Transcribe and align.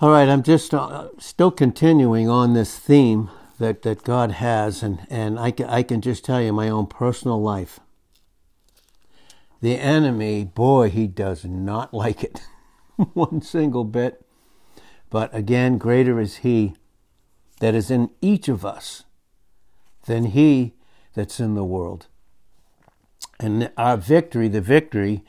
All 0.00 0.10
right, 0.10 0.28
I'm 0.28 0.44
just 0.44 0.72
uh, 0.72 1.08
still 1.18 1.50
continuing 1.50 2.28
on 2.28 2.54
this 2.54 2.78
theme 2.78 3.30
that, 3.58 3.82
that 3.82 4.04
God 4.04 4.30
has, 4.30 4.80
and, 4.80 5.04
and 5.10 5.40
I, 5.40 5.50
can, 5.50 5.68
I 5.68 5.82
can 5.82 6.00
just 6.00 6.24
tell 6.24 6.40
you 6.40 6.52
my 6.52 6.68
own 6.68 6.86
personal 6.86 7.42
life. 7.42 7.80
The 9.60 9.76
enemy, 9.76 10.44
boy, 10.44 10.90
he 10.90 11.08
does 11.08 11.44
not 11.44 11.92
like 12.04 12.22
it 12.22 12.42
one 13.14 13.42
single 13.42 13.82
bit. 13.82 14.24
But 15.10 15.34
again, 15.34 15.78
greater 15.78 16.20
is 16.20 16.38
he 16.38 16.74
that 17.58 17.74
is 17.74 17.90
in 17.90 18.10
each 18.20 18.46
of 18.46 18.64
us 18.64 19.02
than 20.06 20.26
he 20.26 20.74
that's 21.14 21.40
in 21.40 21.56
the 21.56 21.64
world. 21.64 22.06
And 23.40 23.72
our 23.76 23.96
victory, 23.96 24.46
the 24.46 24.60
victory, 24.60 25.24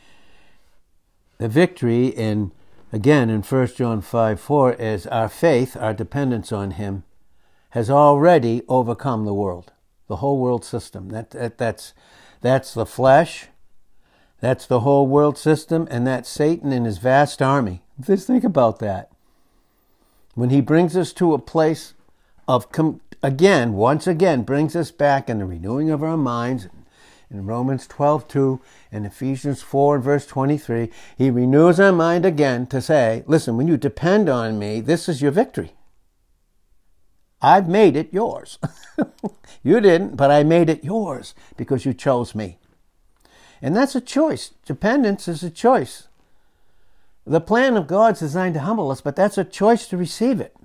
the 1.40 1.50
victory 1.50 2.10
in 2.10 2.52
Again, 2.92 3.30
in 3.30 3.44
1 3.44 3.68
John 3.76 4.02
5 4.02 4.40
4, 4.40 4.74
is 4.74 5.06
our 5.08 5.30
faith, 5.30 5.78
our 5.78 5.94
dependence 5.94 6.52
on 6.52 6.72
Him, 6.72 7.04
has 7.72 7.90
already 7.90 8.64
overcome 8.68 9.26
the 9.26 9.34
world, 9.34 9.72
the 10.08 10.18
whole 10.18 10.40
world 10.40 10.66
system. 10.66 11.10
That, 11.10 11.30
that, 11.32 11.60
that's, 11.60 11.94
that's 12.42 12.74
the 12.74 12.88
flesh, 12.88 13.48
that's 14.42 14.66
the 14.66 14.80
whole 14.80 15.06
world 15.06 15.38
system, 15.38 15.88
and 15.92 16.08
that's 16.08 16.30
Satan 16.30 16.72
and 16.72 16.86
his 16.86 16.98
vast 16.98 17.42
army. 17.42 17.84
Just 18.00 18.26
think 18.26 18.44
about 18.44 18.80
that. 18.80 19.12
When 20.34 20.50
he 20.50 20.62
brings 20.62 20.98
us 20.98 21.14
to 21.14 21.34
a 21.34 21.40
place 21.40 21.94
of, 22.48 22.72
com- 22.72 23.02
again, 23.22 23.74
once 23.74 24.08
again, 24.08 24.42
brings 24.42 24.76
us 24.76 24.90
back 24.90 25.30
in 25.30 25.40
the 25.40 25.46
renewing 25.46 25.92
of 25.92 26.02
our 26.02 26.18
minds, 26.18 26.68
in 27.32 27.46
Romans 27.46 27.86
12 27.88 28.28
2 28.28 28.62
and 28.92 29.06
Ephesians 29.06 29.62
4 29.62 29.96
and 29.96 30.04
verse 30.04 30.26
23, 30.26 30.90
he 31.18 31.30
renews 31.30 31.80
our 31.80 31.92
mind 31.92 32.26
again 32.26 32.66
to 32.68 32.82
say, 32.82 33.24
listen, 33.28 33.56
when 33.56 33.68
you 33.68 33.78
depend 33.78 34.28
on 34.30 34.58
me, 34.58 34.82
this 34.82 35.08
is 35.08 35.22
your 35.22 35.32
victory. 35.32 35.74
I've 37.42 37.70
made 37.70 37.96
it 37.96 38.12
yours. 38.12 38.58
you 39.64 39.80
didn't, 39.80 40.16
but 40.16 40.32
I 40.32 40.44
made 40.44 40.70
it 40.70 40.84
yours 40.84 41.34
because 41.56 41.86
you 41.86 41.94
chose 41.94 42.36
me. 42.36 42.58
And 43.62 43.76
that's 43.76 43.96
a 43.96 44.02
choice. 44.02 44.52
Dependence 44.66 45.28
is 45.28 45.44
a 45.44 45.50
choice. 45.50 46.08
The 47.26 47.42
plan 47.42 47.78
of 47.78 47.88
God's 47.88 48.22
designed 48.22 48.56
to 48.56 48.62
humble 48.62 48.92
us, 48.92 49.02
but 49.02 49.16
that's 49.16 49.38
a 49.38 49.44
choice 49.44 49.88
to 49.88 49.98
receive 49.98 50.42
it. 50.42 50.56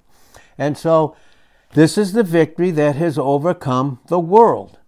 And 0.56 0.78
so, 0.78 1.14
this 1.74 1.98
is 1.98 2.12
the 2.12 2.22
victory 2.22 2.70
that 2.70 2.96
has 2.96 3.18
overcome 3.18 3.98
the 4.06 4.20
world 4.20 4.78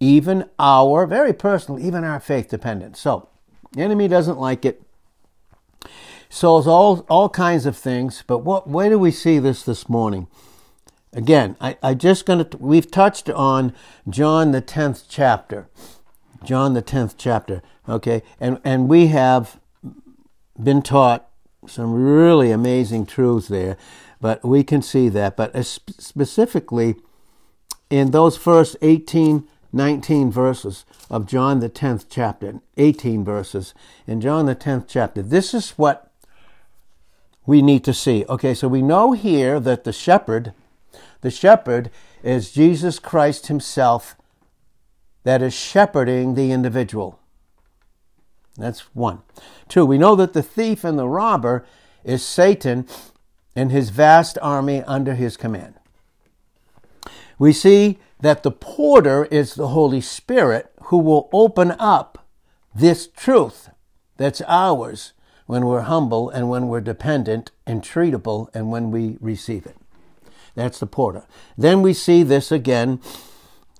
even 0.00 0.48
our, 0.58 1.06
very 1.06 1.32
personal, 1.32 1.84
even 1.84 2.04
our 2.04 2.20
faith 2.20 2.48
dependence. 2.48 3.00
So, 3.00 3.28
the 3.72 3.82
enemy 3.82 4.08
doesn't 4.08 4.38
like 4.38 4.64
it. 4.64 4.82
So 6.28 6.58
it's 6.58 6.66
all, 6.66 7.06
all 7.08 7.28
kinds 7.28 7.66
of 7.66 7.76
things. 7.76 8.22
But 8.26 8.38
what, 8.38 8.68
where 8.68 8.90
do 8.90 8.98
we 8.98 9.10
see 9.10 9.38
this 9.38 9.62
this 9.62 9.88
morning? 9.88 10.26
Again, 11.12 11.56
I, 11.60 11.76
I 11.82 11.94
just 11.94 12.26
gonna, 12.26 12.46
we've 12.58 12.90
touched 12.90 13.30
on 13.30 13.74
John 14.08 14.52
the 14.52 14.60
10th 14.60 15.04
chapter. 15.08 15.68
John 16.44 16.74
the 16.74 16.82
10th 16.82 17.14
chapter. 17.16 17.62
Okay. 17.88 18.22
And, 18.38 18.60
and 18.62 18.88
we 18.88 19.06
have 19.08 19.58
been 20.62 20.82
taught 20.82 21.28
some 21.66 21.92
really 21.94 22.50
amazing 22.50 23.06
truths 23.06 23.48
there, 23.48 23.76
but 24.20 24.44
we 24.44 24.62
can 24.62 24.82
see 24.82 25.08
that. 25.08 25.36
But 25.36 25.56
specifically 25.64 26.96
in 27.90 28.10
those 28.10 28.36
first 28.36 28.76
18 28.82 29.48
19 29.78 30.30
verses 30.30 30.84
of 31.08 31.24
John 31.24 31.60
the 31.60 31.70
10th 31.70 32.06
chapter, 32.10 32.60
18 32.76 33.24
verses 33.24 33.72
in 34.06 34.20
John 34.20 34.44
the 34.44 34.56
10th 34.56 34.86
chapter. 34.88 35.22
This 35.22 35.54
is 35.54 35.70
what 35.70 36.12
we 37.46 37.62
need 37.62 37.84
to 37.84 37.94
see. 37.94 38.26
Okay, 38.28 38.52
so 38.52 38.68
we 38.68 38.82
know 38.82 39.12
here 39.12 39.58
that 39.60 39.84
the 39.84 39.92
shepherd, 39.92 40.52
the 41.22 41.30
shepherd 41.30 41.90
is 42.22 42.52
Jesus 42.52 42.98
Christ 42.98 43.46
himself 43.46 44.16
that 45.22 45.40
is 45.40 45.54
shepherding 45.54 46.34
the 46.34 46.50
individual. 46.52 47.20
That's 48.56 48.80
one. 48.94 49.22
Two, 49.68 49.86
we 49.86 49.96
know 49.96 50.16
that 50.16 50.32
the 50.32 50.42
thief 50.42 50.82
and 50.82 50.98
the 50.98 51.08
robber 51.08 51.64
is 52.02 52.24
Satan 52.24 52.88
and 53.54 53.70
his 53.70 53.90
vast 53.90 54.38
army 54.42 54.82
under 54.82 55.14
his 55.14 55.36
command. 55.36 55.74
We 57.38 57.52
see 57.52 57.98
that 58.20 58.42
the 58.42 58.50
porter 58.50 59.26
is 59.26 59.54
the 59.54 59.68
Holy 59.68 60.00
Spirit 60.00 60.72
who 60.84 60.98
will 60.98 61.28
open 61.32 61.72
up 61.78 62.26
this 62.74 63.06
truth 63.06 63.70
that's 64.16 64.42
ours 64.46 65.12
when 65.46 65.64
we're 65.64 65.82
humble 65.82 66.28
and 66.28 66.50
when 66.50 66.68
we're 66.68 66.80
dependent 66.80 67.50
and 67.66 67.82
treatable 67.82 68.48
and 68.54 68.70
when 68.70 68.90
we 68.90 69.16
receive 69.20 69.64
it. 69.66 69.76
That's 70.54 70.78
the 70.78 70.86
porter. 70.86 71.24
Then 71.56 71.82
we 71.82 71.94
see 71.94 72.22
this 72.22 72.50
again 72.50 73.00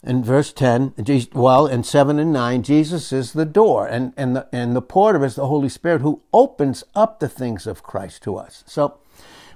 in 0.03 0.23
verse 0.23 0.53
10, 0.53 0.95
well, 1.33 1.67
in 1.67 1.83
7 1.83 2.19
and 2.19 2.33
9, 2.33 2.63
Jesus 2.63 3.13
is 3.13 3.33
the 3.33 3.45
door, 3.45 3.87
and, 3.87 4.13
and, 4.17 4.37
the, 4.37 4.49
and 4.53 4.77
the 4.77 4.83
porter 4.83 5.25
is 5.25 5.35
the 5.35 5.49
Holy 5.49 5.69
Spirit 5.69 6.03
who 6.03 6.23
opens 6.33 6.85
up 6.95 7.19
the 7.19 7.29
things 7.29 7.67
of 7.67 7.83
Christ 7.83 8.23
to 8.23 8.37
us. 8.37 8.63
So 8.67 8.99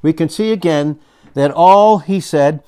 we 0.02 0.12
can 0.12 0.28
see 0.28 0.50
again 0.50 0.98
that 1.34 1.52
all 1.52 1.98
he 1.98 2.20
said 2.20 2.62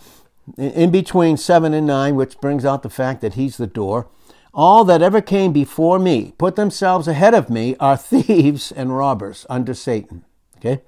in 0.58 0.90
between 0.90 1.36
7 1.36 1.72
and 1.72 1.86
9, 1.86 2.16
which 2.16 2.40
brings 2.40 2.64
out 2.64 2.82
the 2.82 2.90
fact 2.90 3.20
that 3.20 3.34
he's 3.34 3.56
the 3.56 3.66
door. 3.66 4.08
All 4.52 4.84
that 4.84 5.02
ever 5.02 5.20
came 5.20 5.52
before 5.52 5.98
me, 5.98 6.34
put 6.38 6.56
themselves 6.56 7.08
ahead 7.08 7.34
of 7.34 7.50
me, 7.50 7.76
are 7.80 7.96
thieves 7.96 8.70
and 8.70 8.96
robbers 8.96 9.46
under 9.48 9.74
Satan. 9.74 10.24
Okay? 10.58 10.82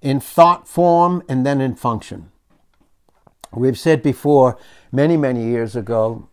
In 0.00 0.20
thought 0.20 0.68
form 0.68 1.22
and 1.28 1.44
then 1.44 1.60
in 1.60 1.74
function. 1.74 2.30
We've 3.52 3.78
said 3.78 4.02
before, 4.02 4.58
many, 4.92 5.16
many 5.16 5.44
years 5.44 5.76
ago, 5.76 6.28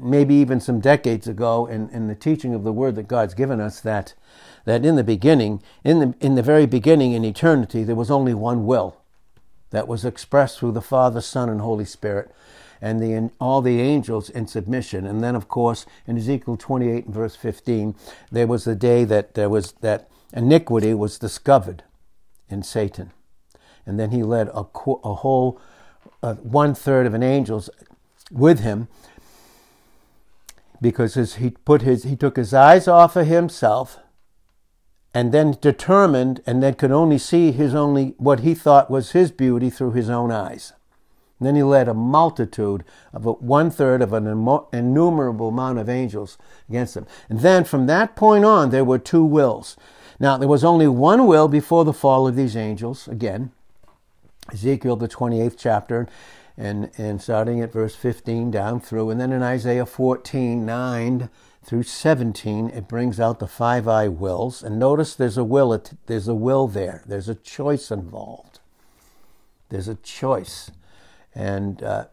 maybe 0.00 0.34
even 0.36 0.60
some 0.60 0.80
decades 0.80 1.28
ago, 1.28 1.66
in, 1.66 1.88
in 1.90 2.06
the 2.06 2.14
teaching 2.14 2.54
of 2.54 2.64
the 2.64 2.72
word 2.72 2.94
that 2.96 3.08
God's 3.08 3.34
given 3.34 3.60
us, 3.60 3.80
that, 3.80 4.14
that 4.64 4.84
in 4.84 4.96
the 4.96 5.04
beginning, 5.04 5.62
in 5.84 5.98
the, 5.98 6.14
in 6.20 6.36
the 6.36 6.42
very 6.42 6.66
beginning 6.66 7.12
in 7.12 7.24
eternity, 7.24 7.84
there 7.84 7.96
was 7.96 8.10
only 8.10 8.32
one 8.34 8.64
will 8.64 9.01
that 9.72 9.88
was 9.88 10.04
expressed 10.04 10.58
through 10.58 10.72
the 10.72 10.80
Father, 10.80 11.20
Son, 11.20 11.48
and 11.48 11.60
Holy 11.60 11.84
Spirit, 11.84 12.32
and 12.80 13.00
the, 13.00 13.30
all 13.40 13.60
the 13.60 13.80
angels 13.80 14.30
in 14.30 14.46
submission. 14.46 15.06
And 15.06 15.22
then, 15.22 15.34
of 15.34 15.48
course, 15.48 15.84
in 16.06 16.16
Ezekiel 16.16 16.56
28 16.56 17.06
and 17.06 17.14
verse 17.14 17.34
15, 17.34 17.94
there 18.30 18.46
was 18.46 18.64
the 18.64 18.74
day 18.74 19.04
that 19.04 19.34
there 19.34 19.48
was 19.48 19.72
that 19.80 20.08
iniquity 20.32 20.94
was 20.94 21.18
discovered 21.18 21.82
in 22.48 22.62
Satan, 22.62 23.12
and 23.84 23.98
then 23.98 24.10
he 24.10 24.22
led 24.22 24.48
a, 24.48 24.60
a 25.04 25.14
whole 25.14 25.60
uh, 26.22 26.34
one 26.34 26.74
third 26.74 27.06
of 27.06 27.14
an 27.14 27.22
angels 27.22 27.68
with 28.30 28.60
him 28.60 28.88
because 30.80 31.14
his, 31.14 31.36
he 31.36 31.50
put 31.50 31.82
his 31.82 32.02
he 32.02 32.16
took 32.16 32.36
his 32.36 32.52
eyes 32.52 32.88
off 32.88 33.16
of 33.16 33.26
himself 33.26 33.98
and 35.14 35.32
then 35.32 35.56
determined 35.60 36.42
and 36.46 36.62
then 36.62 36.74
could 36.74 36.90
only 36.90 37.18
see 37.18 37.52
his 37.52 37.74
only 37.74 38.14
what 38.18 38.40
he 38.40 38.54
thought 38.54 38.90
was 38.90 39.12
his 39.12 39.30
beauty 39.30 39.70
through 39.70 39.92
his 39.92 40.08
own 40.08 40.30
eyes. 40.30 40.72
And 41.38 41.46
then 41.48 41.56
he 41.56 41.62
led 41.64 41.88
a 41.88 41.94
multitude 41.94 42.84
of 43.12 43.24
one 43.24 43.70
third 43.70 44.00
of 44.00 44.12
an 44.12 44.26
innumerable 44.72 45.48
amount 45.48 45.78
of 45.78 45.88
angels 45.88 46.38
against 46.68 46.96
him. 46.96 47.06
And 47.28 47.40
then 47.40 47.64
from 47.64 47.86
that 47.86 48.14
point 48.14 48.44
on, 48.44 48.70
there 48.70 48.84
were 48.84 49.00
two 49.00 49.24
wills. 49.24 49.76
Now, 50.20 50.36
there 50.36 50.48
was 50.48 50.62
only 50.62 50.86
one 50.86 51.26
will 51.26 51.48
before 51.48 51.84
the 51.84 51.92
fall 51.92 52.28
of 52.28 52.36
these 52.36 52.56
angels, 52.56 53.08
again, 53.08 53.50
Ezekiel, 54.52 54.94
the 54.94 55.08
28th 55.08 55.56
chapter, 55.58 56.06
and, 56.56 56.92
and 56.96 57.20
starting 57.20 57.60
at 57.60 57.72
verse 57.72 57.96
15 57.96 58.52
down 58.52 58.78
through. 58.78 59.10
And 59.10 59.20
then 59.20 59.32
in 59.32 59.42
Isaiah 59.42 59.84
14, 59.84 60.64
9 60.64 61.28
through 61.64 61.84
17, 61.84 62.70
it 62.70 62.88
brings 62.88 63.20
out 63.20 63.38
the 63.38 63.46
five 63.46 63.86
I 63.86 64.08
wills. 64.08 64.62
And 64.62 64.78
notice 64.78 65.14
there's 65.14 65.38
a 65.38 65.44
will, 65.44 65.80
there's 66.06 66.28
a 66.28 66.34
will 66.34 66.66
there. 66.66 67.02
There's 67.06 67.28
a 67.28 67.34
choice 67.34 67.90
involved. 67.90 68.58
There's 69.68 69.88
a 69.88 69.94
choice. 69.94 70.70
And 71.34 71.82
uh, 71.82 72.06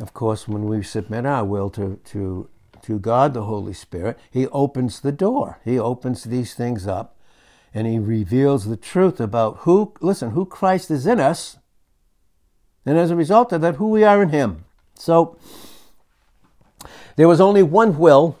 of 0.00 0.12
course, 0.12 0.48
when 0.48 0.64
we 0.64 0.82
submit 0.82 1.24
our 1.24 1.44
will 1.44 1.70
to, 1.70 2.00
to, 2.04 2.48
to 2.82 2.98
God, 2.98 3.32
the 3.32 3.44
Holy 3.44 3.72
Spirit, 3.72 4.18
He 4.30 4.48
opens 4.48 5.00
the 5.00 5.12
door. 5.12 5.60
He 5.64 5.78
opens 5.78 6.24
these 6.24 6.54
things 6.54 6.86
up 6.86 7.16
and 7.72 7.86
He 7.86 7.98
reveals 7.98 8.66
the 8.66 8.76
truth 8.76 9.20
about 9.20 9.58
who, 9.58 9.94
listen, 10.00 10.30
who 10.30 10.46
Christ 10.46 10.90
is 10.90 11.06
in 11.06 11.20
us. 11.20 11.58
And 12.84 12.98
as 12.98 13.10
a 13.10 13.16
result 13.16 13.52
of 13.52 13.60
that, 13.62 13.76
who 13.76 13.88
we 13.88 14.04
are 14.04 14.22
in 14.22 14.28
Him. 14.30 14.64
So, 14.94 15.38
there 17.16 17.28
was 17.28 17.40
only 17.40 17.62
one 17.62 17.98
will 17.98 18.36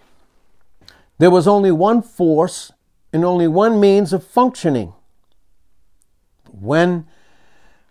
there 1.18 1.30
was 1.30 1.46
only 1.46 1.70
one 1.70 2.02
force 2.02 2.72
and 3.12 3.24
only 3.24 3.46
one 3.46 3.80
means 3.80 4.12
of 4.12 4.26
functioning. 4.26 4.92
When, 6.50 7.06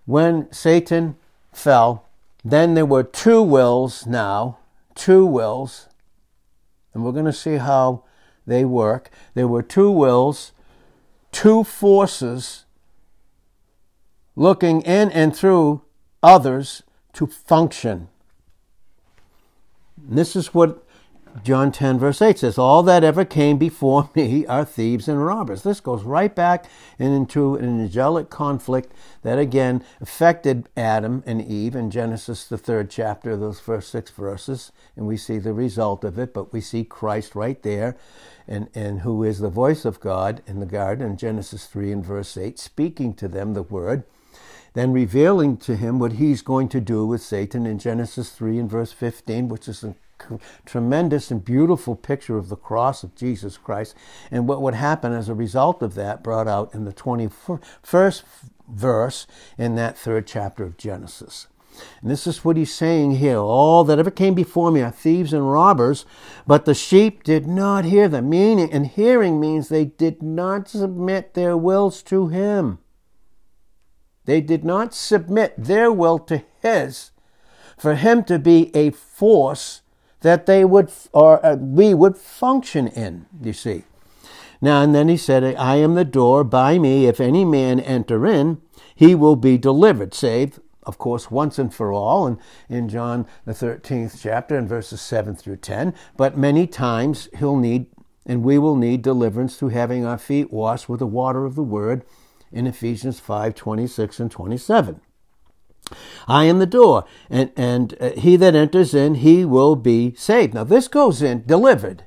when 0.06 0.52
Satan 0.52 1.16
fell, 1.52 2.10
then 2.44 2.74
there 2.74 2.86
were 2.86 3.04
two 3.04 3.42
wills 3.42 4.06
now, 4.06 4.58
two 4.96 5.26
wills, 5.26 5.88
and 6.94 7.04
we're 7.04 7.12
going 7.12 7.26
to 7.26 7.34
see 7.34 7.56
how 7.56 8.04
they 8.46 8.66
work. 8.66 9.10
There 9.34 9.48
were 9.48 9.64
two 9.64 9.90
wills, 9.90 10.52
two 11.32 11.64
forces 11.64 12.66
looking 14.36 14.82
in 14.82 15.10
and 15.12 15.36
through 15.36 15.82
others 16.22 16.84
to 17.14 17.28
function. 17.28 18.10
And 19.98 20.18
this 20.18 20.36
is 20.36 20.54
what 20.54 20.83
John 21.42 21.72
10, 21.72 21.98
verse 21.98 22.22
8 22.22 22.38
says, 22.40 22.58
All 22.60 22.84
that 22.84 23.04
ever 23.04 23.26
came 23.26 23.58
before 23.58 24.10
me 24.16 24.46
are 24.46 24.64
thieves 24.64 25.08
and 25.08 25.26
robbers. 25.26 25.64
This 25.64 25.80
goes 25.80 26.04
right 26.04 26.34
back 26.34 26.66
into 27.00 27.56
an 27.56 27.82
angelic 27.82 28.30
conflict 28.30 28.94
that 29.24 29.40
again 29.40 29.84
affected 30.00 30.70
Adam 30.78 31.24
and 31.26 31.42
Eve 31.42 31.76
in 31.76 31.90
Genesis, 31.90 32.46
the 32.46 32.58
third 32.58 32.92
chapter, 32.92 33.36
those 33.36 33.60
first 33.60 33.90
six 33.90 34.12
verses. 34.12 34.72
And 34.96 35.08
we 35.08 35.18
see 35.18 35.40
the 35.40 35.54
result 35.54 36.04
of 36.04 36.20
it, 36.20 36.34
but 36.34 36.54
we 36.54 36.62
see 36.62 36.84
Christ 36.84 37.34
right 37.34 37.62
there, 37.64 37.98
and, 38.48 38.70
and 38.76 39.02
who 39.02 39.24
is 39.24 39.40
the 39.40 39.50
voice 39.50 39.86
of 39.86 40.00
God 40.00 40.44
in 40.46 40.60
the 40.60 40.66
garden 40.68 41.10
in 41.10 41.18
Genesis 41.18 41.66
3 41.66 41.92
and 41.92 42.06
verse 42.06 42.38
8, 42.38 42.60
speaking 42.60 43.14
to 43.16 43.28
them 43.28 43.54
the 43.54 43.64
word 43.64 44.04
then 44.74 44.92
revealing 44.92 45.56
to 45.56 45.76
him 45.76 46.00
what 46.00 46.14
he's 46.14 46.42
going 46.42 46.68
to 46.68 46.82
do 46.82 47.06
with 47.06 47.22
Satan 47.22 47.68
in 47.68 47.78
Genesis 47.78 48.32
3 48.32 48.58
and 48.58 48.70
verse 48.70 48.92
15, 48.92 49.48
which 49.48 49.68
is 49.68 49.86
tremendous 50.66 51.32
and 51.32 51.44
beautiful 51.44 51.96
picture 51.96 52.38
of 52.38 52.50
the 52.50 52.56
cross 52.56 53.04
of 53.04 53.16
Jesus 53.16 53.58
Christ 53.58 53.96
and 54.32 54.48
what 54.48 54.62
would 54.62 54.76
happen 54.76 55.14
as 55.14 55.30
a 55.30 55.34
result 55.34 55.82
of 55.82 55.96
that 55.96 56.24
brought 56.24 56.48
out 56.48 56.74
in 56.74 56.86
the 56.86 56.94
21st 56.94 58.24
verse 58.68 59.28
in 59.58 59.76
that 59.76 59.98
third 59.98 60.28
chapter 60.28 60.64
of 60.64 60.78
Genesis. 60.78 61.48
And 62.02 62.12
this 62.12 62.28
is 62.28 62.46
what 62.46 62.58
he's 62.58 62.74
saying 62.74 63.14
here. 63.16 63.38
All 63.38 63.84
that 63.84 63.98
ever 63.98 64.12
came 64.12 64.36
before 64.36 64.72
me 64.72 64.82
are 64.82 64.92
thieves 64.92 65.34
and 65.34 65.52
robbers, 65.52 66.06
but 66.46 66.66
the 66.66 66.76
sheep 66.76 67.24
did 67.24 67.48
not 67.48 67.86
hear 67.86 68.08
them. 68.08 68.30
Meaning, 68.30 68.72
and 68.72 68.86
hearing 68.86 69.40
means 69.40 69.70
they 69.70 69.86
did 69.86 70.22
not 70.22 70.70
submit 70.70 71.34
their 71.34 71.58
wills 71.58 72.04
to 72.04 72.28
him. 72.28 72.80
They 74.26 74.40
did 74.40 74.64
not 74.64 74.94
submit 74.94 75.56
their 75.58 75.92
will 75.92 76.20
to 76.20 76.44
his 76.62 77.12
for 77.78 77.96
him 77.96 78.24
to 78.26 78.40
be 78.40 78.74
a 78.76 78.92
force 78.92 79.82
that 80.24 80.46
they 80.46 80.66
would 80.66 80.92
or 81.14 81.46
uh, 81.46 81.56
we 81.56 81.94
would 81.94 82.18
function 82.18 82.88
in 82.88 83.28
you 83.42 83.54
see. 83.54 83.84
Now 84.60 84.82
and 84.82 84.96
then 84.96 85.08
he 85.08 85.18
said 85.18 85.44
i 85.56 85.76
am 85.76 85.94
the 85.94 86.06
door. 86.06 86.44
By 86.44 86.80
me 86.80 87.06
if 87.06 87.22
any 87.22 87.46
man 87.46 87.80
enter 87.80 88.26
in 88.26 88.62
he 88.96 89.16
will 89.16 89.36
be 89.36 89.58
delivered 89.58 90.14
saved 90.14 90.60
of 90.86 90.98
course 90.98 91.32
once 91.32 91.58
and 91.58 91.74
for 91.74 91.94
all 91.94 92.28
and 92.28 92.38
in 92.70 92.90
john 92.90 93.26
the 93.46 93.54
13th 93.54 94.20
chapter 94.22 94.58
in 94.58 94.68
verses 94.68 95.02
7 95.02 95.36
through 95.36 95.58
10 95.58 95.94
but 96.18 96.38
many 96.38 96.68
times 96.68 97.30
he'll 97.40 97.56
need 97.56 97.88
and 98.26 98.44
we 98.44 98.58
will 98.58 98.76
need 98.76 99.02
deliverance 99.02 99.58
through 99.58 99.70
having 99.70 100.06
our 100.06 100.18
feet 100.18 100.52
washed 100.52 100.88
with 100.88 101.00
the 101.00 101.08
water 101.08 101.46
of 101.46 101.56
the 101.56 101.64
word 101.64 102.04
in 102.52 102.68
ephesians 102.68 103.20
5 103.20 103.56
26 103.56 104.20
and 104.20 104.32
27 104.32 105.02
I 106.28 106.46
am 106.46 106.60
the 106.60 106.66
door, 106.66 107.06
and, 107.30 107.52
and 107.56 107.96
uh, 108.00 108.12
he 108.12 108.36
that 108.38 108.56
enters 108.56 108.94
in, 108.94 109.16
he 109.16 109.46
will 109.46 109.76
be 109.76 110.14
saved. 110.16 110.54
Now, 110.54 110.64
this 110.64 110.88
goes 110.88 111.22
in 111.22 111.44
delivered. 111.46 112.06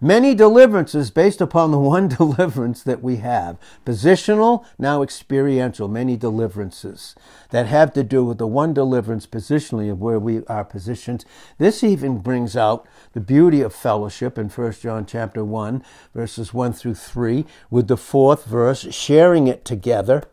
Many 0.00 0.34
deliverances 0.34 1.10
based 1.10 1.40
upon 1.40 1.70
the 1.70 1.78
one 1.94 2.08
deliverance 2.08 2.82
that 2.82 3.02
we 3.02 3.16
have. 3.16 3.56
Positional, 3.86 4.64
now 4.78 5.02
experiential, 5.02 5.88
many 5.88 6.18
deliverances 6.18 7.14
that 7.48 7.66
have 7.66 7.94
to 7.94 8.04
do 8.04 8.22
with 8.22 8.36
the 8.36 8.46
one 8.46 8.74
deliverance 8.74 9.26
positionally 9.26 9.90
of 9.90 10.00
where 10.00 10.18
we 10.18 10.44
are 10.46 10.64
positioned. 10.64 11.24
This 11.56 11.82
even 11.82 12.18
brings 12.18 12.56
out 12.56 12.86
the 13.14 13.20
beauty 13.20 13.62
of 13.62 13.74
fellowship 13.74 14.36
in 14.36 14.50
1 14.50 14.72
John 14.72 15.06
chapter 15.06 15.42
1, 15.42 15.82
verses 16.14 16.52
1 16.52 16.74
through 16.74 16.94
3, 16.96 17.46
with 17.70 17.88
the 17.88 17.96
fourth 17.96 18.44
verse, 18.44 18.92
sharing 18.94 19.46
it 19.46 19.64
together 19.64 20.24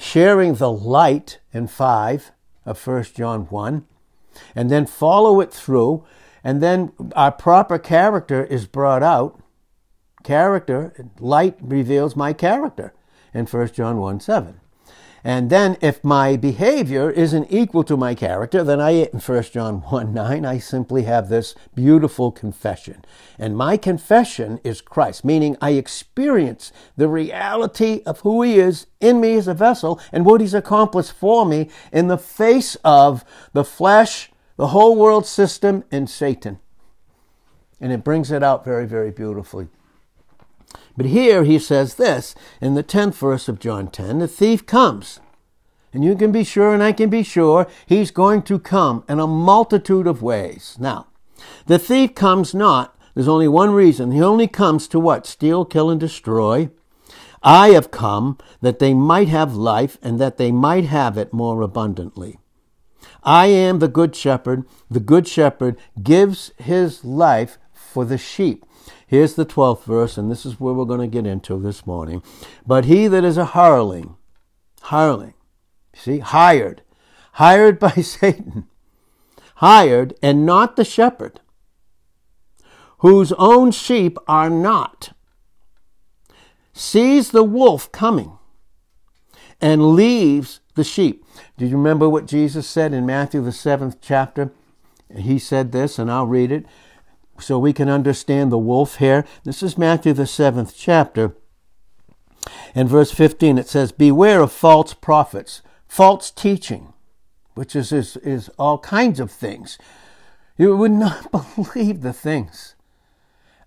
sharing 0.00 0.54
the 0.54 0.72
light 0.72 1.40
in 1.52 1.66
5 1.66 2.32
of 2.64 2.86
1 2.86 3.04
John 3.14 3.42
1, 3.42 3.86
and 4.54 4.70
then 4.70 4.86
follow 4.86 5.40
it 5.40 5.52
through, 5.52 6.06
and 6.42 6.62
then 6.62 6.92
our 7.14 7.30
proper 7.30 7.78
character 7.78 8.42
is 8.42 8.66
brought 8.66 9.02
out. 9.02 9.42
Character, 10.24 10.94
light 11.18 11.58
reveals 11.60 12.16
my 12.16 12.32
character 12.32 12.94
in 13.34 13.44
1 13.44 13.68
John 13.72 13.98
1 13.98 14.20
7. 14.20 14.60
And 15.22 15.50
then 15.50 15.76
if 15.80 16.02
my 16.02 16.36
behavior 16.36 17.10
isn't 17.10 17.48
equal 17.50 17.84
to 17.84 17.96
my 17.96 18.14
character, 18.14 18.64
then 18.64 18.80
I, 18.80 18.90
in 18.90 19.20
1 19.20 19.42
John 19.44 19.80
1 19.90 20.14
9, 20.14 20.44
I 20.46 20.58
simply 20.58 21.02
have 21.02 21.28
this 21.28 21.54
beautiful 21.74 22.32
confession. 22.32 23.04
And 23.38 23.56
my 23.56 23.76
confession 23.76 24.60
is 24.64 24.80
Christ, 24.80 25.24
meaning 25.24 25.56
I 25.60 25.70
experience 25.72 26.72
the 26.96 27.08
reality 27.08 28.02
of 28.06 28.20
who 28.20 28.42
He 28.42 28.58
is 28.58 28.86
in 29.00 29.20
me 29.20 29.34
as 29.34 29.48
a 29.48 29.54
vessel 29.54 30.00
and 30.12 30.24
what 30.24 30.40
He's 30.40 30.54
accomplished 30.54 31.12
for 31.12 31.44
me 31.44 31.68
in 31.92 32.08
the 32.08 32.18
face 32.18 32.76
of 32.84 33.24
the 33.52 33.64
flesh, 33.64 34.30
the 34.56 34.68
whole 34.68 34.96
world 34.96 35.26
system, 35.26 35.84
and 35.90 36.08
Satan. 36.08 36.58
And 37.80 37.92
it 37.92 38.04
brings 38.04 38.30
it 38.30 38.42
out 38.42 38.64
very, 38.64 38.86
very 38.86 39.10
beautifully. 39.10 39.68
But 40.96 41.06
here 41.06 41.44
he 41.44 41.58
says 41.58 41.94
this 41.94 42.34
in 42.60 42.74
the 42.74 42.84
10th 42.84 43.14
verse 43.14 43.48
of 43.48 43.58
John 43.58 43.88
10 43.88 44.18
the 44.18 44.28
thief 44.28 44.66
comes. 44.66 45.20
And 45.92 46.04
you 46.04 46.14
can 46.14 46.30
be 46.30 46.44
sure, 46.44 46.72
and 46.72 46.82
I 46.82 46.92
can 46.92 47.10
be 47.10 47.24
sure, 47.24 47.66
he's 47.86 48.12
going 48.12 48.42
to 48.42 48.58
come 48.60 49.02
in 49.08 49.18
a 49.18 49.26
multitude 49.26 50.06
of 50.06 50.22
ways. 50.22 50.76
Now, 50.78 51.08
the 51.66 51.80
thief 51.80 52.14
comes 52.14 52.54
not, 52.54 52.96
there's 53.14 53.28
only 53.28 53.48
one 53.48 53.72
reason. 53.72 54.12
He 54.12 54.22
only 54.22 54.46
comes 54.46 54.86
to 54.88 55.00
what? 55.00 55.26
Steal, 55.26 55.64
kill, 55.64 55.90
and 55.90 55.98
destroy. 55.98 56.70
I 57.42 57.70
have 57.70 57.90
come 57.90 58.38
that 58.60 58.78
they 58.78 58.94
might 58.94 59.28
have 59.28 59.54
life 59.54 59.98
and 60.02 60.20
that 60.20 60.36
they 60.36 60.52
might 60.52 60.84
have 60.84 61.16
it 61.16 61.32
more 61.32 61.62
abundantly. 61.62 62.38
I 63.22 63.46
am 63.46 63.78
the 63.78 63.88
good 63.88 64.14
shepherd. 64.14 64.64
The 64.90 65.00
good 65.00 65.26
shepherd 65.26 65.76
gives 66.02 66.52
his 66.58 67.04
life 67.04 67.58
for 67.72 68.04
the 68.04 68.18
sheep. 68.18 68.64
Here's 69.10 69.34
the 69.34 69.44
12th 69.44 69.82
verse, 69.82 70.16
and 70.16 70.30
this 70.30 70.46
is 70.46 70.60
where 70.60 70.72
we're 70.72 70.84
going 70.84 71.00
to 71.00 71.08
get 71.08 71.26
into 71.26 71.58
this 71.58 71.84
morning. 71.84 72.22
But 72.64 72.84
he 72.84 73.08
that 73.08 73.24
is 73.24 73.36
a 73.36 73.44
hireling, 73.44 74.14
hireling, 74.82 75.34
see, 75.92 76.20
hired, 76.20 76.82
hired 77.32 77.80
by 77.80 77.90
Satan, 78.02 78.68
hired 79.56 80.14
and 80.22 80.46
not 80.46 80.76
the 80.76 80.84
shepherd, 80.84 81.40
whose 82.98 83.32
own 83.32 83.72
sheep 83.72 84.16
are 84.28 84.48
not, 84.48 85.10
sees 86.72 87.32
the 87.32 87.42
wolf 87.42 87.90
coming 87.90 88.38
and 89.60 89.96
leaves 89.96 90.60
the 90.76 90.84
sheep. 90.84 91.24
Do 91.58 91.66
you 91.66 91.76
remember 91.76 92.08
what 92.08 92.28
Jesus 92.28 92.68
said 92.68 92.92
in 92.92 93.06
Matthew, 93.06 93.42
the 93.42 93.50
seventh 93.50 93.96
chapter? 94.00 94.52
He 95.16 95.40
said 95.40 95.72
this, 95.72 95.98
and 95.98 96.08
I'll 96.12 96.28
read 96.28 96.52
it 96.52 96.64
so 97.40 97.58
we 97.58 97.72
can 97.72 97.88
understand 97.88 98.50
the 98.50 98.58
wolf 98.58 98.96
here. 98.96 99.24
This 99.44 99.62
is 99.62 99.78
Matthew, 99.78 100.12
the 100.12 100.26
seventh 100.26 100.74
chapter. 100.76 101.34
In 102.74 102.88
verse 102.88 103.10
15, 103.10 103.58
it 103.58 103.68
says, 103.68 103.92
Beware 103.92 104.40
of 104.40 104.52
false 104.52 104.94
prophets, 104.94 105.62
false 105.88 106.30
teaching, 106.30 106.92
which 107.54 107.74
is, 107.74 107.92
is, 107.92 108.16
is 108.18 108.48
all 108.58 108.78
kinds 108.78 109.20
of 109.20 109.30
things. 109.30 109.78
You 110.56 110.76
would 110.76 110.92
not 110.92 111.30
believe 111.56 112.02
the 112.02 112.12
things. 112.12 112.74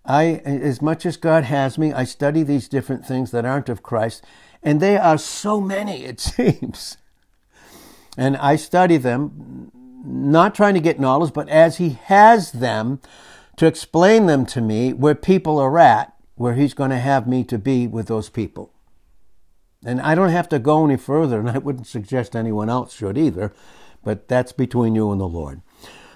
I, 0.06 0.42
as 0.46 0.82
much 0.82 1.06
as 1.06 1.16
God 1.18 1.46
has 1.46 1.78
me, 1.78 1.94
I 1.94 2.04
study 2.04 2.44
these 2.44 2.68
different 2.68 3.06
things 3.06 3.32
that 3.32 3.46
aren't 3.46 3.70
of 3.70 3.84
Christ, 3.84 4.24
and 4.62 4.80
they 4.80 4.98
are 4.98 5.18
so 5.18 5.62
many, 5.62 6.04
it 6.04 6.20
seems. 6.20 6.98
And 8.18 8.38
I 8.38 8.58
study 8.58 8.98
them, 8.98 9.72
not 10.06 10.56
trying 10.56 10.74
to 10.74 10.80
get 10.80 11.00
knowledge, 11.00 11.34
but 11.34 11.50
as 11.50 11.78
He 11.78 11.98
has 12.04 12.52
them, 12.52 13.00
to 13.58 13.66
explain 13.66 14.26
them 14.26 14.46
to 14.48 14.62
me 14.62 14.94
where 14.94 15.16
people 15.16 15.60
are 15.60 15.78
at, 15.80 16.14
where 16.36 16.56
He's 16.56 16.74
going 16.74 16.90
to 16.90 17.00
have 17.00 17.28
me 17.28 17.44
to 17.46 17.58
be 17.58 17.88
with 17.88 18.08
those 18.08 18.30
people. 18.30 18.74
And 19.86 20.02
I 20.02 20.16
don't 20.16 20.30
have 20.30 20.50
to 20.50 20.60
go 20.60 20.86
any 20.86 20.98
further, 20.98 21.40
and 21.40 21.50
I 21.50 21.58
wouldn't 21.58 21.88
suggest 21.88 22.36
anyone 22.36 22.70
else 22.70 22.94
should 22.96 23.18
either, 23.18 23.54
but 24.04 24.28
that's 24.28 24.52
between 24.52 24.96
you 24.96 25.12
and 25.12 25.20
the 25.20 25.28
Lord. 25.28 25.62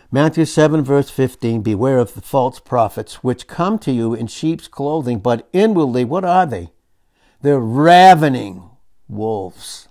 Matthew 0.09 0.45
7, 0.45 0.83
verse 0.83 1.09
15 1.09 1.61
Beware 1.61 1.97
of 1.97 2.13
the 2.13 2.21
false 2.21 2.59
prophets, 2.59 3.23
which 3.23 3.47
come 3.47 3.77
to 3.79 3.91
you 3.91 4.13
in 4.13 4.27
sheep's 4.27 4.67
clothing, 4.69 5.19
but 5.19 5.49
inwardly, 5.51 6.05
what 6.05 6.23
are 6.23 6.45
they? 6.45 6.71
They're 7.41 7.59
ravening 7.59 8.69
wolves. 9.09 9.89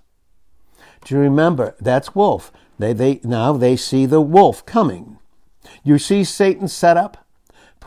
Do 1.05 1.15
you 1.15 1.21
remember? 1.21 1.75
That's 1.79 2.15
wolf. 2.15 2.51
They, 2.79 2.93
they, 2.93 3.21
now 3.23 3.53
they 3.53 3.75
see 3.75 4.05
the 4.05 4.21
wolf 4.21 4.65
coming. 4.65 5.19
You 5.83 5.99
see 5.99 6.23
Satan 6.23 6.67
set 6.67 6.97
up? 6.97 7.26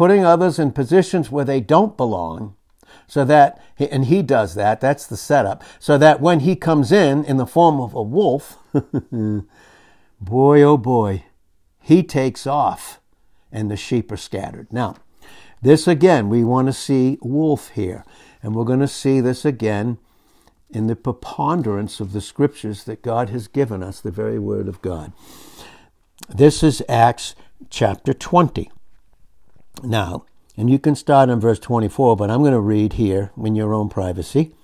Putting 0.00 0.24
others 0.24 0.58
in 0.58 0.72
positions 0.72 1.30
where 1.30 1.44
they 1.44 1.60
don't 1.60 1.98
belong 1.98 2.56
so 3.06 3.22
that 3.22 3.62
and 3.78 4.06
he 4.06 4.22
does 4.22 4.54
that 4.54 4.80
that's 4.80 5.06
the 5.06 5.14
setup 5.14 5.62
so 5.78 5.98
that 5.98 6.22
when 6.22 6.40
he 6.40 6.56
comes 6.56 6.90
in 6.90 7.22
in 7.26 7.36
the 7.36 7.44
form 7.44 7.78
of 7.78 7.92
a 7.92 8.02
wolf 8.02 8.56
boy 10.18 10.62
oh 10.62 10.78
boy 10.78 11.22
he 11.78 12.02
takes 12.02 12.46
off 12.46 12.98
and 13.52 13.70
the 13.70 13.76
sheep 13.76 14.10
are 14.10 14.16
scattered 14.16 14.72
now 14.72 14.96
this 15.60 15.86
again 15.86 16.30
we 16.30 16.42
want 16.42 16.66
to 16.66 16.72
see 16.72 17.18
wolf 17.20 17.68
here 17.74 18.02
and 18.42 18.54
we're 18.54 18.64
going 18.64 18.80
to 18.80 18.88
see 18.88 19.20
this 19.20 19.44
again 19.44 19.98
in 20.70 20.86
the 20.86 20.96
preponderance 20.96 22.00
of 22.00 22.14
the 22.14 22.22
scriptures 22.22 22.84
that 22.84 23.02
God 23.02 23.28
has 23.28 23.48
given 23.48 23.82
us, 23.82 24.00
the 24.00 24.10
very 24.10 24.38
word 24.38 24.66
of 24.66 24.80
God. 24.80 25.12
This 26.28 26.62
is 26.62 26.80
Acts 26.88 27.34
chapter 27.68 28.14
20. 28.14 28.70
Now, 29.82 30.24
and 30.56 30.68
you 30.68 30.78
can 30.78 30.94
start 30.94 31.30
in 31.30 31.40
verse 31.40 31.58
24, 31.58 32.16
but 32.16 32.30
I'm 32.30 32.40
going 32.40 32.52
to 32.52 32.60
read 32.60 32.94
here 32.94 33.30
in 33.42 33.54
your 33.54 33.72
own 33.72 33.88
privacy. 33.88 34.54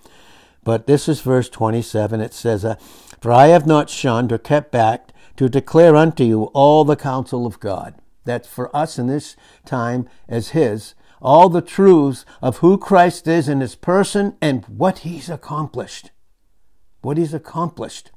But 0.62 0.86
this 0.86 1.08
is 1.08 1.20
verse 1.20 1.48
27. 1.48 2.20
It 2.20 2.34
says, 2.34 2.64
uh, 2.64 2.74
For 3.20 3.32
I 3.32 3.46
have 3.46 3.66
not 3.66 3.88
shunned 3.88 4.32
or 4.32 4.38
kept 4.38 4.72
back 4.72 5.10
to 5.36 5.48
declare 5.48 5.96
unto 5.96 6.24
you 6.24 6.44
all 6.54 6.84
the 6.84 6.96
counsel 6.96 7.46
of 7.46 7.60
God. 7.60 7.94
That's 8.24 8.48
for 8.48 8.74
us 8.76 8.98
in 8.98 9.06
this 9.06 9.36
time 9.64 10.08
as 10.28 10.50
His, 10.50 10.94
all 11.22 11.48
the 11.48 11.62
truths 11.62 12.26
of 12.42 12.58
who 12.58 12.76
Christ 12.76 13.26
is 13.28 13.48
in 13.48 13.60
His 13.60 13.74
person 13.74 14.36
and 14.42 14.64
what 14.66 14.98
He's 14.98 15.30
accomplished. 15.30 16.10
What 17.00 17.16
He's 17.16 17.32
accomplished. 17.32 18.10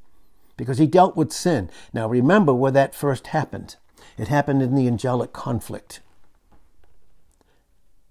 Because 0.58 0.80
He 0.80 0.88
dealt 0.88 1.16
with 1.16 1.32
sin. 1.32 1.70
Now 1.94 2.10
remember 2.10 2.54
where 2.54 2.72
that 2.72 2.96
first 2.96 3.28
happened. 3.28 3.76
It 4.18 4.28
happened 4.28 4.62
in 4.62 4.76
the 4.76 4.88
angelic 4.88 5.32
conflict. 5.32 6.02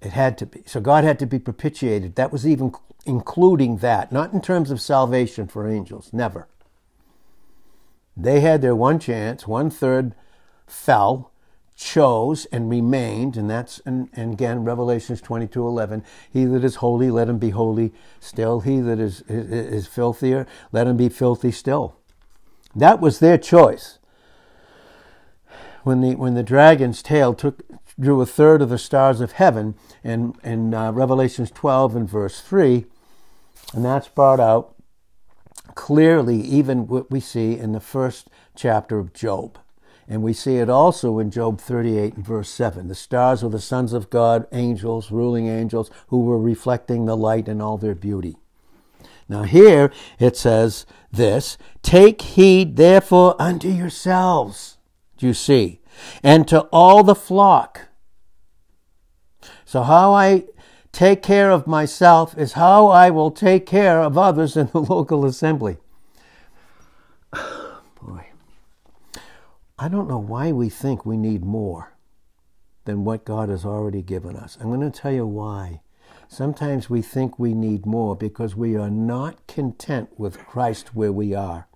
It 0.01 0.13
had 0.13 0.39
to 0.39 0.47
be. 0.47 0.63
So 0.67 0.81
God 0.81 1.05
had 1.05 1.19
to 1.19 1.27
be 1.27 1.39
propitiated. 1.39 2.15
That 2.15 2.33
was 2.33 2.47
even 2.47 2.73
including 3.05 3.79
that, 3.79 4.13
not 4.13 4.33
in 4.33 4.41
terms 4.41 4.71
of 4.71 4.81
salvation 4.81 5.49
for 5.49 5.69
angels, 5.69 6.11
never. 6.13 6.47
They 8.17 8.41
had 8.41 8.63
their 8.63 8.77
one 8.77 8.99
chance, 8.99 9.47
one 9.47 9.71
third 9.71 10.15
fell, 10.67 11.33
chose, 11.77 12.45
and 12.47 12.69
remained, 12.69 13.37
and 13.37 13.49
that's, 13.49 13.81
and, 13.87 14.11
and 14.13 14.33
again, 14.33 14.65
Revelations 14.65 15.21
22 15.21 15.67
11. 15.67 16.05
He 16.31 16.45
that 16.45 16.65
is 16.65 16.77
holy, 16.77 17.11
let 17.11 17.29
him 17.29 17.39
be 17.39 17.51
holy 17.51 17.93
still. 18.19 18.61
He 18.61 18.81
that 18.81 18.99
is, 18.99 19.23
is, 19.23 19.51
is 19.51 19.87
filthier, 19.87 20.47
let 20.73 20.89
him 20.89 20.97
be 20.97 21.09
filthy 21.09 21.53
still. 21.53 21.97
That 22.75 23.01
was 23.01 23.21
their 23.21 23.39
choice. 23.39 23.99
When 25.85 26.01
the, 26.01 26.17
when 26.17 26.35
the 26.35 26.43
dragon's 26.43 27.03
tail 27.03 27.33
took, 27.33 27.63
drew 27.99 28.21
a 28.21 28.27
third 28.27 28.63
of 28.63 28.69
the 28.69 28.79
stars 28.79 29.21
of 29.21 29.33
heaven 29.33 29.75
in, 30.05 30.35
in 30.45 30.73
uh, 30.73 30.93
Revelations 30.93 31.51
12 31.51 31.97
and 31.97 32.09
verse 32.09 32.41
3. 32.41 32.85
And 33.75 33.85
that's 33.85 34.09
brought 34.09 34.41
out 34.41 34.75
clearly, 35.75 36.41
even 36.41 36.87
what 36.87 37.11
we 37.11 37.21
see 37.21 37.59
in 37.59 37.73
the 37.73 37.81
first 37.81 38.29
chapter 38.55 38.99
of 38.99 39.13
Job. 39.13 39.59
And 40.09 40.23
we 40.23 40.33
see 40.33 40.57
it 40.57 40.71
also 40.71 41.19
in 41.19 41.31
Job 41.31 41.61
38 41.61 42.15
and 42.15 42.27
verse 42.27 42.49
7. 42.49 42.89
The 42.89 42.95
stars 42.95 43.43
were 43.43 43.51
the 43.51 43.61
sons 43.61 43.93
of 43.93 44.09
God, 44.09 44.47
angels, 44.53 45.11
ruling 45.11 45.49
angels, 45.49 45.91
who 46.07 46.25
were 46.25 46.39
reflecting 46.39 47.05
the 47.05 47.17
light 47.17 47.47
in 47.47 47.61
all 47.61 47.77
their 47.77 47.95
beauty. 47.95 48.37
Now, 49.29 49.43
here 49.43 49.93
it 50.19 50.37
says 50.37 50.87
this 51.13 51.59
Take 51.83 52.23
heed, 52.23 52.77
therefore, 52.77 53.37
unto 53.39 53.69
yourselves, 53.69 54.79
do 55.19 55.27
you 55.27 55.35
see, 55.35 55.81
and 56.23 56.49
to 56.49 56.61
all 56.73 57.05
the 57.05 57.15
flock 57.15 57.88
so, 59.65 59.83
how 59.83 60.13
I 60.13 60.45
take 60.93 61.23
care 61.23 61.51
of 61.51 61.67
myself 61.67 62.37
is 62.37 62.55
how 62.55 62.89
I 62.89 63.11
will 63.11 63.31
take 63.31 63.67
care 63.67 64.01
of 64.01 64.17
others 64.17 64.57
in 64.57 64.69
the 64.73 64.81
local 64.95 65.25
assembly. 65.25 65.77
Boy, 67.33 68.27
I 69.79 69.89
don't 69.89 70.09
know 70.09 70.19
why 70.19 70.53
we 70.53 70.69
think 70.69 71.05
we 71.05 71.17
need 71.17 71.45
more 71.45 71.93
than 72.85 73.05
what 73.05 73.25
God 73.25 73.49
has 73.49 73.65
already 73.65 74.03
given 74.03 74.35
us. 74.37 74.57
I'm 74.61 74.69
going 74.69 74.91
to 74.91 74.99
tell 74.99 75.13
you 75.13 75.27
why. 75.27 75.83
Sometimes 76.27 76.91
we 76.91 77.01
think 77.01 77.39
we 77.39 77.55
need 77.55 77.87
more 77.87 78.17
because 78.17 78.55
we 78.57 78.77
are 78.77 78.91
not 78.91 79.47
content 79.47 80.11
with 80.19 80.39
Christ 80.39 80.95
where 80.95 81.13
we 81.13 81.35
are. 81.35 81.69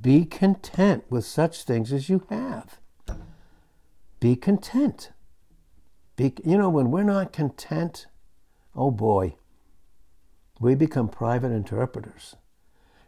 Be 0.00 0.24
content 0.24 1.04
with 1.10 1.24
such 1.24 1.64
things 1.64 1.92
as 1.92 2.08
you 2.08 2.24
have. 2.30 2.78
Be 4.18 4.36
content. 4.36 5.10
You 6.20 6.58
know, 6.58 6.68
when 6.68 6.90
we're 6.90 7.02
not 7.02 7.32
content, 7.32 8.06
oh 8.74 8.90
boy, 8.90 9.36
we 10.58 10.74
become 10.74 11.08
private 11.08 11.52
interpreters. 11.52 12.36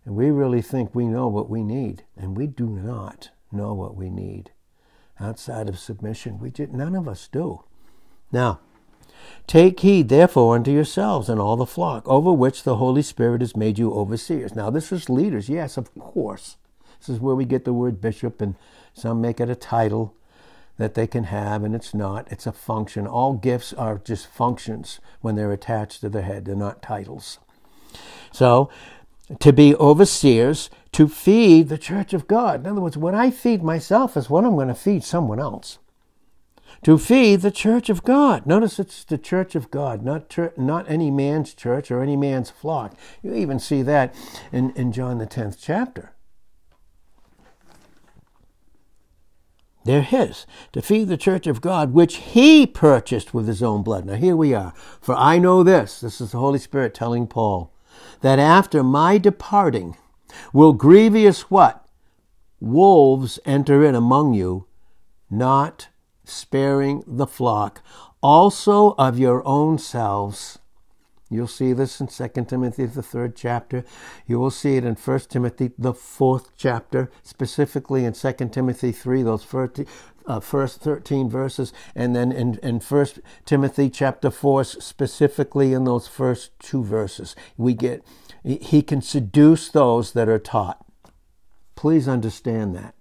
And 0.04 0.16
we 0.16 0.30
really 0.30 0.62
think 0.62 0.94
we 0.94 1.06
know 1.06 1.28
what 1.28 1.50
we 1.50 1.62
need, 1.62 2.04
and 2.16 2.36
we 2.36 2.46
do 2.46 2.66
not 2.66 3.30
know 3.52 3.74
what 3.74 3.94
we 3.94 4.10
need. 4.10 4.50
Outside 5.20 5.68
of 5.68 5.78
submission, 5.78 6.40
we 6.40 6.50
just, 6.50 6.72
none 6.72 6.96
of 6.96 7.06
us 7.06 7.28
do. 7.28 7.62
Now, 8.32 8.60
Take 9.46 9.80
heed, 9.80 10.08
therefore, 10.08 10.56
unto 10.56 10.70
yourselves 10.70 11.28
and 11.28 11.40
all 11.40 11.56
the 11.56 11.66
flock, 11.66 12.08
over 12.08 12.32
which 12.32 12.62
the 12.62 12.76
Holy 12.76 13.02
Spirit 13.02 13.40
has 13.40 13.56
made 13.56 13.78
you 13.78 13.92
overseers. 13.92 14.54
Now, 14.54 14.70
this 14.70 14.90
is 14.90 15.08
leaders, 15.10 15.48
yes, 15.48 15.76
of 15.76 15.94
course. 15.94 16.56
This 16.98 17.08
is 17.08 17.20
where 17.20 17.34
we 17.34 17.44
get 17.44 17.64
the 17.64 17.72
word 17.72 18.00
bishop, 18.00 18.40
and 18.40 18.56
some 18.94 19.20
make 19.20 19.40
it 19.40 19.50
a 19.50 19.54
title 19.54 20.14
that 20.82 20.94
they 20.94 21.06
can 21.06 21.24
have, 21.24 21.64
and 21.64 21.74
it's 21.74 21.94
not. 21.94 22.30
It's 22.30 22.46
a 22.46 22.52
function. 22.52 23.06
All 23.06 23.34
gifts 23.34 23.72
are 23.72 23.98
just 23.98 24.26
functions 24.26 25.00
when 25.20 25.36
they're 25.36 25.52
attached 25.52 26.00
to 26.00 26.08
the 26.08 26.22
head, 26.22 26.44
they're 26.44 26.54
not 26.54 26.82
titles. 26.82 27.38
So, 28.32 28.70
to 29.38 29.52
be 29.52 29.74
overseers, 29.76 30.70
to 30.92 31.08
feed 31.08 31.68
the 31.68 31.78
church 31.78 32.12
of 32.12 32.26
God. 32.26 32.60
In 32.60 32.66
other 32.66 32.80
words, 32.80 32.96
when 32.96 33.14
I 33.14 33.30
feed 33.30 33.62
myself 33.62 34.16
is 34.16 34.28
what 34.28 34.44
I'm 34.44 34.56
going 34.56 34.68
to 34.68 34.74
feed 34.74 35.04
someone 35.04 35.40
else. 35.40 35.78
To 36.82 36.98
feed 36.98 37.42
the 37.42 37.52
church 37.52 37.88
of 37.88 38.02
God. 38.02 38.44
Notice 38.44 38.80
it's 38.80 39.04
the 39.04 39.16
church 39.16 39.54
of 39.54 39.70
God, 39.70 40.02
not, 40.02 40.36
not 40.58 40.90
any 40.90 41.10
man's 41.10 41.54
church 41.54 41.90
or 41.90 42.02
any 42.02 42.16
man's 42.16 42.50
flock. 42.50 42.96
You 43.22 43.34
even 43.34 43.60
see 43.60 43.82
that 43.82 44.14
in, 44.50 44.70
in 44.72 44.90
John 44.90 45.18
the 45.18 45.26
10th 45.26 45.58
chapter. 45.60 46.12
They're 49.84 50.02
his 50.02 50.46
to 50.72 50.82
feed 50.82 51.08
the 51.08 51.16
church 51.16 51.46
of 51.46 51.60
God, 51.60 51.92
which 51.92 52.16
he 52.16 52.66
purchased 52.66 53.34
with 53.34 53.48
his 53.48 53.62
own 53.62 53.82
blood. 53.82 54.06
Now 54.06 54.14
here 54.14 54.36
we 54.36 54.54
are. 54.54 54.72
For 55.00 55.14
I 55.14 55.38
know 55.38 55.62
this, 55.62 56.00
this 56.00 56.20
is 56.20 56.32
the 56.32 56.38
Holy 56.38 56.58
Spirit 56.58 56.94
telling 56.94 57.26
Paul, 57.26 57.72
that 58.20 58.38
after 58.38 58.82
my 58.82 59.18
departing 59.18 59.96
will 60.52 60.72
grievous 60.72 61.50
what? 61.50 61.84
Wolves 62.60 63.40
enter 63.44 63.84
in 63.84 63.94
among 63.94 64.34
you, 64.34 64.66
not 65.28 65.88
sparing 66.24 67.02
the 67.06 67.26
flock, 67.26 67.82
also 68.22 68.94
of 68.98 69.18
your 69.18 69.46
own 69.46 69.78
selves. 69.78 70.60
You'll 71.32 71.48
see 71.48 71.72
this 71.72 71.98
in 71.98 72.08
2 72.08 72.44
Timothy, 72.44 72.84
the 72.84 73.02
third 73.02 73.34
chapter. 73.34 73.84
You 74.26 74.38
will 74.38 74.50
see 74.50 74.76
it 74.76 74.84
in 74.84 74.96
1 74.96 75.18
Timothy, 75.30 75.70
the 75.78 75.94
fourth 75.94 76.50
chapter, 76.58 77.10
specifically 77.22 78.04
in 78.04 78.12
2 78.12 78.32
Timothy 78.50 78.92
3, 78.92 79.22
those 79.22 79.42
first, 79.42 79.80
uh, 80.26 80.40
first 80.40 80.82
13 80.82 81.30
verses, 81.30 81.72
and 81.94 82.14
then 82.14 82.32
in, 82.32 82.58
in 82.62 82.80
1 82.80 83.06
Timothy 83.46 83.88
chapter 83.88 84.30
4, 84.30 84.64
specifically 84.64 85.72
in 85.72 85.84
those 85.84 86.06
first 86.06 86.50
two 86.58 86.84
verses. 86.84 87.34
We 87.56 87.72
get, 87.72 88.04
he 88.44 88.82
can 88.82 89.00
seduce 89.00 89.70
those 89.70 90.12
that 90.12 90.28
are 90.28 90.38
taught. 90.38 90.84
Please 91.76 92.06
understand 92.06 92.76
that. 92.76 92.94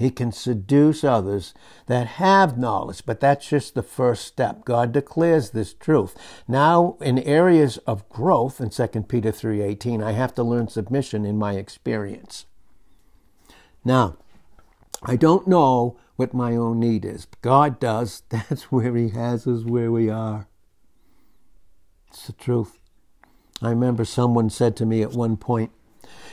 He 0.00 0.10
can 0.10 0.32
seduce 0.32 1.04
others 1.04 1.52
that 1.84 2.06
have 2.06 2.56
knowledge, 2.56 3.02
but 3.04 3.20
that's 3.20 3.46
just 3.46 3.74
the 3.74 3.82
first 3.82 4.24
step. 4.24 4.64
God 4.64 4.92
declares 4.92 5.50
this 5.50 5.74
truth. 5.74 6.16
Now, 6.48 6.96
in 7.02 7.18
areas 7.18 7.76
of 7.86 8.08
growth 8.08 8.62
in 8.62 8.70
2 8.70 9.08
Peter 9.08 9.30
3:18, 9.30 10.02
I 10.02 10.12
have 10.12 10.34
to 10.36 10.42
learn 10.42 10.68
submission 10.68 11.26
in 11.26 11.36
my 11.36 11.56
experience. 11.56 12.46
Now, 13.84 14.16
I 15.02 15.16
don't 15.16 15.46
know 15.46 15.98
what 16.16 16.32
my 16.32 16.56
own 16.56 16.80
need 16.80 17.04
is. 17.04 17.26
God 17.42 17.78
does. 17.78 18.22
That's 18.30 18.72
where 18.72 18.96
He 18.96 19.10
has 19.10 19.46
us 19.46 19.64
where 19.64 19.92
we 19.92 20.08
are. 20.08 20.48
It's 22.08 22.26
the 22.26 22.32
truth. 22.32 22.78
I 23.60 23.68
remember 23.68 24.06
someone 24.06 24.48
said 24.48 24.76
to 24.76 24.86
me 24.86 25.02
at 25.02 25.12
one 25.12 25.36
point, 25.36 25.72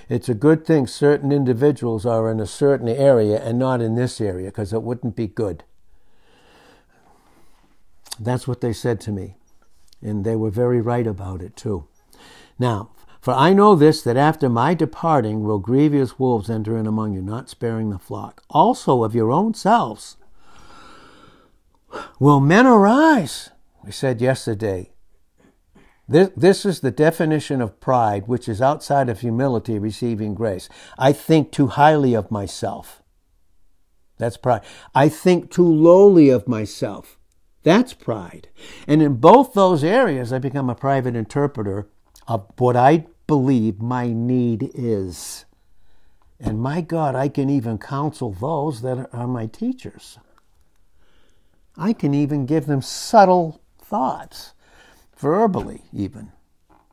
it's 0.10 0.30
a 0.30 0.34
good 0.34 0.66
thing 0.66 0.88
certain 0.88 1.32
individuals 1.32 2.06
are 2.06 2.32
in 2.32 2.40
a 2.40 2.48
certain 2.48 2.88
area 2.88 3.42
and 3.44 3.60
not 3.60 3.82
in 3.82 3.96
this 3.96 4.22
area 4.22 4.48
because 4.48 4.72
it 4.72 4.84
wouldn't 4.84 5.16
be 5.16 5.28
good. 5.28 5.64
That's 8.20 8.48
what 8.48 8.62
they 8.62 8.74
said 8.74 9.00
to 9.02 9.12
me. 9.12 9.36
And 10.02 10.24
they 10.24 10.36
were 10.36 10.50
very 10.50 10.82
right 10.82 11.06
about 11.06 11.42
it 11.42 11.56
too. 11.56 11.88
Now, 12.58 12.92
for 13.20 13.34
I 13.34 13.52
know 13.52 13.76
this, 13.76 14.02
that 14.04 14.16
after 14.16 14.48
my 14.48 14.74
departing 14.74 15.44
will 15.44 15.60
grievous 15.60 16.18
wolves 16.18 16.50
enter 16.50 16.78
in 16.78 16.88
among 16.88 17.14
you, 17.14 17.22
not 17.22 17.50
sparing 17.50 17.90
the 17.90 18.00
flock. 18.00 18.44
Also 18.50 19.04
of 19.04 19.14
your 19.14 19.32
own 19.32 19.54
selves 19.54 20.18
will 22.20 22.40
men 22.40 22.66
arise. 22.66 23.50
We 23.84 23.92
said 23.92 24.22
yesterday, 24.22 24.92
this, 26.08 26.30
this 26.36 26.66
is 26.66 26.80
the 26.80 26.92
definition 26.92 27.62
of 27.62 27.80
pride, 27.80 28.28
which 28.28 28.48
is 28.48 28.62
outside 28.62 29.10
of 29.10 29.22
humility 29.22 29.78
receiving 29.78 30.34
grace. 30.34 30.70
I 30.98 31.12
think 31.12 31.52
too 31.52 31.68
highly 31.68 32.14
of 32.14 32.32
myself. 32.32 33.04
That's 34.18 34.38
pride. 34.38 34.62
I 34.96 35.10
think 35.10 35.52
too 35.52 35.68
lowly 35.68 36.30
of 36.30 36.48
myself. 36.48 37.20
That's 37.64 37.94
pride. 37.94 38.48
And 38.88 39.02
in 39.02 39.16
both 39.16 39.54
those 39.54 39.84
areas, 39.84 40.32
I 40.32 40.40
become 40.40 40.70
a 40.70 40.76
private 40.76 41.16
interpreter 41.16 41.90
of 42.28 42.48
what 42.58 42.76
I 42.76 43.08
believe 43.28 43.82
my 43.82 44.08
need 44.08 44.72
is. 44.74 45.46
And 46.40 46.60
my 46.60 46.82
God, 46.82 47.16
I 47.16 47.28
can 47.28 47.50
even 47.50 47.78
counsel 47.78 48.32
those 48.32 48.82
that 48.82 49.10
are 49.12 49.28
my 49.28 49.48
teachers. 49.48 50.20
I 51.76 51.94
can 51.94 52.14
even 52.14 52.46
give 52.46 52.66
them 52.66 52.82
subtle 52.82 53.62
thoughts, 53.82 54.54
verbally 55.18 55.84
even, 55.92 56.32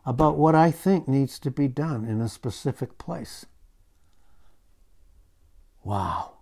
about 0.06 0.36
what 0.36 0.54
I 0.54 0.70
think 0.70 1.06
needs 1.06 1.38
to 1.40 1.50
be 1.50 1.68
done 1.68 2.04
in 2.04 2.20
a 2.20 2.28
specific 2.28 2.98
place. 2.98 3.46
Wow. 5.82 6.32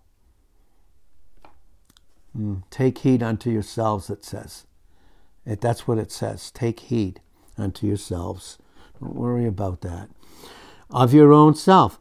Mm, 2.37 2.63
take 2.69 2.99
heed 2.99 3.21
unto 3.21 3.49
yourselves, 3.49 4.09
it 4.09 4.23
says. 4.23 4.65
It, 5.45 5.61
that's 5.61 5.87
what 5.87 5.97
it 5.97 6.11
says. 6.11 6.51
Take 6.51 6.79
heed 6.79 7.21
unto 7.57 7.85
yourselves. 7.85 8.57
Don't 8.99 9.15
worry 9.15 9.45
about 9.45 9.81
that. 9.81 10.09
Of 10.89 11.13
your 11.13 11.33
own 11.33 11.55
self. 11.55 11.99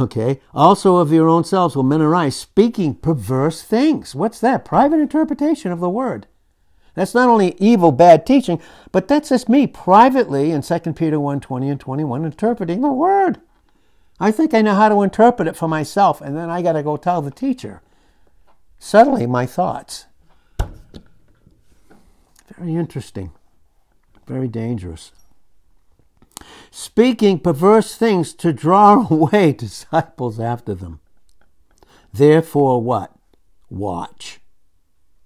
Okay. 0.00 0.40
Also 0.52 0.96
of 0.96 1.12
your 1.12 1.28
own 1.28 1.44
selves 1.44 1.76
will 1.76 1.84
men 1.84 2.02
arise 2.02 2.36
speaking 2.36 2.94
perverse 2.94 3.62
things. 3.62 4.14
What's 4.14 4.40
that? 4.40 4.64
Private 4.64 4.98
interpretation 4.98 5.70
of 5.70 5.80
the 5.80 5.88
word. 5.88 6.26
That's 6.94 7.14
not 7.14 7.28
only 7.28 7.56
evil, 7.58 7.92
bad 7.92 8.24
teaching, 8.24 8.60
but 8.92 9.08
that's 9.08 9.30
just 9.30 9.48
me 9.48 9.66
privately 9.66 10.52
in 10.52 10.62
2 10.62 10.78
Peter 10.94 11.18
1 11.18 11.40
20 11.40 11.68
and 11.68 11.80
21 11.80 12.24
interpreting 12.24 12.80
the 12.80 12.92
word. 12.92 13.40
I 14.20 14.30
think 14.30 14.54
I 14.54 14.62
know 14.62 14.74
how 14.74 14.88
to 14.88 15.02
interpret 15.02 15.48
it 15.48 15.56
for 15.56 15.68
myself, 15.68 16.20
and 16.20 16.36
then 16.36 16.48
I 16.48 16.62
got 16.62 16.72
to 16.72 16.82
go 16.82 16.96
tell 16.96 17.20
the 17.20 17.32
teacher. 17.32 17.82
Suddenly, 18.78 19.26
my 19.26 19.44
thoughts. 19.44 20.06
Very 22.56 22.76
interesting. 22.76 23.32
Very 24.26 24.46
dangerous. 24.46 25.12
Speaking 26.70 27.40
perverse 27.40 27.96
things 27.96 28.32
to 28.34 28.52
draw 28.52 29.06
away 29.10 29.52
disciples 29.52 30.38
after 30.38 30.74
them. 30.74 31.00
Therefore, 32.12 32.80
what? 32.80 33.12
Watch 33.68 34.40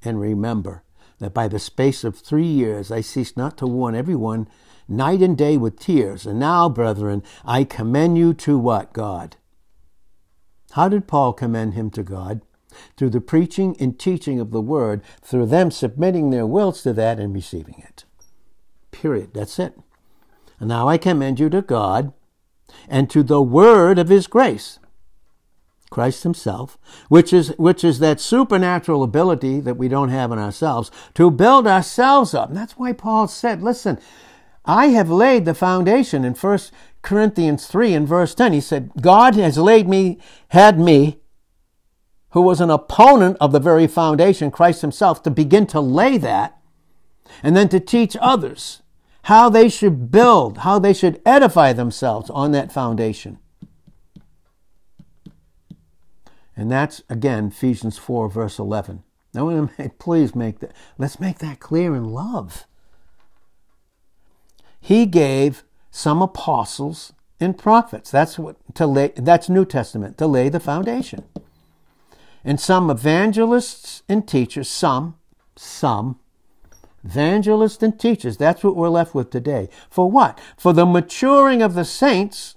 and 0.02 0.18
remember 0.18 0.82
that 1.18 1.34
by 1.34 1.48
the 1.48 1.58
space 1.58 2.04
of 2.04 2.18
three 2.18 2.46
years 2.46 2.90
I 2.90 3.00
ceased 3.00 3.37
not 3.37 3.56
to 3.58 3.66
warn 3.66 3.94
everyone 3.94 4.48
night 4.88 5.20
and 5.20 5.37
day 5.37 5.56
with 5.56 5.78
tears. 5.78 6.26
And 6.26 6.38
now, 6.38 6.68
brethren, 6.68 7.22
I 7.44 7.64
commend 7.64 8.18
you 8.18 8.34
to 8.34 8.58
what? 8.58 8.92
God. 8.92 9.37
How 10.72 10.88
did 10.88 11.06
Paul 11.06 11.32
commend 11.32 11.75
him 11.75 11.90
to 11.90 12.02
God? 12.02 12.42
Through 12.96 13.10
the 13.10 13.20
preaching 13.20 13.76
and 13.80 13.98
teaching 13.98 14.38
of 14.38 14.50
the 14.50 14.60
word, 14.60 15.02
through 15.22 15.46
them 15.46 15.70
submitting 15.70 16.30
their 16.30 16.46
wills 16.46 16.82
to 16.82 16.92
that 16.92 17.18
and 17.18 17.34
receiving 17.34 17.82
it. 17.87 18.04
Period. 18.90 19.34
That's 19.34 19.58
it. 19.58 19.78
And 20.60 20.68
now 20.68 20.88
I 20.88 20.98
commend 20.98 21.40
you 21.40 21.48
to 21.50 21.62
God 21.62 22.12
and 22.88 23.08
to 23.10 23.22
the 23.22 23.42
word 23.42 23.98
of 23.98 24.08
his 24.08 24.26
grace. 24.26 24.78
Christ 25.90 26.23
himself, 26.23 26.78
which 27.09 27.33
is, 27.33 27.49
which 27.57 27.83
is 27.83 27.99
that 27.99 28.21
supernatural 28.21 29.02
ability 29.02 29.61
that 29.61 29.76
we 29.76 29.88
don't 29.88 30.11
have 30.11 30.30
in 30.33 30.38
ourselves 30.38 30.90
to 31.14 31.30
build 31.30 31.66
ourselves 31.66 32.35
up. 32.35 32.49
And 32.49 32.57
that's 32.57 32.76
why 32.76 32.92
Paul 32.92 33.28
said, 33.28 33.62
listen, 33.62 33.99
I 34.64 34.88
have 34.88 35.11
laid 35.11 35.45
the 35.45 35.54
foundation 35.54 36.25
in 36.25 36.35
1 36.35 36.59
Corinthians 37.00 37.66
3 37.66 37.95
and 37.95 38.07
verse 38.07 38.35
10. 38.35 38.52
He 38.52 38.61
said, 38.61 38.90
God 39.00 39.35
has 39.37 39.57
laid 39.57 39.88
me, 39.88 40.18
had 40.49 40.78
me, 40.78 41.21
who 42.33 42.42
was 42.42 42.61
an 42.61 42.71
opponent 42.71 43.38
of 43.40 43.52
the 43.52 43.61
very 43.61 43.87
foundation, 43.87 44.50
Christ 44.50 44.83
himself, 44.83 45.23
to 45.23 45.30
begin 45.30 45.66
to 45.68 45.80
lay 45.80 46.18
that 46.18 46.59
and 47.42 47.57
then 47.57 47.71
to 47.71 47.80
teach 47.80 48.16
others 48.21 48.83
how 49.23 49.49
they 49.49 49.68
should 49.68 50.11
build, 50.11 50.59
how 50.59 50.78
they 50.78 50.92
should 50.92 51.21
edify 51.25 51.73
themselves 51.73 52.28
on 52.30 52.52
that 52.52 52.73
foundation. 52.73 53.38
And 56.59 56.71
that's 56.73 57.03
again 57.09 57.47
Ephesians 57.47 57.97
4 57.97 58.29
verse 58.29 58.59
11. 58.59 59.05
Now, 59.33 59.71
please 59.99 60.35
make 60.35 60.59
that, 60.59 60.73
let's 60.99 61.21
make 61.21 61.38
that 61.38 61.61
clear 61.61 61.94
in 61.94 62.11
love. 62.11 62.66
He 64.81 65.07
gave 65.07 65.62
some 65.92 66.21
apostles 66.21 67.12
and 67.38 67.57
prophets. 67.57 68.11
That's 68.11 68.38
what 68.38 68.57
to 68.75 68.87
lay 68.87 69.12
that's 69.14 69.49
New 69.49 69.64
Testament, 69.64 70.18
to 70.18 70.27
lay 70.27 70.49
the 70.49 70.59
foundation. 70.59 71.25
And 72.44 72.59
some 72.61 72.90
evangelists 72.90 74.03
and 74.09 74.27
teachers, 74.27 74.68
some, 74.68 75.16
some 75.55 76.18
evangelists 77.05 77.83
and 77.83 77.99
teachers. 77.99 78.37
That's 78.37 78.64
what 78.64 78.75
we're 78.75 78.88
left 78.88 79.14
with 79.14 79.31
today. 79.31 79.68
For 79.90 80.11
what? 80.11 80.40
For 80.57 80.73
the 80.73 80.87
maturing 80.87 81.62
of 81.62 81.75
the 81.75 81.85
saints. 81.85 82.57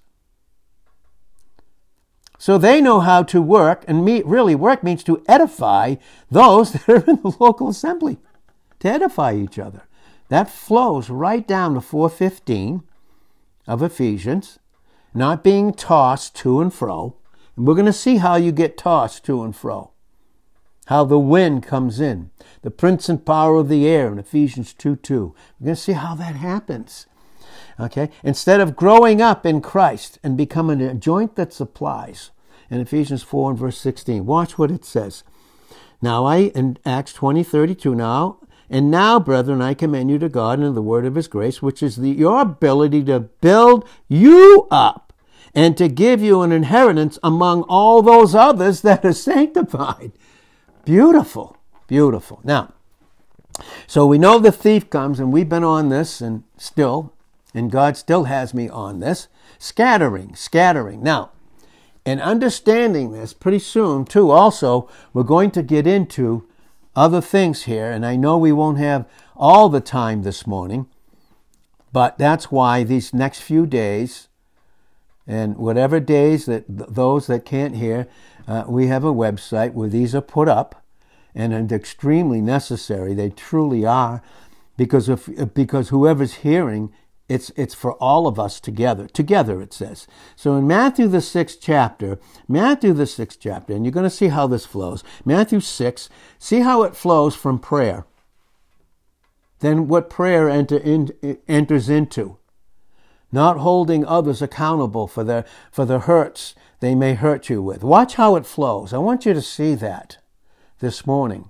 So 2.41 2.57
they 2.57 2.81
know 2.81 3.01
how 3.01 3.21
to 3.21 3.39
work, 3.39 3.85
and 3.87 4.03
me, 4.03 4.23
really 4.25 4.55
work 4.55 4.81
means 4.81 5.03
to 5.03 5.23
edify 5.27 5.97
those 6.31 6.71
that 6.73 6.89
are 6.89 7.07
in 7.07 7.21
the 7.21 7.35
local 7.39 7.69
assembly, 7.69 8.17
to 8.79 8.87
edify 8.87 9.35
each 9.35 9.59
other. 9.59 9.83
That 10.29 10.49
flows 10.49 11.11
right 11.11 11.47
down 11.47 11.75
to 11.75 11.81
415 11.81 12.81
of 13.67 13.83
Ephesians, 13.83 14.57
not 15.13 15.43
being 15.43 15.71
tossed 15.71 16.35
to 16.37 16.61
and 16.61 16.73
fro. 16.73 17.15
And 17.55 17.67
we're 17.67 17.75
going 17.75 17.85
to 17.85 17.93
see 17.93 18.17
how 18.17 18.37
you 18.37 18.51
get 18.51 18.75
tossed 18.75 19.23
to 19.25 19.43
and 19.43 19.55
fro, 19.55 19.91
how 20.87 21.03
the 21.03 21.19
wind 21.19 21.61
comes 21.61 21.99
in, 21.99 22.31
the 22.63 22.71
prince 22.71 23.07
and 23.07 23.23
power 23.23 23.57
of 23.57 23.69
the 23.69 23.87
air 23.87 24.11
in 24.11 24.17
Ephesians 24.17 24.73
2 24.73 24.95
2. 24.95 25.35
We're 25.59 25.65
going 25.65 25.75
to 25.75 25.79
see 25.79 25.91
how 25.91 26.15
that 26.15 26.37
happens. 26.37 27.05
Okay? 27.81 28.09
Instead 28.23 28.61
of 28.61 28.75
growing 28.75 29.21
up 29.21 29.45
in 29.45 29.59
Christ 29.59 30.19
and 30.23 30.37
becoming 30.37 30.81
a 30.81 30.93
joint 30.93 31.35
that 31.35 31.51
supplies, 31.51 32.31
in 32.69 32.79
Ephesians 32.79 33.23
4 33.23 33.51
and 33.51 33.59
verse 33.59 33.77
16, 33.77 34.25
watch 34.25 34.57
what 34.57 34.71
it 34.71 34.85
says. 34.85 35.23
Now 36.01 36.25
I, 36.25 36.37
in 36.55 36.77
Acts 36.85 37.13
20 37.13 37.43
32, 37.43 37.95
now 37.95 38.37
and 38.73 38.89
now, 38.89 39.19
brethren, 39.19 39.61
I 39.61 39.73
commend 39.73 40.09
you 40.09 40.17
to 40.19 40.29
God 40.29 40.59
and 40.59 40.77
the 40.77 40.81
word 40.81 41.05
of 41.05 41.15
his 41.15 41.27
grace, 41.27 41.61
which 41.61 41.83
is 41.83 41.97
the, 41.97 42.09
your 42.09 42.39
ability 42.39 43.03
to 43.03 43.19
build 43.19 43.85
you 44.07 44.65
up 44.71 45.11
and 45.53 45.75
to 45.75 45.89
give 45.89 46.21
you 46.21 46.41
an 46.41 46.53
inheritance 46.53 47.19
among 47.21 47.63
all 47.63 48.01
those 48.01 48.33
others 48.33 48.79
that 48.81 49.03
are 49.03 49.11
sanctified. 49.31 50.13
Beautiful, 50.85 51.57
beautiful. 51.87 52.39
Now, 52.45 52.73
so 53.87 54.07
we 54.07 54.17
know 54.17 54.39
the 54.39 54.53
thief 54.53 54.89
comes, 54.89 55.19
and 55.19 55.33
we've 55.33 55.49
been 55.49 55.65
on 55.65 55.89
this, 55.89 56.21
and 56.21 56.45
still, 56.55 57.11
and 57.53 57.71
God 57.71 57.97
still 57.97 58.25
has 58.25 58.53
me 58.53 58.69
on 58.69 58.99
this. 58.99 59.27
Scattering, 59.59 60.35
scattering. 60.35 61.03
Now, 61.03 61.31
in 62.05 62.19
understanding 62.19 63.11
this, 63.11 63.33
pretty 63.33 63.59
soon, 63.59 64.05
too, 64.05 64.31
also, 64.31 64.89
we're 65.13 65.23
going 65.23 65.51
to 65.51 65.61
get 65.61 65.85
into 65.85 66.47
other 66.95 67.21
things 67.21 67.63
here, 67.63 67.91
and 67.91 68.05
I 68.05 68.15
know 68.15 68.37
we 68.37 68.51
won't 68.51 68.79
have 68.79 69.07
all 69.35 69.69
the 69.69 69.81
time 69.81 70.23
this 70.23 70.47
morning, 70.47 70.87
but 71.93 72.17
that's 72.17 72.51
why 72.51 72.83
these 72.83 73.13
next 73.13 73.41
few 73.41 73.65
days, 73.65 74.27
and 75.27 75.57
whatever 75.57 75.99
days 75.99 76.45
that 76.47 76.65
those 76.67 77.27
that 77.27 77.45
can't 77.45 77.75
hear, 77.75 78.07
uh, 78.47 78.63
we 78.67 78.87
have 78.87 79.03
a 79.03 79.13
website 79.13 79.73
where 79.73 79.89
these 79.89 80.15
are 80.15 80.21
put 80.21 80.47
up, 80.47 80.83
and 81.35 81.53
it's 81.53 81.71
extremely 81.71 82.41
necessary. 82.41 83.13
They 83.13 83.29
truly 83.29 83.85
are, 83.85 84.21
because 84.75 85.07
if 85.07 85.29
because 85.53 85.89
whoever's 85.89 86.35
hearing 86.35 86.91
it's, 87.31 87.49
it's 87.55 87.73
for 87.73 87.93
all 87.93 88.27
of 88.27 88.37
us 88.37 88.59
together. 88.59 89.07
Together, 89.07 89.61
it 89.61 89.71
says. 89.71 90.05
So 90.35 90.55
in 90.57 90.67
Matthew, 90.67 91.07
the 91.07 91.21
sixth 91.21 91.59
chapter, 91.61 92.19
Matthew, 92.47 92.91
the 92.91 93.07
sixth 93.07 93.39
chapter, 93.39 93.73
and 93.73 93.85
you're 93.85 93.93
going 93.93 94.03
to 94.03 94.09
see 94.09 94.27
how 94.27 94.47
this 94.47 94.65
flows. 94.65 95.01
Matthew 95.23 95.61
6, 95.61 96.09
see 96.37 96.59
how 96.59 96.83
it 96.83 96.95
flows 96.95 97.33
from 97.33 97.57
prayer. 97.57 98.05
Then 99.59 99.87
what 99.87 100.09
prayer 100.09 100.49
enter 100.49 100.77
in, 100.77 101.11
enters 101.47 101.87
into. 101.87 102.37
Not 103.31 103.59
holding 103.59 104.05
others 104.05 104.41
accountable 104.41 105.07
for 105.07 105.23
their, 105.23 105.45
for 105.71 105.85
the 105.85 105.99
hurts 105.99 106.53
they 106.81 106.95
may 106.95 107.13
hurt 107.13 107.49
you 107.49 107.61
with. 107.61 107.81
Watch 107.81 108.15
how 108.15 108.35
it 108.35 108.45
flows. 108.45 108.91
I 108.91 108.97
want 108.97 109.25
you 109.25 109.33
to 109.33 109.41
see 109.41 109.75
that 109.75 110.17
this 110.79 111.05
morning 111.05 111.49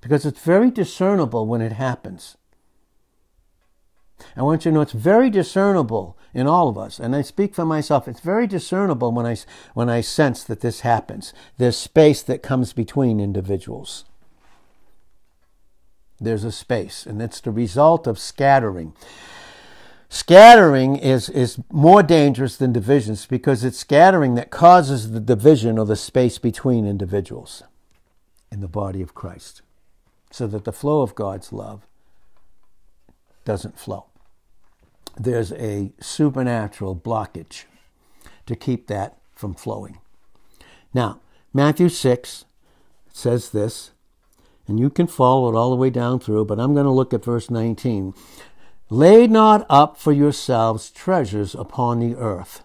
because 0.00 0.24
it's 0.26 0.40
very 0.40 0.70
discernible 0.70 1.46
when 1.46 1.60
it 1.60 1.72
happens. 1.72 2.37
I 4.36 4.42
want 4.42 4.64
you 4.64 4.70
to 4.70 4.74
know 4.74 4.80
it's 4.80 4.92
very 4.92 5.30
discernible 5.30 6.16
in 6.34 6.46
all 6.46 6.68
of 6.68 6.78
us. 6.78 6.98
And 6.98 7.14
I 7.14 7.22
speak 7.22 7.54
for 7.54 7.64
myself. 7.64 8.06
It's 8.08 8.20
very 8.20 8.46
discernible 8.46 9.12
when 9.12 9.26
I, 9.26 9.36
when 9.74 9.88
I 9.88 10.00
sense 10.00 10.44
that 10.44 10.60
this 10.60 10.80
happens. 10.80 11.32
There's 11.56 11.76
space 11.76 12.22
that 12.22 12.42
comes 12.42 12.72
between 12.72 13.20
individuals. 13.20 14.04
There's 16.20 16.44
a 16.44 16.52
space, 16.52 17.06
and 17.06 17.22
it's 17.22 17.40
the 17.40 17.52
result 17.52 18.08
of 18.08 18.18
scattering. 18.18 18.92
Scattering 20.08 20.96
is, 20.96 21.28
is 21.28 21.60
more 21.70 22.02
dangerous 22.02 22.56
than 22.56 22.72
divisions 22.72 23.26
because 23.26 23.62
it's 23.62 23.78
scattering 23.78 24.34
that 24.34 24.50
causes 24.50 25.12
the 25.12 25.20
division 25.20 25.78
or 25.78 25.86
the 25.86 25.96
space 25.96 26.38
between 26.38 26.86
individuals 26.86 27.62
in 28.50 28.60
the 28.60 28.68
body 28.68 29.02
of 29.02 29.14
Christ 29.14 29.62
so 30.30 30.46
that 30.46 30.64
the 30.64 30.72
flow 30.72 31.02
of 31.02 31.14
God's 31.14 31.52
love 31.52 31.86
doesn't 33.44 33.78
flow. 33.78 34.07
There's 35.16 35.52
a 35.52 35.92
supernatural 36.00 36.96
blockage 36.96 37.64
to 38.46 38.56
keep 38.56 38.86
that 38.86 39.18
from 39.34 39.54
flowing. 39.54 39.98
Now, 40.92 41.20
Matthew 41.52 41.88
6 41.88 42.44
says 43.12 43.50
this, 43.50 43.92
and 44.66 44.78
you 44.78 44.90
can 44.90 45.06
follow 45.06 45.48
it 45.50 45.56
all 45.56 45.70
the 45.70 45.76
way 45.76 45.90
down 45.90 46.20
through, 46.20 46.44
but 46.44 46.60
I'm 46.60 46.74
going 46.74 46.84
to 46.84 46.90
look 46.90 47.14
at 47.14 47.24
verse 47.24 47.50
19. 47.50 48.14
Lay 48.90 49.26
not 49.26 49.66
up 49.68 49.96
for 49.96 50.12
yourselves 50.12 50.90
treasures 50.90 51.54
upon 51.54 52.00
the 52.00 52.14
earth, 52.14 52.62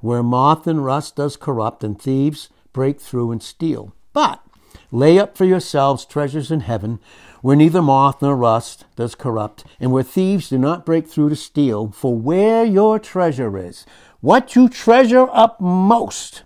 where 0.00 0.22
moth 0.22 0.66
and 0.66 0.84
rust 0.84 1.16
does 1.16 1.36
corrupt, 1.36 1.84
and 1.84 2.00
thieves 2.00 2.48
break 2.72 3.00
through 3.00 3.32
and 3.32 3.42
steal. 3.42 3.94
But 4.12 4.42
lay 4.90 5.18
up 5.18 5.36
for 5.36 5.44
yourselves 5.44 6.04
treasures 6.04 6.50
in 6.50 6.60
heaven, 6.60 6.98
where 7.40 7.56
neither 7.56 7.82
moth 7.82 8.20
nor 8.20 8.36
rust 8.36 8.84
does 8.96 9.14
corrupt, 9.14 9.64
and 9.78 9.92
where 9.92 10.02
thieves 10.02 10.48
do 10.48 10.58
not 10.58 10.86
break 10.86 11.06
through 11.06 11.28
to 11.28 11.36
steal. 11.36 11.92
For 11.92 12.16
where 12.16 12.64
your 12.64 12.98
treasure 12.98 13.56
is, 13.56 13.86
what 14.20 14.56
you 14.56 14.68
treasure 14.68 15.28
up 15.30 15.60
most, 15.60 16.42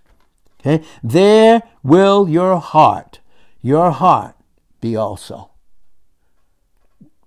okay, 0.61 0.85
there 1.03 1.63
will 1.83 2.29
your 2.29 2.59
heart, 2.59 3.21
your 3.63 3.91
heart 3.91 4.35
be 4.81 4.97
also. 4.97 5.51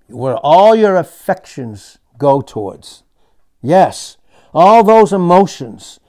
Where 0.08 0.38
all 0.38 0.76
your 0.76 0.96
affections 0.96 1.98
go 2.20 2.42
towards. 2.42 3.04
Yes, 3.62 4.18
all 4.54 4.84
those 4.84 5.12
emotions 5.12 6.00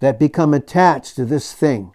that 0.00 0.18
become 0.18 0.52
attached 0.52 1.14
to 1.16 1.24
this 1.24 1.52
thing. 1.52 1.93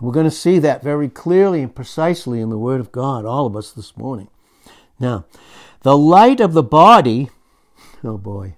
We're 0.00 0.12
going 0.12 0.24
to 0.24 0.30
see 0.30 0.58
that 0.60 0.82
very 0.82 1.08
clearly 1.08 1.62
and 1.62 1.74
precisely 1.74 2.40
in 2.40 2.48
the 2.48 2.58
Word 2.58 2.80
of 2.80 2.90
God, 2.90 3.24
all 3.24 3.46
of 3.46 3.54
us 3.54 3.70
this 3.70 3.96
morning. 3.96 4.28
Now, 4.98 5.26
the 5.82 5.96
light 5.96 6.40
of 6.40 6.54
the 6.54 6.62
body, 6.62 7.28
oh 8.02 8.16
boy, 8.16 8.56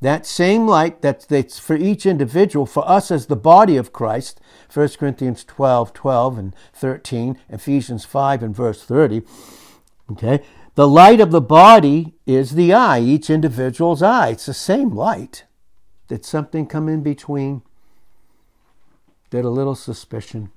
that 0.00 0.26
same 0.26 0.66
light 0.66 1.00
that's, 1.02 1.58
for 1.58 1.76
each 1.76 2.04
individual, 2.04 2.66
for 2.66 2.86
us 2.88 3.10
as 3.10 3.26
the 3.26 3.36
body 3.36 3.76
of 3.76 3.92
Christ, 3.92 4.40
1 4.72 4.88
Corinthians 4.98 5.44
12, 5.44 5.92
12 5.92 6.38
and 6.38 6.56
13, 6.74 7.38
Ephesians 7.48 8.04
5 8.04 8.42
and 8.42 8.54
verse 8.54 8.82
30, 8.82 9.22
okay, 10.12 10.42
the 10.74 10.88
light 10.88 11.20
of 11.20 11.30
the 11.30 11.40
body 11.40 12.14
is 12.26 12.52
the 12.52 12.74
eye, 12.74 13.00
each 13.00 13.30
individual's 13.30 14.02
eye. 14.02 14.28
It's 14.28 14.46
the 14.46 14.54
same 14.54 14.90
light. 14.90 15.44
Did 16.08 16.24
something 16.24 16.66
come 16.66 16.88
in 16.88 17.02
between? 17.02 17.62
Did 19.30 19.44
a 19.44 19.50
little 19.50 19.74
suspicion? 19.74 20.50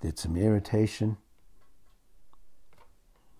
Did 0.00 0.18
some 0.18 0.36
irritation? 0.36 1.18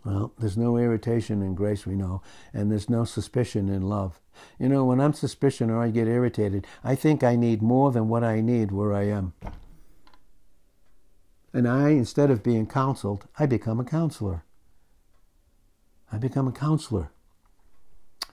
Well, 0.05 0.33
there's 0.39 0.57
no 0.57 0.79
irritation 0.79 1.43
in 1.43 1.55
grace, 1.55 1.85
we 1.85 1.95
know, 1.95 2.23
and 2.55 2.71
there's 2.71 2.89
no 2.89 3.05
suspicion 3.05 3.69
in 3.69 3.83
love. 3.83 4.21
You 4.59 4.69
know, 4.69 4.85
when 4.85 5.01
I'm 5.01 5.13
suspicious 5.13 5.69
or 5.69 5.79
I 5.79 5.91
get 5.91 6.09
irritated, 6.09 6.67
I 6.83 6.95
think 6.95 7.23
I 7.23 7.37
need 7.37 7.61
more 7.61 7.93
than 7.93 8.09
what 8.09 8.25
I 8.25 8.41
need 8.41 8.71
where 8.71 8.95
I 8.95 9.05
am. 9.05 9.35
And 11.53 11.69
I, 11.69 11.91
instead 11.91 12.31
of 12.31 12.43
being 12.43 12.67
counseled, 12.67 13.27
I 13.39 13.45
become 13.45 13.81
a 13.81 13.85
counselor. 13.85 14.45
I 16.11 16.17
become 16.17 16.49
a 16.49 16.53
counselor. 16.53 17.11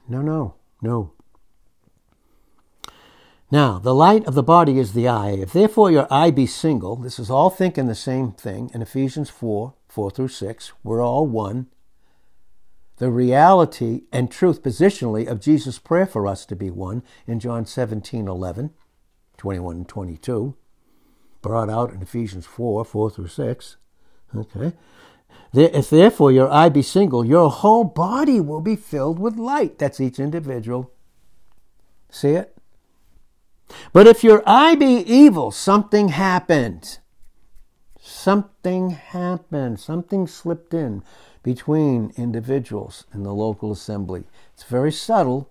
No, 0.07 0.21
no, 0.21 0.55
no. 0.81 1.13
Now, 3.49 3.79
the 3.79 3.95
light 3.95 4.25
of 4.25 4.33
the 4.35 4.43
body 4.43 4.77
is 4.77 4.91
the 4.91 5.07
eye. 5.07 5.29
If 5.29 5.53
therefore 5.53 5.89
your 5.89 6.07
eye 6.11 6.31
be 6.31 6.45
single, 6.45 6.97
this 6.97 7.17
is 7.17 7.29
all 7.29 7.49
thinking 7.49 7.87
the 7.87 7.95
same 7.95 8.33
thing 8.33 8.69
in 8.73 8.81
Ephesians 8.81 9.29
4 9.29 9.73
4 9.87 10.11
through 10.11 10.27
6. 10.27 10.73
We're 10.83 11.01
all 11.01 11.25
one. 11.25 11.67
The 12.97 13.09
reality 13.09 14.03
and 14.11 14.29
truth 14.29 14.61
positionally 14.61 15.27
of 15.27 15.39
Jesus' 15.39 15.79
prayer 15.79 16.05
for 16.05 16.27
us 16.27 16.45
to 16.47 16.55
be 16.55 16.69
one 16.69 17.03
in 17.25 17.39
John 17.39 17.65
17 17.65 18.27
11, 18.27 18.71
21 19.37 19.75
and 19.77 19.87
22, 19.87 20.55
brought 21.41 21.69
out 21.69 21.93
in 21.93 22.01
Ephesians 22.01 22.45
4 22.45 22.83
4 22.83 23.11
through 23.11 23.27
6. 23.27 23.77
Okay. 24.35 24.73
If 25.53 25.89
therefore 25.89 26.33
your 26.33 26.51
eye 26.51 26.67
be 26.67 26.81
single, 26.81 27.23
your 27.23 27.49
whole 27.49 27.85
body 27.85 28.41
will 28.41 28.59
be 28.59 28.75
filled 28.75 29.19
with 29.19 29.37
light. 29.37 29.77
That's 29.79 30.01
each 30.01 30.19
individual. 30.19 30.91
See 32.09 32.31
it? 32.31 32.56
But 33.93 34.07
if 34.07 34.23
your 34.23 34.43
eye 34.45 34.75
be 34.75 34.97
evil, 35.05 35.51
something 35.51 36.09
happened. 36.09 36.99
Something 37.99 38.91
happened. 38.91 39.79
Something 39.79 40.27
slipped 40.27 40.73
in 40.73 41.03
between 41.43 42.11
individuals 42.17 43.05
in 43.13 43.23
the 43.23 43.33
local 43.33 43.71
assembly. 43.71 44.25
It's 44.53 44.63
very 44.63 44.91
subtle, 44.91 45.49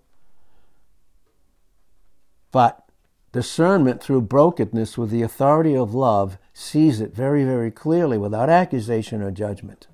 but 2.50 2.84
discernment 3.32 4.02
through 4.02 4.20
brokenness 4.22 4.98
with 4.98 5.10
the 5.10 5.22
authority 5.22 5.74
of 5.74 5.94
love 5.94 6.36
sees 6.52 7.00
it 7.00 7.14
very, 7.14 7.44
very 7.44 7.70
clearly 7.70 8.18
without 8.18 8.50
accusation 8.50 9.22
or 9.22 9.30
judgment. 9.30 9.86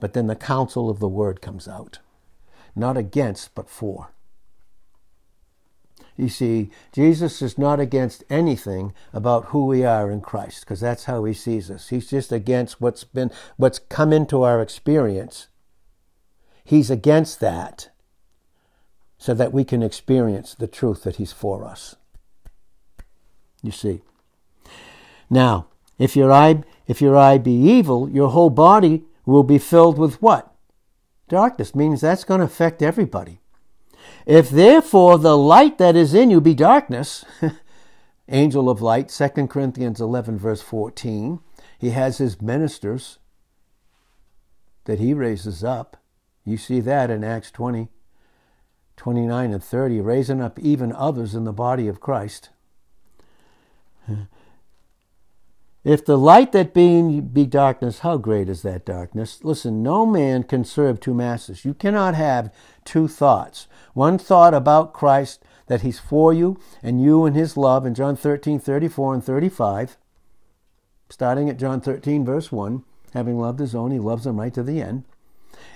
But 0.00 0.14
then 0.14 0.28
the 0.28 0.36
counsel 0.36 0.88
of 0.88 0.98
the 0.98 1.08
word 1.08 1.42
comes 1.42 1.68
out. 1.68 1.98
Not 2.74 2.96
against, 2.96 3.54
but 3.54 3.68
for. 3.68 4.13
You 6.16 6.28
see, 6.28 6.70
Jesus 6.92 7.42
is 7.42 7.58
not 7.58 7.80
against 7.80 8.22
anything 8.30 8.92
about 9.12 9.46
who 9.46 9.66
we 9.66 9.84
are 9.84 10.10
in 10.10 10.20
Christ, 10.20 10.60
because 10.60 10.80
that's 10.80 11.04
how 11.04 11.24
he 11.24 11.34
sees 11.34 11.70
us. 11.70 11.88
He's 11.88 12.08
just 12.08 12.30
against 12.30 12.80
what's 12.80 13.02
been 13.02 13.32
what's 13.56 13.80
come 13.80 14.12
into 14.12 14.42
our 14.42 14.62
experience. 14.62 15.48
He's 16.64 16.90
against 16.90 17.40
that 17.40 17.90
so 19.18 19.34
that 19.34 19.52
we 19.52 19.64
can 19.64 19.82
experience 19.82 20.54
the 20.54 20.68
truth 20.68 21.02
that 21.02 21.16
he's 21.16 21.32
for 21.32 21.64
us. 21.64 21.96
You 23.62 23.72
see. 23.72 24.02
Now, 25.28 25.66
if 25.98 26.14
your 26.14 26.30
eye 26.30 26.62
if 26.86 27.00
your 27.00 27.16
eye 27.16 27.38
be 27.38 27.52
evil, 27.52 28.08
your 28.08 28.28
whole 28.28 28.50
body 28.50 29.04
will 29.26 29.42
be 29.42 29.58
filled 29.58 29.98
with 29.98 30.22
what? 30.22 30.54
Darkness 31.28 31.74
means 31.74 32.02
that's 32.02 32.24
going 32.24 32.40
to 32.40 32.46
affect 32.46 32.82
everybody. 32.82 33.40
If 34.26 34.50
therefore 34.50 35.18
the 35.18 35.36
light 35.36 35.78
that 35.78 35.96
is 35.96 36.14
in 36.14 36.30
you 36.30 36.40
be 36.40 36.54
darkness, 36.54 37.24
angel 38.28 38.70
of 38.70 38.80
light, 38.80 39.08
2 39.08 39.46
Corinthians 39.48 40.00
11, 40.00 40.38
verse 40.38 40.62
14, 40.62 41.40
he 41.78 41.90
has 41.90 42.18
his 42.18 42.40
ministers 42.40 43.18
that 44.84 44.98
he 44.98 45.14
raises 45.14 45.62
up. 45.62 45.96
You 46.44 46.56
see 46.56 46.80
that 46.80 47.10
in 47.10 47.24
Acts 47.24 47.50
20, 47.50 47.88
29 48.96 49.52
and 49.52 49.64
30, 49.64 50.00
raising 50.00 50.40
up 50.40 50.58
even 50.58 50.92
others 50.92 51.34
in 51.34 51.44
the 51.44 51.52
body 51.52 51.88
of 51.88 52.00
Christ. 52.00 52.50
If 55.84 56.06
the 56.06 56.16
light 56.16 56.52
that 56.52 56.72
being 56.72 57.28
be 57.28 57.44
darkness, 57.44 57.98
how 57.98 58.16
great 58.16 58.48
is 58.48 58.62
that 58.62 58.86
darkness? 58.86 59.44
Listen, 59.44 59.82
no 59.82 60.06
man 60.06 60.42
can 60.42 60.64
serve 60.64 60.98
two 60.98 61.12
masters. 61.12 61.66
You 61.66 61.74
cannot 61.74 62.14
have 62.14 62.52
two 62.86 63.06
thoughts. 63.06 63.68
One 63.92 64.16
thought 64.16 64.54
about 64.54 64.94
Christ, 64.94 65.42
that 65.66 65.82
he's 65.82 65.98
for 65.98 66.32
you, 66.32 66.58
and 66.82 67.02
you 67.02 67.26
and 67.26 67.36
his 67.36 67.58
love 67.58 67.84
in 67.84 67.94
John 67.94 68.16
13, 68.16 68.58
34 68.58 69.14
and 69.14 69.24
35. 69.24 69.98
Starting 71.10 71.50
at 71.50 71.58
John 71.58 71.82
13, 71.82 72.24
verse 72.24 72.50
1, 72.50 72.82
having 73.12 73.38
loved 73.38 73.60
his 73.60 73.74
own, 73.74 73.90
he 73.90 73.98
loves 73.98 74.24
them 74.24 74.40
right 74.40 74.54
to 74.54 74.62
the 74.62 74.80
end. 74.80 75.04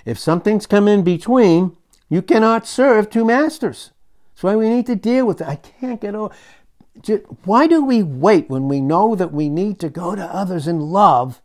If 0.05 0.17
something's 0.17 0.65
come 0.65 0.87
in 0.87 1.03
between, 1.03 1.77
you 2.09 2.23
cannot 2.23 2.65
serve 2.65 3.09
two 3.09 3.25
masters. 3.25 3.91
That's 4.33 4.43
why 4.43 4.55
we 4.55 4.69
need 4.69 4.87
to 4.87 4.95
deal 4.95 5.27
with 5.27 5.41
it. 5.41 5.47
I 5.47 5.57
can't 5.57 6.01
get 6.01 6.15
over 6.15 6.33
why 7.45 7.67
do 7.67 7.83
we 7.83 8.03
wait 8.03 8.49
when 8.49 8.67
we 8.67 8.81
know 8.81 9.15
that 9.15 9.31
we 9.31 9.49
need 9.49 9.79
to 9.79 9.89
go 9.89 10.15
to 10.15 10.23
others 10.23 10.67
in 10.67 10.79
love 10.79 11.41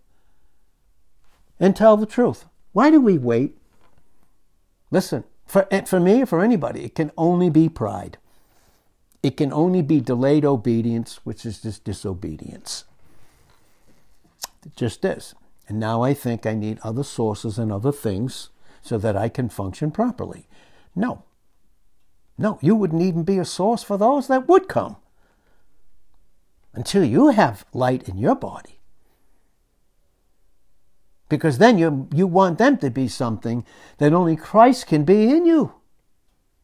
and 1.61 1.77
tell 1.77 1.97
the 1.97 2.07
truth? 2.07 2.47
Why 2.73 2.91
do 2.91 3.01
we 3.01 3.19
wait? 3.19 3.57
Listen, 4.91 5.25
for, 5.47 5.69
eh, 5.71 5.83
for 5.83 6.01
me 6.01 6.23
or 6.23 6.27
for 6.27 6.43
anybody, 6.43 6.85
it 6.85 6.95
can 6.95 7.13
only 7.17 7.51
be 7.51 7.69
pride. 7.69 8.19
It 9.23 9.37
can 9.37 9.53
only 9.53 9.81
be 9.81 10.01
delayed 10.01 10.45
obedience, 10.45 11.21
which 11.25 11.47
is 11.47 11.63
just 11.63 11.85
disobedience. 11.85 12.85
It 14.67 14.77
just 14.77 15.05
is. 15.05 15.35
And 15.69 15.79
now 15.79 16.03
I 16.03 16.15
think 16.15 16.45
I 16.45 16.55
need 16.55 16.79
other 16.83 17.05
sources 17.05 17.59
and 17.59 17.73
other 17.73 17.93
things 17.93 18.51
so 18.83 18.99
that 18.99 19.17
I 19.17 19.29
can 19.29 19.49
function 19.49 19.91
properly. 19.91 20.47
No. 20.95 21.23
No, 22.37 22.59
you 22.61 22.75
wouldn't 22.75 23.01
even 23.03 23.23
be 23.23 23.39
a 23.39 23.45
source 23.45 23.83
for 23.83 23.97
those 23.97 24.27
that 24.27 24.49
would 24.49 24.69
come 24.69 24.97
until 26.75 27.05
you 27.05 27.29
have 27.29 27.65
light 27.73 28.09
in 28.09 28.19
your 28.19 28.35
body. 28.35 28.81
Because 31.29 31.59
then 31.59 31.79
you, 31.79 32.09
you 32.15 32.27
want 32.27 32.59
them 32.59 32.77
to 32.79 32.91
be 32.91 33.09
something 33.09 33.65
that 33.99 34.13
only 34.13 34.37
Christ 34.37 34.87
can 34.87 35.05
be 35.05 35.31
in 35.31 35.47
you. 35.47 35.75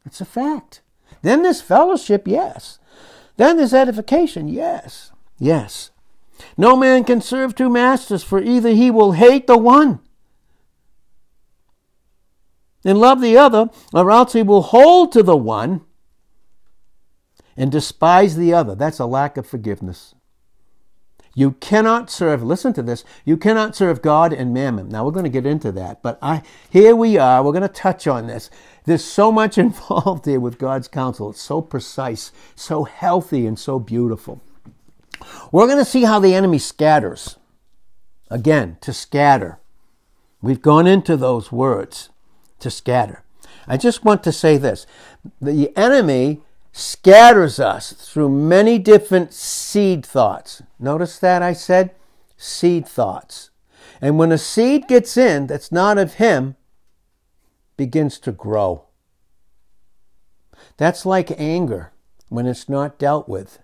It's 0.05 0.21
a 0.21 0.25
fact. 0.25 0.83
Then 1.23 1.43
there's 1.43 1.61
fellowship, 1.61 2.27
yes. 2.27 2.79
Then 3.37 3.57
there's 3.57 3.75
edification, 3.75 4.49
yes. 4.49 5.13
Yes. 5.39 5.91
No 6.57 6.77
man 6.77 7.05
can 7.05 7.21
serve 7.21 7.55
two 7.55 7.71
masters, 7.71 8.23
for 8.23 8.41
either 8.41 8.71
he 8.71 8.91
will 8.91 9.13
hate 9.13 9.47
the 9.47 9.59
one 9.59 10.01
and 12.85 12.99
love 12.99 13.21
the 13.21 13.37
other, 13.37 13.69
or 13.93 14.11
else 14.11 14.33
he 14.33 14.43
will 14.43 14.63
hold 14.63 15.13
to 15.13 15.23
the 15.23 15.37
one 15.37 15.83
and 17.57 17.71
despise 17.71 18.37
the 18.37 18.53
other. 18.53 18.75
That's 18.75 18.99
a 18.99 19.07
lack 19.07 19.37
of 19.37 19.47
forgiveness. 19.47 20.15
You 21.35 21.53
cannot 21.53 22.11
serve, 22.11 22.43
listen 22.43 22.73
to 22.73 22.83
this, 22.83 23.05
you 23.25 23.37
cannot 23.37 23.77
serve 23.77 24.03
God 24.03 24.33
and 24.33 24.53
mammon. 24.53 24.89
Now 24.89 25.05
we're 25.05 25.13
going 25.13 25.25
to 25.25 25.31
get 25.31 25.47
into 25.47 25.71
that, 25.73 26.03
but 26.03 26.19
I 26.21 26.43
here 26.71 26.97
we 26.97 27.19
are, 27.19 27.43
we're 27.43 27.53
going 27.53 27.63
to 27.63 27.69
touch 27.69 28.07
on 28.09 28.27
this. 28.27 28.51
There's 28.85 29.05
so 29.05 29.31
much 29.31 29.57
involved 29.67 30.27
here 30.27 30.41
with 30.41 30.59
God's 30.59 30.89
counsel. 30.89 31.31
It's 31.31 31.41
so 31.41 31.61
precise, 31.61 32.33
so 32.57 32.85
healthy, 32.85 33.47
and 33.47 33.59
so 33.59 33.79
beautiful. 33.79 34.43
We're 35.53 35.67
going 35.67 35.79
to 35.79 35.85
see 35.85 36.03
how 36.03 36.19
the 36.19 36.35
enemy 36.35 36.59
scatters. 36.59 37.37
Again, 38.31 38.79
to 38.81 38.93
scatter. 38.93 39.59
We've 40.41 40.63
gone 40.63 40.87
into 40.87 41.17
those 41.17 41.53
words, 41.53 42.11
to 42.61 42.71
scatter. 42.71 43.23
I 43.67 43.77
just 43.77 44.05
want 44.05 44.23
to 44.25 44.33
say 44.33 44.57
this. 44.57 44.87
The 45.41 45.77
enemy 45.77 46.41
scatters 46.73 47.59
us 47.59 47.93
through 47.93 48.29
many 48.29 48.79
different 48.79 49.33
seed 49.33 50.05
thoughts. 50.05 50.63
Notice 50.79 51.19
that 51.19 51.43
I 51.43 51.53
said 51.53 51.95
seed 52.37 52.87
thoughts. 52.87 53.51
And 54.01 54.19
when 54.19 54.33
a 54.33 54.39
seed 54.39 54.89
gets 54.89 55.17
in 55.17 55.47
that's 55.47 55.71
not 55.71 55.99
of 55.99 56.15
him, 56.15 56.57
begins 57.77 58.19
to 58.21 58.33
grow. 58.33 58.85
That's 60.77 61.05
like 61.05 61.39
anger 61.39 61.93
when 62.29 62.47
it's 62.47 62.69
not 62.69 62.99
dealt 62.99 63.29
with. 63.29 63.59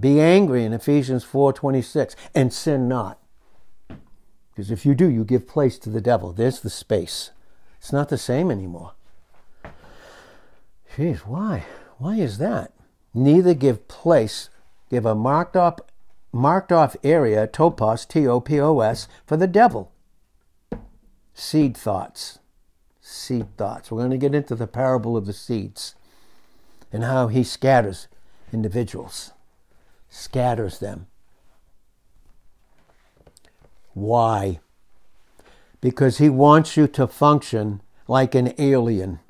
Be 0.00 0.20
angry 0.20 0.64
in 0.64 0.72
Ephesians 0.72 1.24
4:26 1.24 2.16
and 2.34 2.52
sin 2.52 2.88
not. 2.88 3.18
Because 4.50 4.70
if 4.70 4.84
you 4.84 4.94
do, 4.94 5.08
you 5.08 5.24
give 5.24 5.46
place 5.46 5.78
to 5.78 5.90
the 5.90 6.00
devil. 6.00 6.32
There's 6.32 6.60
the 6.60 6.70
space. 6.70 7.30
It's 7.78 7.92
not 7.92 8.08
the 8.08 8.18
same 8.18 8.50
anymore. 8.50 8.92
Jeez, 10.96 11.18
why? 11.20 11.64
Why 12.02 12.16
is 12.16 12.38
that? 12.38 12.72
Neither 13.14 13.54
give 13.54 13.86
place, 13.86 14.50
give 14.90 15.06
a 15.06 15.14
marked 15.14 15.56
off, 15.56 15.78
marked 16.32 16.72
off 16.72 16.96
area, 17.04 17.46
topos, 17.46 18.08
T 18.08 18.26
O 18.26 18.40
P 18.40 18.60
O 18.60 18.80
S, 18.80 19.06
for 19.24 19.36
the 19.36 19.46
devil. 19.46 19.92
Seed 21.32 21.76
thoughts. 21.76 22.40
Seed 23.00 23.56
thoughts. 23.56 23.92
We're 23.92 24.00
going 24.00 24.10
to 24.10 24.16
get 24.16 24.34
into 24.34 24.56
the 24.56 24.66
parable 24.66 25.16
of 25.16 25.26
the 25.26 25.32
seeds 25.32 25.94
and 26.92 27.04
how 27.04 27.28
he 27.28 27.44
scatters 27.44 28.08
individuals, 28.52 29.30
scatters 30.10 30.80
them. 30.80 31.06
Why? 33.94 34.58
Because 35.80 36.18
he 36.18 36.28
wants 36.28 36.76
you 36.76 36.88
to 36.88 37.06
function 37.06 37.80
like 38.08 38.34
an 38.34 38.54
alien. 38.58 39.20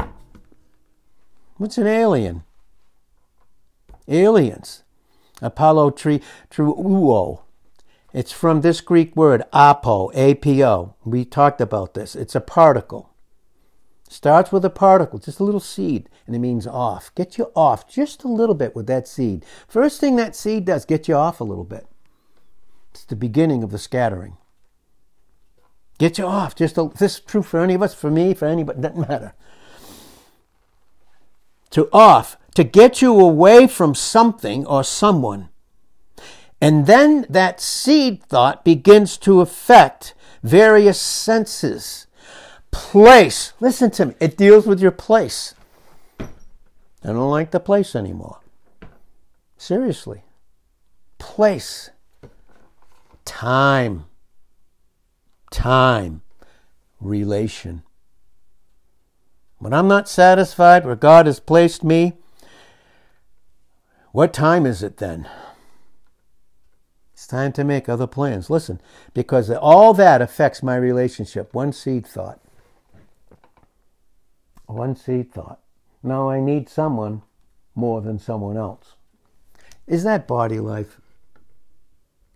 What's 1.58 1.76
an 1.76 1.86
alien? 1.86 2.44
Aliens. 4.08 4.82
Apollo 5.40 5.90
tri, 5.90 6.20
truo. 6.50 7.42
It's 8.12 8.32
from 8.32 8.60
this 8.60 8.80
Greek 8.80 9.16
word, 9.16 9.42
apo, 9.52 10.10
A-P-O. 10.14 10.94
We 11.04 11.24
talked 11.24 11.60
about 11.60 11.94
this. 11.94 12.14
It's 12.14 12.34
a 12.34 12.40
particle. 12.40 13.10
Starts 14.08 14.52
with 14.52 14.64
a 14.66 14.70
particle, 14.70 15.18
just 15.18 15.40
a 15.40 15.44
little 15.44 15.60
seed, 15.60 16.10
and 16.26 16.36
it 16.36 16.40
means 16.40 16.66
off. 16.66 17.10
Get 17.14 17.38
you 17.38 17.50
off 17.56 17.88
just 17.88 18.24
a 18.24 18.28
little 18.28 18.54
bit 18.54 18.76
with 18.76 18.86
that 18.86 19.08
seed. 19.08 19.46
First 19.66 19.98
thing 20.00 20.16
that 20.16 20.36
seed 20.36 20.66
does, 20.66 20.84
get 20.84 21.08
you 21.08 21.14
off 21.14 21.40
a 21.40 21.44
little 21.44 21.64
bit. 21.64 21.86
It's 22.90 23.06
the 23.06 23.16
beginning 23.16 23.62
of 23.62 23.70
the 23.70 23.78
scattering. 23.78 24.36
Get 25.96 26.18
you 26.18 26.26
off. 26.26 26.54
Just 26.54 26.76
a, 26.76 26.90
this 26.98 27.14
is 27.14 27.20
true 27.20 27.42
for 27.42 27.60
any 27.60 27.72
of 27.72 27.82
us, 27.82 27.94
for 27.94 28.10
me, 28.10 28.34
for 28.34 28.46
anybody, 28.46 28.82
doesn't 28.82 29.08
matter. 29.08 29.32
To 31.72 31.88
off 31.92 32.38
to 32.54 32.64
get 32.64 33.02
you 33.02 33.18
away 33.18 33.66
from 33.66 33.94
something 33.94 34.66
or 34.66 34.84
someone. 34.84 35.48
And 36.60 36.86
then 36.86 37.26
that 37.28 37.60
seed 37.60 38.22
thought 38.22 38.64
begins 38.64 39.16
to 39.18 39.40
affect 39.40 40.14
various 40.42 41.00
senses. 41.00 42.06
Place. 42.70 43.52
Listen 43.58 43.90
to 43.92 44.06
me. 44.06 44.14
It 44.20 44.36
deals 44.36 44.66
with 44.66 44.80
your 44.80 44.92
place. 44.92 45.54
I 46.20 46.28
don't 47.08 47.30
like 47.30 47.50
the 47.50 47.60
place 47.60 47.96
anymore. 47.96 48.38
Seriously. 49.56 50.22
Place. 51.18 51.90
Time. 53.24 54.04
Time. 55.50 56.22
Relation. 57.00 57.82
When 59.62 59.72
I'm 59.72 59.86
not 59.86 60.08
satisfied 60.08 60.84
where 60.84 60.96
God 60.96 61.26
has 61.26 61.38
placed 61.38 61.84
me, 61.84 62.14
what 64.10 64.32
time 64.32 64.66
is 64.66 64.82
it 64.82 64.96
then? 64.96 65.28
It's 67.12 67.28
time 67.28 67.52
to 67.52 67.62
make 67.62 67.88
other 67.88 68.08
plans. 68.08 68.50
Listen, 68.50 68.80
because 69.14 69.52
all 69.52 69.94
that 69.94 70.20
affects 70.20 70.64
my 70.64 70.74
relationship. 70.74 71.54
One 71.54 71.72
seed 71.72 72.04
thought. 72.04 72.40
One 74.66 74.96
seed 74.96 75.32
thought. 75.32 75.60
Now 76.02 76.28
I 76.28 76.40
need 76.40 76.68
someone 76.68 77.22
more 77.76 78.00
than 78.00 78.18
someone 78.18 78.56
else. 78.56 78.96
Is 79.86 80.02
that 80.02 80.26
body 80.26 80.58
life? 80.58 81.00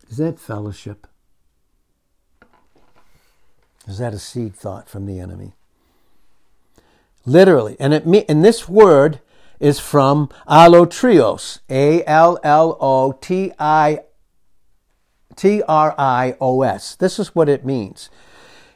Is 0.09 0.15
that 0.15 0.39
fellowship? 0.39 1.07
Is 3.85 3.97
that 3.97 4.13
a 4.13 4.19
seed 4.19 4.55
thought 4.55 4.87
from 4.87 5.05
the 5.05 5.19
enemy? 5.19 5.55
Literally, 7.27 7.75
and 7.77 7.93
it 7.93 8.07
me- 8.07 8.23
and 8.29 8.43
this 8.43 8.69
word 8.69 9.19
is 9.59 9.81
from 9.81 10.29
allotrios, 10.47 11.59
A 11.69 12.01
L 12.05 12.39
L 12.41 12.77
O 12.79 13.11
T 13.11 13.51
I 13.59 13.99
T 15.35 15.61
R 15.67 15.93
I 15.97 16.37
O 16.39 16.61
S. 16.61 16.95
This 16.95 17.19
is 17.19 17.35
what 17.35 17.49
it 17.49 17.65
means. 17.65 18.09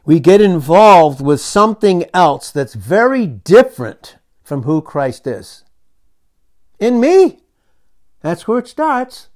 We 0.04 0.20
get 0.20 0.42
involved 0.42 1.22
with 1.22 1.40
something 1.40 2.04
else 2.14 2.52
that's 2.52 2.74
very 2.74 3.26
different 3.26 4.18
from 4.44 4.64
who 4.64 4.82
Christ 4.82 5.28
is. 5.28 5.64
In 6.78 7.00
me. 7.00 7.40
That's 8.20 8.50
where 8.50 8.60
it 8.60 8.68
starts. 8.68 9.30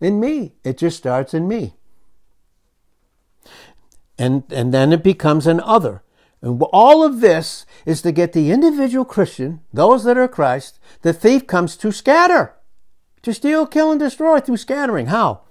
In 0.00 0.20
me. 0.20 0.52
It 0.62 0.78
just 0.78 0.98
starts 0.98 1.34
in 1.34 1.48
me. 1.48 1.74
And, 4.18 4.44
and 4.52 4.72
then 4.72 4.92
it 4.92 5.02
becomes 5.02 5.48
an 5.48 5.58
other. 5.60 6.02
And 6.42 6.60
all 6.72 7.04
of 7.04 7.20
this 7.20 7.64
is 7.86 8.02
to 8.02 8.10
get 8.10 8.32
the 8.32 8.50
individual 8.50 9.04
Christian, 9.04 9.60
those 9.72 10.02
that 10.04 10.18
are 10.18 10.26
Christ, 10.26 10.80
the 11.02 11.12
thief 11.12 11.46
comes 11.46 11.76
to 11.76 11.92
scatter, 11.92 12.56
to 13.22 13.32
steal, 13.32 13.64
kill, 13.64 13.92
and 13.92 14.00
destroy 14.00 14.40
through 14.40 14.56
scattering. 14.56 15.06
How? 15.06 15.42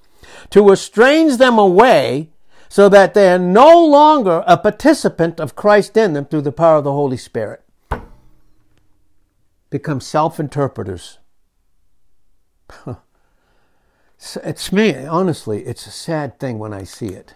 To 0.50 0.70
estrange 0.70 1.38
them 1.38 1.58
away 1.58 2.32
so 2.68 2.90
that 2.90 3.14
they 3.14 3.32
are 3.32 3.40
no 3.40 3.86
longer 3.86 4.44
a 4.46 4.58
participant 4.58 5.40
of 5.40 5.56
Christ 5.56 5.96
in 5.96 6.12
them 6.14 6.26
through 6.26 6.42
the 6.42 6.52
power 6.52 6.78
of 6.78 6.84
the 6.84 6.92
Holy 6.92 7.18
Spirit. 7.18 7.64
Become 9.70 10.02
self 10.02 10.42
interpreters. 10.42 11.20
it's 14.44 14.72
me, 14.74 15.06
honestly, 15.06 15.64
it's 15.64 15.88
a 15.88 15.92
sad 15.92 16.38
thing 16.38 16.60
when 16.60 16.74
I 16.74 16.84
see 16.84 17.08
it. 17.08 17.36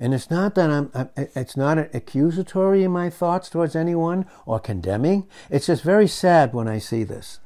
And 0.00 0.14
it's 0.14 0.30
not 0.30 0.54
that 0.54 0.70
I'm, 0.70 1.10
it's 1.16 1.56
not 1.56 1.78
accusatory 1.94 2.84
in 2.84 2.92
my 2.92 3.10
thoughts 3.10 3.48
towards 3.48 3.74
anyone 3.74 4.26
or 4.46 4.60
condemning. 4.60 5.26
It's 5.50 5.66
just 5.66 5.82
very 5.82 6.06
sad 6.06 6.54
when 6.54 6.68
I 6.68 6.78
see 6.78 7.02
this. 7.02 7.40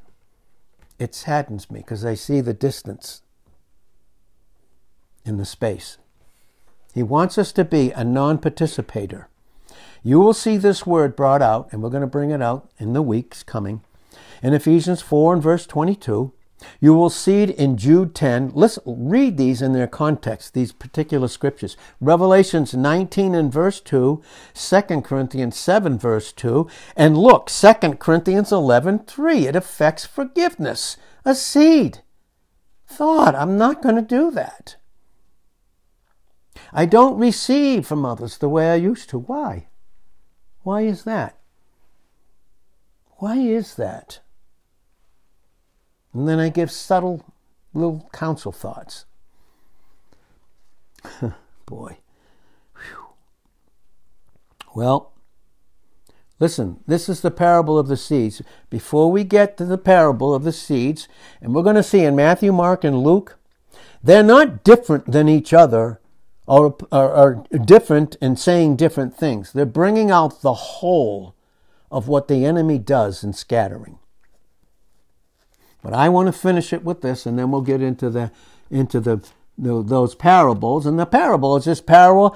It 0.99 1.15
saddens 1.15 1.71
me 1.71 1.79
because 1.79 2.05
I 2.05 2.13
see 2.13 2.41
the 2.41 2.53
distance 2.53 3.23
in 5.25 5.37
the 5.37 5.45
space. 5.45 5.97
He 6.93 7.01
wants 7.01 7.37
us 7.39 7.51
to 7.53 7.65
be 7.65 7.91
a 7.91 8.03
non 8.03 8.37
participator. 8.37 9.29
You 10.03 10.19
will 10.19 10.33
see 10.33 10.57
this 10.57 10.85
word 10.85 11.15
brought 11.15 11.41
out, 11.41 11.69
and 11.71 11.81
we're 11.81 11.89
going 11.89 12.01
to 12.01 12.07
bring 12.07 12.29
it 12.29 12.41
out 12.41 12.69
in 12.77 12.93
the 12.93 13.01
weeks 13.01 13.41
coming. 13.41 13.81
In 14.43 14.53
Ephesians 14.53 15.01
4 15.01 15.35
and 15.35 15.43
verse 15.43 15.65
22, 15.65 16.33
you 16.79 16.93
will 16.93 17.09
see 17.09 17.43
it 17.43 17.49
in 17.51 17.77
Jude 17.77 18.13
10. 18.15 18.51
Let's 18.53 18.79
read 18.85 19.37
these 19.37 19.61
in 19.61 19.73
their 19.73 19.87
context, 19.87 20.53
these 20.53 20.71
particular 20.71 21.27
scriptures. 21.27 21.77
Revelations 21.99 22.73
19 22.73 23.35
and 23.35 23.51
verse 23.51 23.79
2, 23.79 24.21
2 24.53 24.81
Corinthians 25.01 25.57
7 25.57 25.97
verse 25.97 26.31
2, 26.31 26.67
and 26.95 27.17
look, 27.17 27.47
2 27.47 27.73
Corinthians 27.99 28.51
11 28.51 28.99
3. 28.99 29.47
It 29.47 29.55
affects 29.55 30.05
forgiveness, 30.05 30.97
a 31.25 31.35
seed. 31.35 32.01
Thought, 32.87 33.35
I'm 33.35 33.57
not 33.57 33.81
going 33.81 33.95
to 33.95 34.01
do 34.01 34.29
that. 34.31 34.75
I 36.71 36.85
don't 36.85 37.17
receive 37.17 37.85
from 37.85 38.05
others 38.05 38.37
the 38.37 38.49
way 38.49 38.71
I 38.71 38.75
used 38.75 39.09
to. 39.09 39.19
Why? 39.19 39.67
Why 40.63 40.81
is 40.81 41.03
that? 41.03 41.37
Why 43.17 43.37
is 43.37 43.75
that? 43.75 44.19
And 46.13 46.27
then 46.27 46.39
I 46.39 46.49
give 46.49 46.71
subtle 46.71 47.25
little 47.73 48.09
counsel 48.13 48.51
thoughts. 48.51 49.05
Boy. 51.65 51.97
Whew. 52.75 53.05
Well, 54.75 55.13
Listen, 56.39 56.81
this 56.85 57.07
is 57.07 57.21
the 57.21 57.31
parable 57.31 57.79
of 57.79 57.87
the 57.87 57.95
seeds. 57.95 58.41
Before 58.69 59.09
we 59.09 59.23
get 59.23 59.55
to 59.55 59.65
the 59.65 59.77
parable 59.77 60.35
of 60.35 60.43
the 60.43 60.51
seeds, 60.51 61.07
and 61.41 61.55
we're 61.55 61.63
going 61.63 61.77
to 61.77 61.83
see 61.83 62.03
in 62.03 62.17
Matthew, 62.17 62.51
Mark, 62.51 62.83
and 62.83 63.01
Luke, 63.01 63.37
they're 64.03 64.23
not 64.23 64.61
different 64.61 65.09
than 65.09 65.29
each 65.29 65.53
other 65.53 66.01
or 66.45 66.75
are 66.91 67.45
different 67.63 68.15
in 68.15 68.35
saying 68.35 68.75
different 68.75 69.15
things. 69.15 69.53
They're 69.53 69.65
bringing 69.65 70.11
out 70.11 70.41
the 70.41 70.53
whole 70.53 71.33
of 71.89 72.09
what 72.09 72.27
the 72.27 72.45
enemy 72.45 72.77
does 72.77 73.23
in 73.23 73.31
scattering. 73.31 73.99
But 75.83 75.93
I 75.93 76.09
want 76.09 76.27
to 76.27 76.33
finish 76.33 76.73
it 76.73 76.83
with 76.83 77.01
this, 77.01 77.25
and 77.25 77.37
then 77.37 77.51
we'll 77.51 77.61
get 77.61 77.81
into 77.81 78.09
the 78.09 78.31
into 78.71 78.99
the, 78.99 79.23
the 79.57 79.83
those 79.83 80.15
parables. 80.15 80.85
And 80.85 80.97
the 80.97 81.05
parable 81.05 81.57
is 81.57 81.65
this 81.65 81.81
parable 81.81 82.35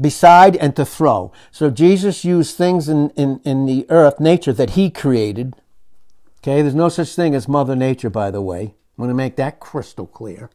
beside 0.00 0.56
and 0.56 0.74
to 0.76 0.84
throw. 0.84 1.32
So 1.50 1.70
Jesus 1.70 2.24
used 2.24 2.56
things 2.56 2.88
in, 2.88 3.10
in, 3.10 3.40
in 3.44 3.66
the 3.66 3.86
earth, 3.88 4.20
nature 4.20 4.52
that 4.52 4.70
he 4.70 4.90
created. 4.90 5.54
Okay, 6.38 6.62
there's 6.62 6.74
no 6.74 6.88
such 6.88 7.14
thing 7.14 7.34
as 7.34 7.48
Mother 7.48 7.76
Nature, 7.76 8.10
by 8.10 8.30
the 8.30 8.42
way. 8.42 8.74
I 8.98 9.02
want 9.02 9.10
to 9.10 9.14
make 9.14 9.36
that 9.36 9.60
crystal 9.60 10.06
clear. 10.06 10.50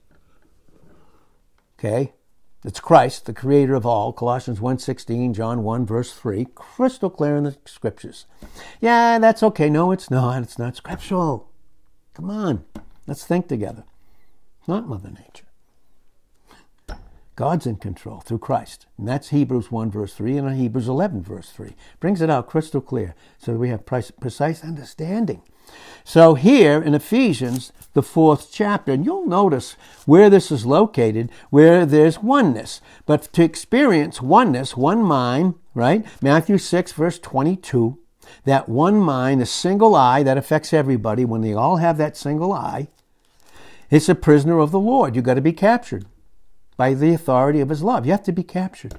Okay? 1.80 2.14
It's 2.66 2.80
Christ, 2.80 3.26
the 3.26 3.34
creator 3.34 3.76
of 3.76 3.86
all. 3.86 4.12
Colossians 4.12 4.60
1.16, 4.60 5.34
John 5.34 5.64
1, 5.64 5.86
verse 5.86 6.14
3. 6.14 6.48
Crystal 6.56 7.10
clear 7.10 7.38
in 7.38 7.46
the 7.46 7.56
scriptures. 7.66 8.26
Yeah, 8.82 9.20
that's 9.20 9.44
okay. 9.44 9.70
No, 9.70 9.92
it's 9.92 10.12
not. 10.12 10.44
It's 10.44 10.60
not 10.60 10.76
scriptural. 10.76 11.50
Come 12.18 12.32
on. 12.32 12.66
Let's 13.06 13.26
think 13.28 13.48
together. 13.48 13.84
Not 14.68 14.88
Mother 14.88 15.12
Nature. 15.12 15.46
God's 17.36 17.68
in 17.68 17.76
control 17.76 18.22
through 18.22 18.40
Christ. 18.40 18.88
And 18.98 19.08
that's 19.08 19.30
Hebrews 19.30 19.72
1, 19.72 19.92
verse 19.92 20.16
3, 20.16 20.38
and 20.38 20.58
Hebrews 20.58 20.88
11, 20.88 21.22
verse 21.22 21.52
3. 21.52 21.76
Brings 22.00 22.20
it 22.20 22.32
out 22.32 22.48
crystal 22.48 22.82
clear 22.82 23.14
so 23.38 23.52
that 23.52 23.60
we 23.60 23.70
have 23.70 23.86
precise 23.86 24.64
understanding. 24.64 25.44
So 26.04 26.34
here 26.34 26.82
in 26.82 26.96
Ephesians, 26.96 27.72
the 27.94 28.02
fourth 28.02 28.50
chapter, 28.52 28.94
and 28.94 29.06
you'll 29.06 29.28
notice 29.28 29.76
where 30.08 30.28
this 30.28 30.52
is 30.52 30.66
located, 30.66 31.30
where 31.52 31.86
there's 31.86 32.18
oneness. 32.18 32.82
But 33.06 33.32
to 33.34 33.44
experience 33.44 34.24
oneness, 34.24 34.76
one 34.76 35.04
mind, 35.04 35.54
right? 35.76 36.04
Matthew 36.20 36.58
6, 36.58 36.94
verse 36.94 37.20
22, 37.20 38.00
that 38.46 38.70
one 38.70 38.96
mind, 39.00 39.42
a 39.42 39.46
single 39.46 39.96
eye 39.96 40.24
that 40.24 40.38
affects 40.38 40.74
everybody, 40.74 41.26
when 41.26 41.42
they 41.42 41.54
all 41.54 41.78
have 41.78 41.98
that 41.98 42.18
single 42.18 42.54
eye, 42.54 42.88
it's 43.90 44.10
a 44.10 44.16
prisoner 44.16 44.60
of 44.60 44.72
the 44.72 44.80
Lord. 44.80 45.16
You've 45.16 45.26
got 45.26 45.36
to 45.36 45.42
be 45.42 45.54
captured 45.54 46.06
by 46.76 46.94
the 46.94 47.14
authority 47.14 47.60
of 47.60 47.70
his 47.70 47.84
love. 47.84 48.06
You 48.06 48.12
have 48.12 48.24
to 48.24 48.32
be 48.32 48.44
captured. 48.44 48.96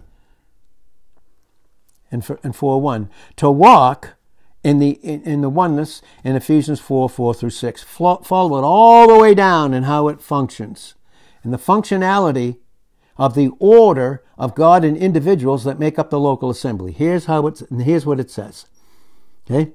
And 2.10 2.24
for, 2.24 2.38
and 2.42 2.56
for 2.56 2.80
one, 2.80 3.10
to 3.36 3.50
walk 3.50 4.14
in 4.64 4.78
the 4.78 4.92
in, 5.02 5.22
in, 5.22 5.40
the 5.40 5.50
oneness 5.50 6.02
in 6.24 6.36
Ephesians 6.36 6.80
4, 6.80 7.08
4 7.08 7.34
through 7.34 7.50
6. 7.50 7.82
Follow 7.82 8.58
it 8.58 8.64
all 8.64 9.08
the 9.08 9.18
way 9.18 9.34
down 9.34 9.74
and 9.74 9.86
how 9.86 10.08
it 10.08 10.20
functions. 10.20 10.94
And 11.42 11.52
the 11.52 11.58
functionality 11.58 12.58
of 13.16 13.34
the 13.34 13.50
order 13.58 14.22
of 14.36 14.54
God 14.54 14.84
and 14.84 14.96
individuals 14.96 15.64
that 15.64 15.78
make 15.78 15.98
up 15.98 16.10
the 16.10 16.20
local 16.20 16.50
assembly. 16.50 16.92
Here's 16.92 17.26
how 17.26 17.46
it's 17.46 17.62
here's 17.70 18.06
what 18.06 18.20
it 18.20 18.30
says. 18.30 18.66
Okay? 19.50 19.72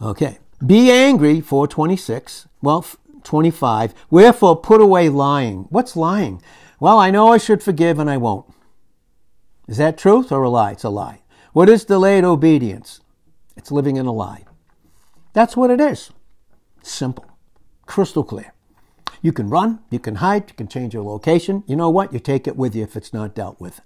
Okay. 0.00 0.38
Be 0.64 0.90
angry, 0.90 1.40
426. 1.40 2.48
Well, 2.62 2.86
25. 3.24 3.94
Wherefore 4.10 4.56
put 4.56 4.80
away 4.80 5.08
lying. 5.08 5.66
What's 5.70 5.96
lying? 5.96 6.42
Well, 6.78 6.98
I 6.98 7.10
know 7.10 7.32
I 7.32 7.38
should 7.38 7.62
forgive 7.62 7.98
and 7.98 8.08
I 8.08 8.16
won't. 8.16 8.46
Is 9.66 9.78
that 9.78 9.98
truth 9.98 10.30
or 10.30 10.42
a 10.42 10.50
lie? 10.50 10.72
It's 10.72 10.84
a 10.84 10.90
lie. 10.90 11.22
What 11.52 11.68
is 11.68 11.84
delayed 11.84 12.24
obedience? 12.24 13.00
It's 13.56 13.72
living 13.72 13.96
in 13.96 14.06
a 14.06 14.12
lie. 14.12 14.44
That's 15.32 15.56
what 15.56 15.70
it 15.70 15.80
is. 15.80 16.10
Simple. 16.82 17.24
Crystal 17.86 18.24
clear. 18.24 18.52
You 19.22 19.32
can 19.32 19.48
run, 19.48 19.80
you 19.90 19.98
can 19.98 20.16
hide, 20.16 20.50
you 20.50 20.54
can 20.54 20.68
change 20.68 20.92
your 20.92 21.02
location. 21.02 21.64
You 21.66 21.76
know 21.76 21.88
what? 21.88 22.12
You 22.12 22.18
take 22.18 22.46
it 22.46 22.56
with 22.56 22.74
you 22.74 22.82
if 22.82 22.94
it's 22.94 23.12
not 23.12 23.34
dealt 23.34 23.58
with. 23.58 23.80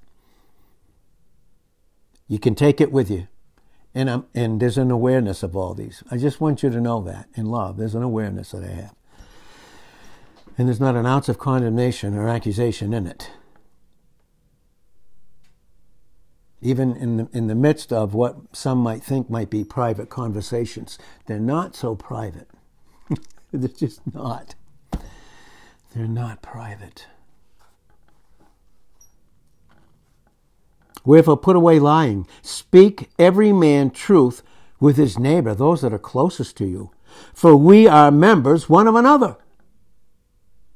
You 2.27 2.39
can 2.41 2.57
take 2.57 2.81
it 2.81 2.91
with 2.91 3.09
you. 3.09 3.29
And, 3.99 4.09
I'm, 4.09 4.27
and 4.35 4.61
there's 4.61 4.79
an 4.79 4.91
awareness 4.91 5.43
of 5.43 5.57
all 5.57 5.75
these. 5.75 6.05
I 6.11 6.19
just 6.19 6.41
want 6.41 6.63
you 6.63 6.71
to 6.71 6.81
know 6.81 7.03
that 7.03 7.29
in 7.35 7.47
love. 7.47 7.79
There's 7.79 7.97
an 7.97 8.03
awareness 8.03 8.53
that 8.53 8.63
I 8.63 8.69
have 8.69 8.95
and 10.59 10.67
there's 10.67 10.81
not 10.81 10.97
an 10.97 11.07
ounce 11.07 11.29
of 11.29 11.39
condemnation 11.39 12.15
or 12.15 12.29
accusation 12.29 12.93
in 12.93 13.07
it. 13.07 13.31
Even 16.61 16.97
in 16.97 17.17
the, 17.17 17.29
in 17.33 17.47
the 17.47 17.55
midst 17.55 17.93
of 17.93 18.13
what 18.13 18.37
some 18.53 18.79
might 18.79 19.05
think 19.05 19.31
might 19.31 19.49
be 19.49 19.63
private 19.63 20.11
conversations, 20.11 20.99
they're 21.27 21.39
not 21.39 21.77
so 21.77 21.95
private. 21.95 22.49
they're 23.53 23.69
just 23.69 24.01
not. 24.13 24.57
They're 25.95 26.09
not 26.09 26.43
private. 26.43 27.07
Wherefore, 31.09 31.39
put 31.39 31.57
away 31.57 31.79
lying. 31.79 32.27
Speak 32.43 33.09
every 33.19 33.51
man 33.51 33.91
truth 33.93 34.43
with 34.79 34.99
his 34.99 35.19
neighbor, 35.19 35.55
those 35.55 35.81
that 35.81 35.95
are 35.95 35.99
closest 35.99 36.59
to 36.59 36.67
you. 36.67 36.91
For 37.33 37.57
we 37.57 37.87
are 37.89 38.11
members 38.11 38.69
one 38.69 38.87
of 38.87 38.95
another. 38.95 39.39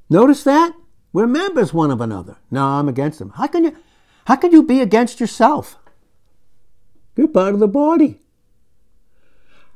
Notice 0.08 0.42
that? 0.44 0.72
We're 1.12 1.26
members 1.26 1.74
one 1.74 1.90
of 1.90 2.00
another. 2.00 2.38
No, 2.50 2.64
I'm 2.64 2.88
against 2.88 3.18
them. 3.18 3.34
How 3.36 3.46
can 3.46 3.64
you 3.64 3.76
how 4.24 4.36
can 4.36 4.52
you 4.52 4.62
be 4.62 4.80
against 4.80 5.20
yourself? 5.20 5.76
You're 7.14 7.28
part 7.28 7.52
of 7.52 7.60
the 7.60 7.68
body. 7.68 8.18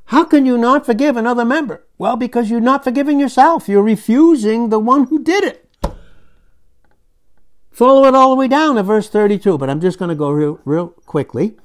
How 0.07 0.25
can 0.25 0.47
you 0.47 0.57
not 0.57 0.87
forgive 0.87 1.19
another 1.19 1.45
member? 1.45 1.85
Well, 1.99 2.17
because 2.17 2.49
you're 2.49 2.61
not 2.61 2.83
forgiving 2.83 3.21
yourself. 3.21 3.69
You're 3.69 3.83
refusing 3.83 4.71
the 4.71 4.79
one 4.79 5.09
who 5.09 5.23
did 5.23 5.45
it. 5.45 5.66
Follow 7.77 8.07
it 8.07 8.15
all 8.15 8.31
the 8.31 8.37
way 8.37 8.49
down 8.49 8.77
to 8.77 8.83
verse 8.83 9.07
32, 9.11 9.59
but 9.59 9.69
I'm 9.69 9.83
just 9.83 9.99
going 9.99 10.09
to 10.09 10.15
go 10.15 10.31
real, 10.31 10.59
real 10.65 10.89
quickly. 11.05 11.59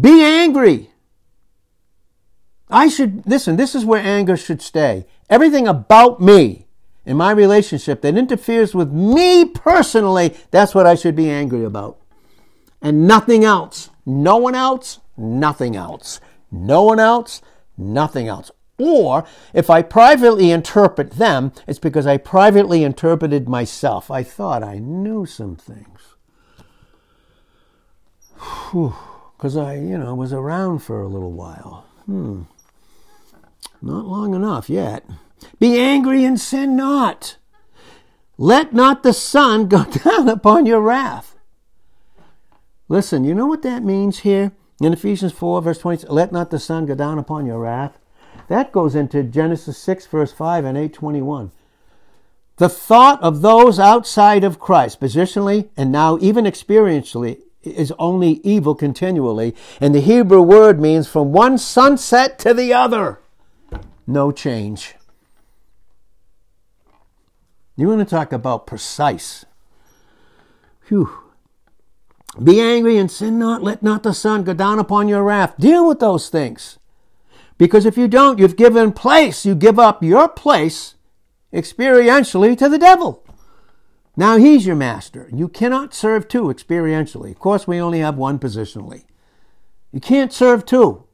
Be 0.00 0.22
angry. 0.24 0.92
I 2.70 2.88
should, 2.88 3.26
listen, 3.26 3.56
this 3.56 3.74
is 3.74 3.84
where 3.84 4.00
anger 4.00 4.34
should 4.34 4.62
stay. 4.62 5.04
Everything 5.28 5.68
about 5.68 6.22
me 6.22 6.68
in 7.04 7.18
my 7.18 7.32
relationship 7.32 8.00
that 8.00 8.16
interferes 8.16 8.74
with 8.74 8.90
me 8.90 9.44
personally, 9.44 10.34
that's 10.50 10.74
what 10.74 10.86
I 10.86 10.94
should 10.94 11.16
be 11.16 11.28
angry 11.28 11.62
about. 11.62 11.98
And 12.80 13.06
nothing 13.06 13.44
else. 13.44 13.90
No 14.06 14.38
one 14.38 14.54
else, 14.54 15.00
nothing 15.18 15.76
else. 15.76 16.18
No 16.50 16.82
one 16.82 16.98
else, 16.98 17.42
nothing 17.76 18.26
else. 18.26 18.50
Or 18.78 19.24
if 19.54 19.70
I 19.70 19.82
privately 19.82 20.50
interpret 20.50 21.12
them, 21.12 21.52
it's 21.66 21.78
because 21.78 22.06
I 22.06 22.18
privately 22.18 22.84
interpreted 22.84 23.48
myself. 23.48 24.10
I 24.10 24.22
thought 24.22 24.62
I 24.62 24.78
knew 24.78 25.24
some 25.24 25.56
things. 25.56 26.00
Because 28.72 29.56
I, 29.56 29.76
you 29.76 29.96
know, 29.96 30.14
was 30.14 30.32
around 30.32 30.80
for 30.80 31.00
a 31.00 31.08
little 31.08 31.32
while. 31.32 31.86
Hmm. 32.04 32.42
Not 33.80 34.06
long 34.06 34.34
enough 34.34 34.68
yet. 34.68 35.04
Be 35.58 35.78
angry 35.78 36.24
and 36.24 36.38
sin 36.38 36.76
not. 36.76 37.36
Let 38.38 38.72
not 38.74 39.02
the 39.02 39.12
sun 39.12 39.68
go 39.68 39.84
down 40.04 40.28
upon 40.28 40.66
your 40.66 40.80
wrath. 40.80 41.36
Listen, 42.88 43.24
you 43.24 43.34
know 43.34 43.46
what 43.46 43.62
that 43.62 43.82
means 43.82 44.20
here 44.20 44.52
in 44.80 44.92
Ephesians 44.92 45.32
4, 45.32 45.62
verse 45.62 45.78
20? 45.78 46.06
Let 46.08 46.30
not 46.30 46.50
the 46.50 46.58
sun 46.58 46.86
go 46.86 46.94
down 46.94 47.18
upon 47.18 47.46
your 47.46 47.60
wrath. 47.60 47.98
That 48.48 48.72
goes 48.72 48.94
into 48.94 49.22
Genesis 49.22 49.76
6, 49.78 50.06
verse 50.06 50.32
5 50.32 50.64
and 50.64 50.78
821. 50.78 51.50
The 52.58 52.68
thought 52.68 53.22
of 53.22 53.42
those 53.42 53.78
outside 53.78 54.44
of 54.44 54.58
Christ, 54.58 55.00
positionally 55.00 55.68
and 55.76 55.92
now 55.92 56.16
even 56.20 56.44
experientially, 56.44 57.40
is 57.62 57.92
only 57.98 58.40
evil 58.44 58.74
continually. 58.74 59.54
And 59.80 59.94
the 59.94 60.00
Hebrew 60.00 60.40
word 60.40 60.80
means 60.80 61.08
from 61.08 61.32
one 61.32 61.58
sunset 61.58 62.38
to 62.40 62.54
the 62.54 62.72
other. 62.72 63.20
No 64.06 64.30
change. 64.30 64.94
You 67.76 67.88
want 67.88 68.00
to 68.00 68.06
talk 68.06 68.32
about 68.32 68.66
precise. 68.66 69.44
Phew. 70.80 71.10
Be 72.42 72.60
angry 72.60 72.96
and 72.96 73.10
sin 73.10 73.38
not. 73.38 73.62
Let 73.62 73.82
not 73.82 74.02
the 74.02 74.14
sun 74.14 74.44
go 74.44 74.54
down 74.54 74.78
upon 74.78 75.08
your 75.08 75.24
wrath. 75.24 75.56
Deal 75.58 75.86
with 75.86 75.98
those 76.00 76.28
things. 76.28 76.78
Because 77.58 77.86
if 77.86 77.96
you 77.96 78.08
don't, 78.08 78.38
you've 78.38 78.56
given 78.56 78.92
place. 78.92 79.46
You 79.46 79.54
give 79.54 79.78
up 79.78 80.02
your 80.02 80.28
place 80.28 80.94
experientially 81.52 82.56
to 82.58 82.68
the 82.68 82.78
devil. 82.78 83.24
Now 84.16 84.36
he's 84.36 84.66
your 84.66 84.76
master. 84.76 85.28
You 85.32 85.48
cannot 85.48 85.94
serve 85.94 86.28
two 86.28 86.44
experientially. 86.44 87.30
Of 87.30 87.38
course, 87.38 87.66
we 87.66 87.80
only 87.80 88.00
have 88.00 88.16
one 88.16 88.38
positionally. 88.38 89.04
You 89.92 90.00
can't 90.00 90.32
serve 90.32 90.64
two. 90.64 91.04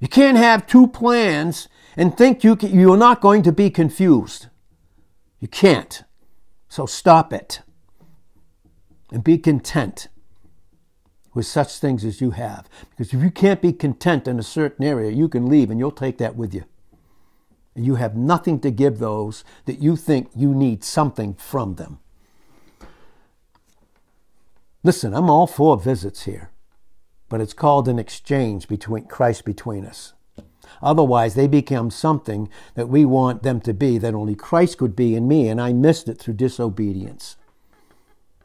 You 0.00 0.08
can't 0.08 0.36
have 0.36 0.66
two 0.66 0.86
plans 0.86 1.68
and 1.96 2.16
think 2.16 2.44
you 2.44 2.56
can, 2.56 2.78
you're 2.78 2.96
not 2.96 3.20
going 3.20 3.42
to 3.42 3.52
be 3.52 3.70
confused. 3.70 4.46
You 5.40 5.48
can't. 5.48 6.04
So 6.68 6.86
stop 6.86 7.32
it 7.32 7.62
and 9.10 9.24
be 9.24 9.38
content. 9.38 10.08
With 11.34 11.46
such 11.46 11.78
things 11.78 12.04
as 12.04 12.20
you 12.20 12.32
have. 12.32 12.68
Because 12.90 13.12
if 13.12 13.22
you 13.22 13.30
can't 13.30 13.62
be 13.62 13.72
content 13.72 14.26
in 14.26 14.38
a 14.38 14.42
certain 14.42 14.84
area, 14.84 15.10
you 15.10 15.28
can 15.28 15.46
leave 15.46 15.70
and 15.70 15.78
you'll 15.78 15.90
take 15.90 16.18
that 16.18 16.36
with 16.36 16.54
you. 16.54 16.64
And 17.74 17.86
you 17.86 17.96
have 17.96 18.16
nothing 18.16 18.60
to 18.60 18.70
give 18.70 18.98
those 18.98 19.44
that 19.66 19.80
you 19.80 19.96
think 19.96 20.30
you 20.34 20.54
need 20.54 20.82
something 20.82 21.34
from 21.34 21.76
them. 21.76 22.00
Listen, 24.82 25.14
I'm 25.14 25.28
all 25.28 25.46
for 25.46 25.76
visits 25.76 26.24
here, 26.24 26.50
but 27.28 27.40
it's 27.40 27.52
called 27.52 27.88
an 27.88 27.98
exchange 27.98 28.68
between 28.68 29.04
Christ 29.04 29.44
between 29.44 29.84
us. 29.84 30.14
Otherwise, 30.80 31.34
they 31.34 31.46
become 31.46 31.90
something 31.90 32.48
that 32.74 32.88
we 32.88 33.04
want 33.04 33.42
them 33.42 33.60
to 33.60 33.74
be 33.74 33.98
that 33.98 34.14
only 34.14 34.34
Christ 34.34 34.78
could 34.78 34.94
be 34.94 35.14
in 35.14 35.26
me, 35.26 35.48
and 35.48 35.60
I 35.60 35.72
missed 35.72 36.08
it 36.08 36.18
through 36.18 36.34
disobedience. 36.34 37.36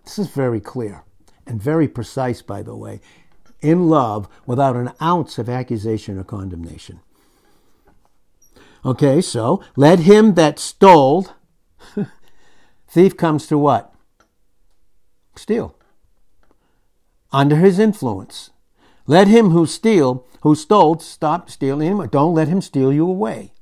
This 0.03 0.19
is 0.19 0.27
very 0.27 0.59
clear 0.59 1.03
and 1.45 1.61
very 1.61 1.87
precise, 1.87 2.41
by 2.41 2.61
the 2.61 2.75
way, 2.75 3.01
in 3.61 3.89
love 3.89 4.27
without 4.45 4.75
an 4.75 4.91
ounce 5.01 5.37
of 5.37 5.49
accusation 5.49 6.17
or 6.17 6.23
condemnation. 6.23 6.99
Okay, 8.85 9.21
so 9.21 9.63
let 9.75 9.99
him 9.99 10.33
that 10.33 10.59
stole, 10.59 11.27
thief 12.87 13.15
comes 13.15 13.47
to 13.47 13.57
what? 13.57 13.93
Steal. 15.35 15.75
Under 17.31 17.55
his 17.55 17.79
influence. 17.79 18.51
Let 19.07 19.27
him 19.27 19.49
who 19.49 19.65
steal, 19.65 20.25
who 20.41 20.55
stole, 20.55 20.99
stop 20.99 21.49
stealing 21.49 21.87
anymore. 21.87 22.07
Don't 22.07 22.35
let 22.35 22.47
him 22.47 22.61
steal 22.61 22.91
you 22.91 23.07
away. 23.07 23.53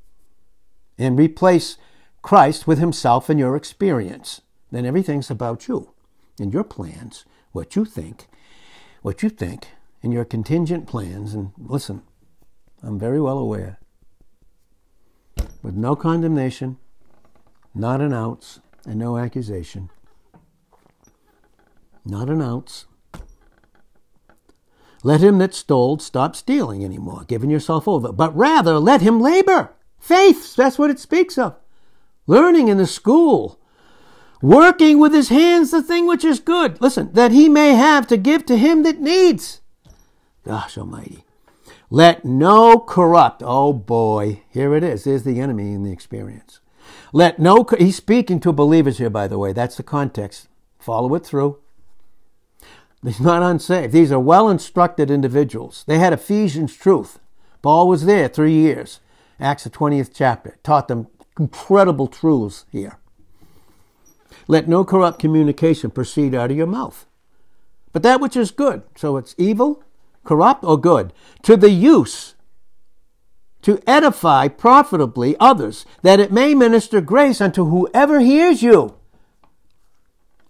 And 0.97 1.17
replace 1.17 1.77
Christ 2.21 2.67
with 2.67 2.79
himself 2.79 3.29
in 3.29 3.37
your 3.37 3.55
experience. 3.55 4.41
Then 4.71 4.85
everything's 4.85 5.31
about 5.31 5.67
you 5.67 5.93
and 6.39 6.53
your 6.53 6.63
plans, 6.63 7.25
what 7.51 7.75
you 7.75 7.85
think, 7.85 8.27
what 9.01 9.23
you 9.23 9.29
think, 9.29 9.67
and 10.03 10.13
your 10.13 10.25
contingent 10.25 10.87
plans. 10.87 11.33
And 11.33 11.51
listen, 11.57 12.01
I'm 12.83 12.99
very 12.99 13.21
well 13.21 13.37
aware. 13.37 13.79
With 15.61 15.75
no 15.75 15.95
condemnation, 15.95 16.77
not 17.73 18.01
an 18.01 18.13
ounce, 18.13 18.59
and 18.85 18.97
no 18.97 19.17
accusation. 19.17 19.89
Not 22.03 22.29
an 22.29 22.41
ounce. 22.41 22.85
Let 25.03 25.21
him 25.21 25.37
that 25.39 25.53
stole 25.53 25.99
stop 25.99 26.35
stealing 26.35 26.83
anymore, 26.83 27.23
giving 27.27 27.49
yourself 27.49 27.87
over, 27.87 28.11
but 28.11 28.35
rather 28.35 28.77
let 28.77 29.01
him 29.01 29.19
labor. 29.19 29.73
Faith, 29.99 30.55
that's 30.55 30.79
what 30.79 30.89
it 30.89 30.99
speaks 30.99 31.37
of. 31.37 31.55
Learning 32.27 32.67
in 32.67 32.77
the 32.77 32.87
school, 32.87 33.59
working 34.41 34.99
with 34.99 35.13
his 35.13 35.29
hands 35.29 35.71
the 35.71 35.81
thing 35.81 36.07
which 36.07 36.25
is 36.25 36.39
good. 36.39 36.81
Listen, 36.81 37.11
that 37.13 37.31
he 37.31 37.49
may 37.49 37.73
have 37.73 38.07
to 38.07 38.17
give 38.17 38.45
to 38.45 38.57
him 38.57 38.83
that 38.83 38.99
needs. 38.99 39.61
Gosh 40.43 40.77
almighty. 40.77 41.23
Let 41.89 42.23
no 42.23 42.79
corrupt, 42.79 43.43
oh 43.45 43.73
boy, 43.73 44.43
here 44.49 44.73
it 44.75 44.83
is. 44.83 45.03
There's 45.03 45.23
the 45.23 45.41
enemy 45.41 45.73
in 45.73 45.83
the 45.83 45.91
experience. 45.91 46.61
Let 47.13 47.37
no, 47.37 47.65
he's 47.77 47.97
speaking 47.97 48.39
to 48.39 48.53
believers 48.53 48.97
here, 48.97 49.09
by 49.09 49.27
the 49.27 49.37
way. 49.37 49.51
That's 49.51 49.75
the 49.75 49.83
context. 49.83 50.47
Follow 50.79 51.13
it 51.15 51.25
through. 51.25 51.59
He's 53.03 53.19
not 53.19 53.43
unsaved. 53.43 53.91
These 53.91 54.11
are 54.11 54.19
well 54.19 54.47
instructed 54.49 55.11
individuals. 55.11 55.83
They 55.87 55.99
had 55.99 56.13
Ephesians 56.13 56.75
truth. 56.75 57.19
Paul 57.61 57.87
was 57.87 58.05
there 58.05 58.27
three 58.27 58.53
years. 58.53 58.99
Acts 59.39 59.63
the 59.63 59.69
20th 59.69 60.11
chapter. 60.13 60.57
Taught 60.63 60.87
them 60.87 61.07
incredible 61.37 62.07
truths 62.07 62.65
here. 62.71 62.99
Let 64.51 64.67
no 64.67 64.83
corrupt 64.83 65.17
communication 65.19 65.89
proceed 65.89 66.35
out 66.35 66.51
of 66.51 66.57
your 66.57 66.67
mouth. 66.67 67.05
But 67.93 68.03
that 68.03 68.19
which 68.19 68.35
is 68.35 68.51
good. 68.51 68.83
So 68.95 69.17
it's 69.17 69.33
evil, 69.37 69.83
corrupt, 70.23 70.63
or 70.63 70.77
good. 70.77 71.13
To 71.43 71.55
the 71.55 71.71
use, 71.71 72.35
to 73.61 73.81
edify 73.87 74.47
profitably 74.49 75.35
others, 75.39 75.85
that 76.01 76.19
it 76.19 76.31
may 76.31 76.53
minister 76.53 76.99
grace 76.99 77.39
unto 77.39 77.65
whoever 77.65 78.19
hears 78.19 78.61
you. 78.61 78.95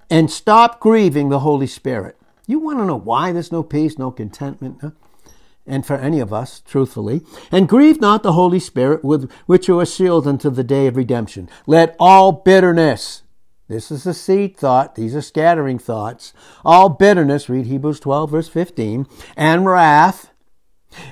And 0.10 0.30
stop 0.30 0.80
grieving 0.80 1.30
the 1.30 1.40
Holy 1.40 1.68
Spirit 1.68 2.18
you 2.52 2.60
want 2.60 2.80
to 2.80 2.86
know 2.86 2.98
why 2.98 3.32
there's 3.32 3.52
no 3.52 3.64
peace, 3.64 3.98
no 3.98 4.12
contentment? 4.12 4.80
Huh? 4.82 4.92
And 5.66 5.86
for 5.86 5.96
any 5.96 6.20
of 6.20 6.34
us, 6.34 6.62
truthfully. 6.66 7.22
And 7.52 7.70
grieve 7.70 8.02
not 8.02 8.24
the 8.24 8.34
Holy 8.34 8.60
Spirit 8.60 9.04
with 9.06 9.32
which 9.46 9.68
you 9.68 9.80
are 9.80 9.86
sealed 9.86 10.28
unto 10.28 10.50
the 10.50 10.64
day 10.64 10.88
of 10.88 10.98
redemption. 10.98 11.50
Let 11.66 11.96
all 12.00 12.32
bitterness, 12.32 13.24
this 13.72 13.92
is 13.92 14.06
a 14.06 14.14
seed 14.14 14.58
thought, 14.58 14.96
these 14.96 15.16
are 15.16 15.22
scattering 15.22 15.80
thoughts, 15.80 16.34
all 16.64 16.90
bitterness, 16.90 17.50
read 17.50 17.66
Hebrews 17.66 18.00
12, 18.00 18.32
verse 18.32 18.48
15, 18.48 19.08
and 19.36 19.66
wrath, 19.66 20.32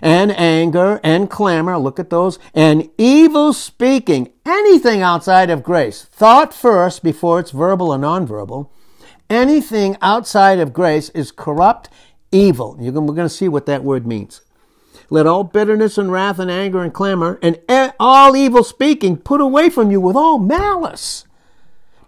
and 0.02 0.32
anger, 0.32 1.00
and 1.04 1.30
clamor, 1.30 1.78
look 1.78 2.00
at 2.00 2.10
those, 2.10 2.38
and 2.54 2.90
evil 2.98 3.54
speaking, 3.54 4.34
anything 4.46 5.02
outside 5.02 5.50
of 5.50 5.64
grace, 5.64 6.04
thought 6.04 6.54
first 6.54 7.02
before 7.04 7.40
it's 7.40 7.52
verbal 7.52 7.92
or 7.92 7.98
nonverbal, 7.98 8.70
Anything 9.30 9.96
outside 10.02 10.60
of 10.60 10.74
grace 10.74 11.10
is 11.10 11.32
corrupt, 11.32 11.88
evil. 12.32 12.76
We're 12.80 12.92
going 12.92 13.18
to 13.18 13.30
see 13.30 13.48
what 13.48 13.68
that 13.68 13.84
word 13.84 14.08
means. 14.08 14.42
Let 15.12 15.28
all 15.28 15.44
bitterness 15.44 16.00
and 16.00 16.12
wrath 16.12 16.40
and 16.40 16.50
anger 16.50 16.82
and 16.82 16.94
clamor 16.94 17.40
and 17.42 17.60
all 18.00 18.36
evil 18.36 18.64
speaking 18.64 19.18
put 19.18 19.40
away 19.40 19.70
from 19.70 19.92
you 19.92 20.02
with 20.02 20.16
all 20.16 20.40
malice. 20.40 21.26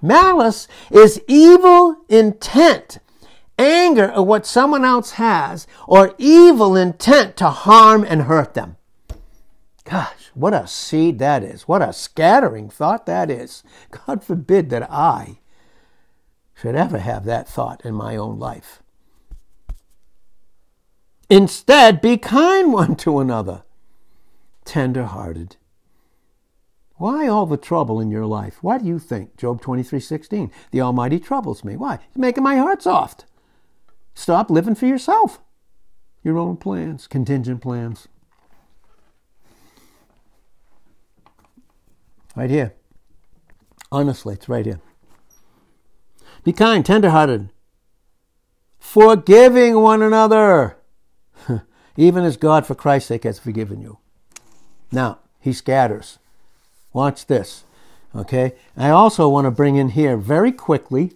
Malice 0.02 0.68
is 0.90 1.22
evil 1.28 1.98
intent, 2.10 2.98
anger 3.58 4.12
at 4.12 4.26
what 4.26 4.46
someone 4.46 4.84
else 4.84 5.12
has, 5.12 5.68
or 5.88 6.16
evil 6.18 6.76
intent 6.76 7.38
to 7.38 7.50
harm 7.50 8.04
and 8.04 8.24
hurt 8.24 8.54
them. 8.54 8.78
Gosh, 9.84 10.32
what 10.34 10.54
a 10.54 10.68
seed 10.68 11.20
that 11.20 11.44
is. 11.44 11.68
What 11.68 11.82
a 11.82 11.94
scattering 11.94 12.70
thought 12.70 13.06
that 13.06 13.30
is. 13.30 13.64
God 13.92 14.24
forbid 14.24 14.70
that 14.70 14.90
I 14.90 15.40
should 16.56 16.76
ever 16.76 17.00
have 17.00 17.26
that 17.26 17.48
thought 17.48 17.84
in 17.84 17.94
my 17.94 18.16
own 18.16 18.40
life. 18.40 18.82
Instead, 21.30 22.02
be 22.02 22.18
kind 22.18 22.74
one 22.74 22.96
to 22.98 23.20
another, 23.20 23.64
tender 24.66 25.06
hearted. 25.06 25.58
Why 27.02 27.28
all 27.28 27.48
the 27.48 27.58
trouble 27.58 28.00
in 28.00 28.12
your 28.12 28.28
life? 28.28 28.62
Why 28.62 28.78
do 28.78 28.86
you 28.86 29.00
think? 29.00 29.36
Job 29.36 29.60
23 29.60 30.00
16. 30.00 30.52
The 30.70 30.82
Almighty 30.82 31.20
troubles 31.20 31.64
me. 31.64 31.76
Why? 31.76 31.98
He's 32.08 32.16
making 32.16 32.44
my 32.44 32.58
heart 32.58 32.84
soft. 32.84 33.26
Stop 34.14 34.52
living 34.52 34.76
for 34.76 34.86
yourself. 34.86 35.42
Your 36.24 36.38
own 36.38 36.58
plans, 36.58 37.08
contingent 37.08 37.60
plans. 37.60 38.08
Right 42.36 42.52
here. 42.52 42.76
Honestly, 43.92 44.36
it's 44.36 44.48
right 44.48 44.68
here. 44.68 44.80
Be 46.44 46.54
kind, 46.54 46.86
tenderhearted, 46.86 47.50
forgiving 48.78 49.80
one 49.80 50.04
another, 50.04 50.78
even 51.98 52.24
as 52.24 52.38
God, 52.38 52.68
for 52.68 52.76
Christ's 52.76 53.08
sake, 53.08 53.24
has 53.24 53.40
forgiven 53.40 53.82
you. 53.82 53.98
Now, 54.92 55.18
he 55.40 55.52
scatters. 55.52 56.20
Watch 56.94 57.26
this. 57.28 57.64
Okay? 58.16 58.54
I 58.76 58.90
also 58.90 59.30
want 59.30 59.46
to 59.46 59.52
bring 59.52 59.76
in 59.76 59.90
here 59.90 60.18
very 60.18 60.52
quickly, 60.52 61.14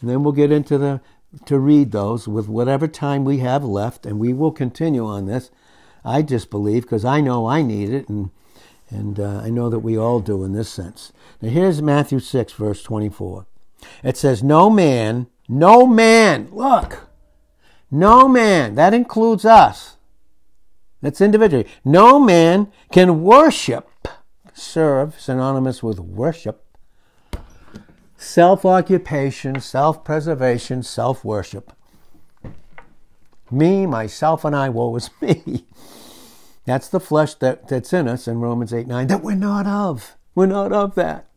and 0.00 0.10
then 0.10 0.22
we'll 0.22 0.32
get 0.32 0.52
into 0.52 0.78
the 0.78 1.00
to 1.44 1.58
read 1.58 1.92
those 1.92 2.26
with 2.26 2.48
whatever 2.48 2.88
time 2.88 3.24
we 3.24 3.38
have 3.38 3.64
left, 3.64 4.06
and 4.06 4.18
we 4.18 4.32
will 4.32 4.52
continue 4.52 5.04
on 5.04 5.26
this. 5.26 5.50
I 6.04 6.22
just 6.22 6.50
believe 6.50 6.82
because 6.82 7.04
I 7.04 7.20
know 7.20 7.46
I 7.46 7.62
need 7.62 7.90
it, 7.90 8.08
and 8.08 8.30
and 8.88 9.18
uh, 9.18 9.40
I 9.42 9.50
know 9.50 9.68
that 9.68 9.80
we 9.80 9.98
all 9.98 10.20
do 10.20 10.44
in 10.44 10.52
this 10.52 10.68
sense. 10.70 11.12
Now 11.42 11.50
here's 11.50 11.82
Matthew 11.82 12.20
six, 12.20 12.52
verse 12.52 12.82
twenty-four. 12.82 13.46
It 14.02 14.16
says, 14.16 14.42
No 14.42 14.70
man, 14.70 15.26
no 15.48 15.86
man, 15.86 16.48
look, 16.52 17.08
no 17.90 18.28
man, 18.28 18.74
that 18.76 18.94
includes 18.94 19.44
us. 19.44 19.96
That's 21.02 21.20
individually. 21.20 21.66
No 21.84 22.18
man 22.18 22.72
can 22.90 23.22
worship, 23.22 24.08
serve, 24.56 25.20
synonymous 25.20 25.82
with 25.82 26.00
worship, 26.00 26.64
self 28.16 28.64
occupation, 28.64 29.60
self 29.60 30.02
preservation, 30.02 30.82
self 30.82 31.24
worship. 31.24 31.72
Me, 33.50 33.86
myself, 33.86 34.44
and 34.44 34.56
I, 34.56 34.68
woe 34.68 34.96
is 34.96 35.10
me. 35.20 35.64
That's 36.64 36.88
the 36.88 36.98
flesh 36.98 37.34
that, 37.34 37.68
that's 37.68 37.92
in 37.92 38.08
us 38.08 38.26
in 38.26 38.40
Romans 38.40 38.74
8 38.74 38.88
9 38.88 39.06
that 39.06 39.22
we're 39.22 39.36
not 39.36 39.68
of. 39.68 40.16
We're 40.34 40.46
not 40.46 40.72
of 40.72 40.96
that. 40.96 41.28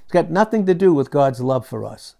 It's 0.00 0.12
got 0.12 0.30
nothing 0.30 0.66
to 0.66 0.74
do 0.74 0.92
with 0.92 1.10
God's 1.10 1.40
love 1.40 1.66
for 1.66 1.86
us. 1.86 2.16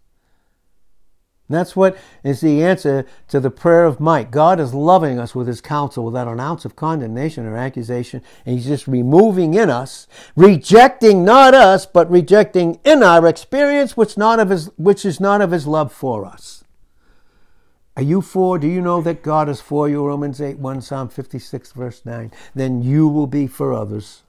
That's 1.49 1.77
what 1.77 1.97
is 2.23 2.41
the 2.41 2.63
answer 2.65 3.05
to 3.29 3.39
the 3.39 3.51
prayer 3.51 3.85
of 3.85 4.01
Mike. 4.01 4.31
God 4.31 4.59
is 4.59 4.73
loving 4.73 5.19
us 5.19 5.35
with 5.35 5.47
his 5.47 5.61
counsel 5.61 6.05
without 6.05 6.27
an 6.27 6.41
ounce 6.41 6.65
of 6.65 6.75
condemnation 6.75 7.45
or 7.45 7.57
accusation, 7.57 8.23
and 8.47 8.57
he's 8.57 8.67
just 8.67 8.89
removing 8.89 9.53
in 9.53 9.69
us, 9.69 10.07
rejecting 10.37 11.23
not 11.23 11.53
us, 11.53 11.85
but 11.85 12.11
rejecting 12.11 12.81
in 12.83 13.03
our 13.03 13.27
experience 13.27 13.95
which 13.95 14.17
not 14.17 14.41
of 14.41 14.49
his 14.49 14.71
which 14.79 15.05
is 15.05 15.21
not 15.21 15.43
of 15.43 15.51
his 15.51 15.67
love 15.67 15.93
for 15.93 16.25
us. 16.25 16.65
Are 17.97 18.03
you 18.03 18.23
for? 18.23 18.59
Do 18.59 18.67
you 18.67 18.81
know 18.81 19.01
that 19.03 19.23
God 19.23 19.49
is 19.49 19.61
for 19.61 19.89
you? 19.89 20.05
Romans 20.05 20.41
8 20.41 20.59
1, 20.59 20.81
Psalm 20.81 21.09
56, 21.09 21.73
verse 21.73 22.05
9. 22.05 22.33
Then 22.55 22.83
you 22.83 23.07
will 23.07 23.29
be 23.29 23.47
for 23.47 23.73
others. 23.73 24.24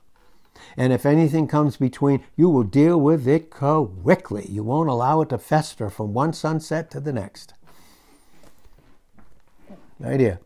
And 0.78 0.91
if 0.91 1.05
anything 1.05 1.47
comes 1.47 1.78
between, 1.78 2.23
you 2.36 2.49
will 2.49 2.63
deal 2.63 2.99
with 2.99 3.28
it 3.28 3.49
quickly. 3.49 4.47
You 4.49 4.63
won't 4.63 4.89
allow 4.89 5.21
it 5.21 5.30
to 5.30 5.38
fester 5.38 5.89
from 5.89 6.13
one 6.13 6.34
sunset 6.34 6.91
to 6.91 6.99
the 6.99 7.13
next. 7.13 7.53
Idea. 10.03 10.39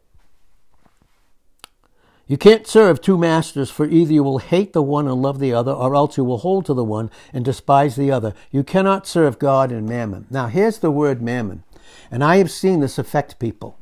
You 2.27 2.37
can't 2.37 2.67
serve 2.67 3.01
two 3.01 3.17
masters, 3.17 3.71
for 3.71 3.87
either 3.87 4.13
you 4.13 4.23
will 4.23 4.37
hate 4.37 4.73
the 4.73 4.83
one 4.83 5.07
and 5.07 5.19
love 5.19 5.39
the 5.39 5.51
other, 5.51 5.71
or 5.71 5.95
else 5.95 6.15
you 6.15 6.23
will 6.23 6.37
hold 6.37 6.63
to 6.67 6.75
the 6.75 6.83
one 6.83 7.09
and 7.33 7.43
despise 7.43 7.95
the 7.95 8.11
other. 8.11 8.35
You 8.51 8.63
cannot 8.63 9.07
serve 9.07 9.39
God 9.39 9.71
and 9.71 9.89
mammon. 9.89 10.27
Now, 10.29 10.45
here's 10.45 10.77
the 10.77 10.91
word 10.91 11.23
mammon, 11.23 11.63
and 12.11 12.23
I 12.23 12.37
have 12.37 12.51
seen 12.51 12.81
this 12.81 12.99
affect 12.99 13.39
people. 13.39 13.79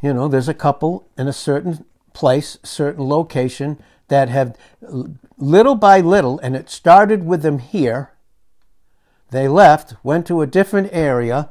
You 0.00 0.14
know, 0.14 0.28
there's 0.28 0.48
a 0.48 0.54
couple 0.54 1.06
in 1.18 1.28
a 1.28 1.32
certain 1.32 1.84
place, 2.18 2.58
certain 2.64 3.08
location 3.08 3.80
that 4.08 4.28
have 4.28 4.56
little 5.36 5.76
by 5.76 6.00
little, 6.00 6.40
and 6.40 6.56
it 6.56 6.68
started 6.68 7.24
with 7.24 7.42
them 7.42 7.60
here. 7.60 8.10
They 9.30 9.46
left, 9.46 9.94
went 10.02 10.26
to 10.26 10.42
a 10.42 10.46
different 10.46 10.88
area, 10.90 11.50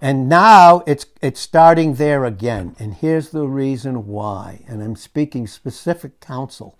and 0.00 0.26
now 0.26 0.82
it's, 0.86 1.04
it's 1.20 1.38
starting 1.38 1.94
there 1.94 2.24
again. 2.24 2.74
And 2.78 2.94
here's 2.94 3.28
the 3.28 3.46
reason 3.46 4.06
why. 4.06 4.64
And 4.66 4.82
I'm 4.82 4.96
speaking 4.96 5.46
specific 5.46 6.18
counsel 6.18 6.78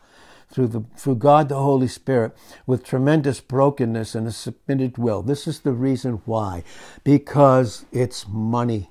through, 0.50 0.68
the, 0.68 0.84
through 0.96 1.16
God 1.16 1.50
the 1.50 1.56
Holy 1.56 1.88
Spirit 1.88 2.32
with 2.66 2.84
tremendous 2.84 3.40
brokenness 3.40 4.14
and 4.14 4.26
a 4.26 4.32
submitted 4.32 4.96
will. 4.96 5.20
This 5.20 5.46
is 5.46 5.60
the 5.60 5.72
reason 5.72 6.22
why. 6.24 6.64
Because 7.04 7.84
it's 7.92 8.26
money. 8.26 8.88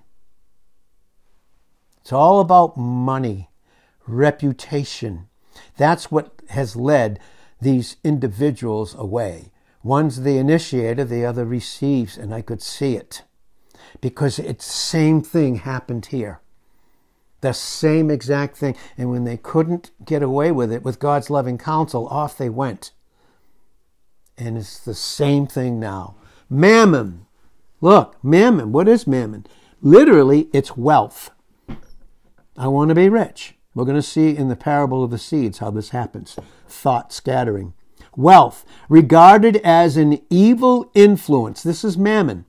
It's 2.01 2.13
all 2.13 2.41
about 2.41 2.77
money, 2.77 3.49
reputation. 4.07 5.27
That's 5.77 6.11
what 6.11 6.41
has 6.49 6.75
led 6.75 7.19
these 7.61 7.97
individuals 8.03 8.93
away. 8.95 9.51
One's 9.83 10.21
the 10.21 10.37
initiator, 10.37 11.03
the 11.03 11.25
other 11.25 11.45
receives, 11.45 12.17
and 12.17 12.33
I 12.33 12.41
could 12.41 12.61
see 12.61 12.95
it 12.95 13.23
because 14.01 14.39
it's 14.39 14.65
the 14.65 14.73
same 14.73 15.21
thing 15.21 15.55
happened 15.57 16.07
here. 16.07 16.41
The 17.41 17.53
same 17.53 18.09
exact 18.09 18.57
thing. 18.57 18.75
And 18.97 19.11
when 19.11 19.23
they 19.23 19.37
couldn't 19.37 19.91
get 20.03 20.23
away 20.23 20.51
with 20.51 20.71
it 20.71 20.83
with 20.83 20.99
God's 20.99 21.29
loving 21.29 21.57
counsel, 21.57 22.07
off 22.07 22.37
they 22.37 22.49
went. 22.49 22.91
And 24.37 24.57
it's 24.57 24.79
the 24.79 24.95
same 24.95 25.47
thing 25.47 25.79
now. 25.79 26.15
Mammon. 26.49 27.25
Look, 27.81 28.23
mammon. 28.23 28.71
What 28.71 28.87
is 28.87 29.05
mammon? 29.05 29.45
Literally, 29.81 30.49
it's 30.53 30.75
wealth. 30.75 31.31
I 32.57 32.67
want 32.67 32.89
to 32.89 32.95
be 32.95 33.09
rich. 33.09 33.54
We're 33.75 33.85
going 33.85 33.95
to 33.95 34.01
see 34.01 34.35
in 34.35 34.47
the 34.47 34.55
parable 34.55 35.03
of 35.03 35.11
the 35.11 35.19
seeds 35.19 35.59
how 35.59 35.69
this 35.69 35.89
happens. 35.89 36.37
Thought 36.67 37.13
scattering. 37.13 37.73
Wealth, 38.17 38.65
regarded 38.89 39.57
as 39.57 39.97
an 39.97 40.21
evil 40.29 40.89
influence. 40.95 41.61
This 41.61 41.83
is 41.83 41.97
mammon 41.97 42.45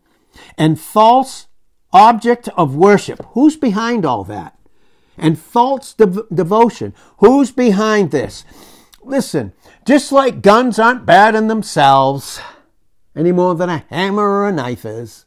and 0.57 0.79
false 0.79 1.49
object 1.93 2.49
of 2.57 2.77
worship. 2.77 3.25
Who's 3.33 3.57
behind 3.57 4.07
all 4.07 4.23
that? 4.25 4.57
And 5.19 5.39
false 5.39 5.93
dev- 5.95 6.29
devotion. 6.33 6.95
Who's 7.19 7.51
behind 7.51 8.11
this? 8.13 8.45
Listen, 9.03 9.53
just 9.87 10.13
like 10.13 10.43
guns 10.43 10.79
aren't 10.79 11.07
bad 11.07 11.35
in 11.35 11.49
themselves 11.49 12.41
any 13.17 13.33
more 13.33 13.55
than 13.55 13.71
a 13.71 13.85
hammer 13.89 14.23
or 14.23 14.49
a 14.49 14.53
knife 14.53 14.85
is, 14.85 15.25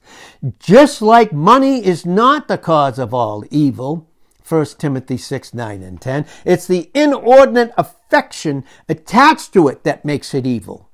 just 0.60 1.02
like 1.02 1.34
money 1.34 1.84
is 1.84 2.06
not 2.06 2.47
the 2.47 2.58
cause 2.58 3.00
of 3.00 3.14
all 3.14 3.43
evil, 3.50 4.09
1 4.50 4.66
Timothy 4.78 5.18
6, 5.18 5.54
9, 5.54 5.84
and 5.84 6.02
10, 6.02 6.26
it's 6.43 6.66
the 6.66 6.89
inordinate 6.95 7.72
affection 7.78 8.64
attached 8.88 9.54
to 9.54 9.68
it 9.68 9.84
that 9.84 10.04
makes 10.04 10.34
it 10.34 10.47
evil. 10.47 10.89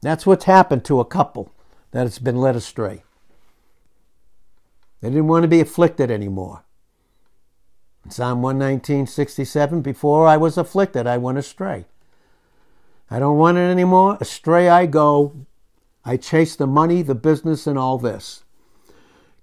That's 0.00 0.24
what's 0.24 0.44
happened 0.44 0.84
to 0.86 1.00
a 1.00 1.04
couple 1.04 1.52
that 1.90 2.02
has 2.02 2.18
been 2.18 2.36
led 2.36 2.56
astray. 2.56 3.02
They 5.00 5.10
didn't 5.10 5.28
want 5.28 5.42
to 5.42 5.48
be 5.48 5.60
afflicted 5.60 6.10
anymore. 6.10 6.64
In 8.04 8.10
Psalm 8.10 8.42
119, 8.42 9.06
67, 9.06 9.82
before 9.82 10.26
I 10.26 10.36
was 10.36 10.56
afflicted, 10.56 11.06
I 11.06 11.18
went 11.18 11.38
astray. 11.38 11.84
I 13.10 13.18
don't 13.18 13.38
want 13.38 13.58
it 13.58 13.62
anymore. 13.62 14.18
Astray 14.20 14.68
I 14.68 14.86
go. 14.86 15.46
I 16.04 16.16
chase 16.16 16.56
the 16.56 16.66
money, 16.66 17.02
the 17.02 17.14
business, 17.14 17.66
and 17.66 17.78
all 17.78 17.98
this. 17.98 18.44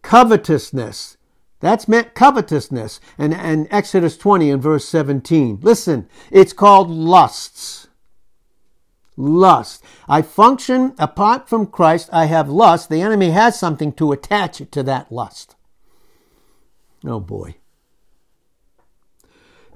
Covetousness. 0.02 1.18
That's 1.60 1.88
meant 1.88 2.14
covetousness. 2.14 3.00
And, 3.18 3.34
and 3.34 3.68
Exodus 3.72 4.18
20 4.18 4.52
and 4.52 4.62
verse 4.62 4.88
17. 4.88 5.60
Listen, 5.62 6.08
it's 6.32 6.54
called 6.54 6.90
lusts 6.90 7.86
lust. 9.18 9.84
I 10.08 10.22
function 10.22 10.94
apart 11.00 11.48
from 11.48 11.68
Christ. 11.68 12.10
I 12.12 12.26
have 12.26 12.50
lust. 12.50 12.90
The 12.90 13.02
enemy 13.02 13.32
has 13.32 13.58
something 13.58 13.94
to 13.94 14.12
attach 14.12 14.62
it 14.62 14.72
to 14.74 14.84
that 14.84 15.12
lust. 15.12 15.56
Oh 17.06 17.20
boy. 17.20 17.56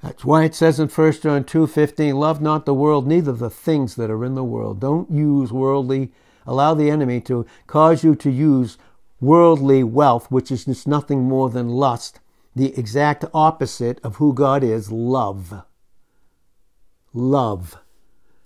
That's 0.02 0.24
why 0.24 0.46
it 0.46 0.56
says 0.56 0.80
in 0.80 0.88
1 0.88 1.22
John 1.22 1.44
2:15, 1.44 2.16
love 2.16 2.42
not 2.42 2.66
the 2.66 2.74
world, 2.74 3.06
neither 3.06 3.34
the 3.34 3.50
things 3.50 3.96
that 3.96 4.10
are 4.10 4.24
in 4.24 4.36
the 4.36 4.44
world. 4.44 4.80
Don't 4.80 5.12
use 5.12 5.52
worldly, 5.52 6.14
allow 6.48 6.74
the 6.74 6.90
enemy 6.90 7.20
to 7.22 7.46
cause 7.68 8.04
you 8.04 8.16
to 8.16 8.30
use 8.30 8.78
worldly 9.22 9.84
wealth, 9.84 10.30
which 10.32 10.52
is 10.52 10.66
just 10.66 10.88
nothing 10.88 11.24
more 11.24 11.50
than 11.50 11.70
lust, 11.70 12.20
the 12.56 12.78
exact 12.78 13.26
opposite 13.34 14.00
of 14.04 14.18
who 14.18 14.34
God 14.34 14.64
is, 14.64 14.92
love. 14.92 15.64
Love. 17.14 17.78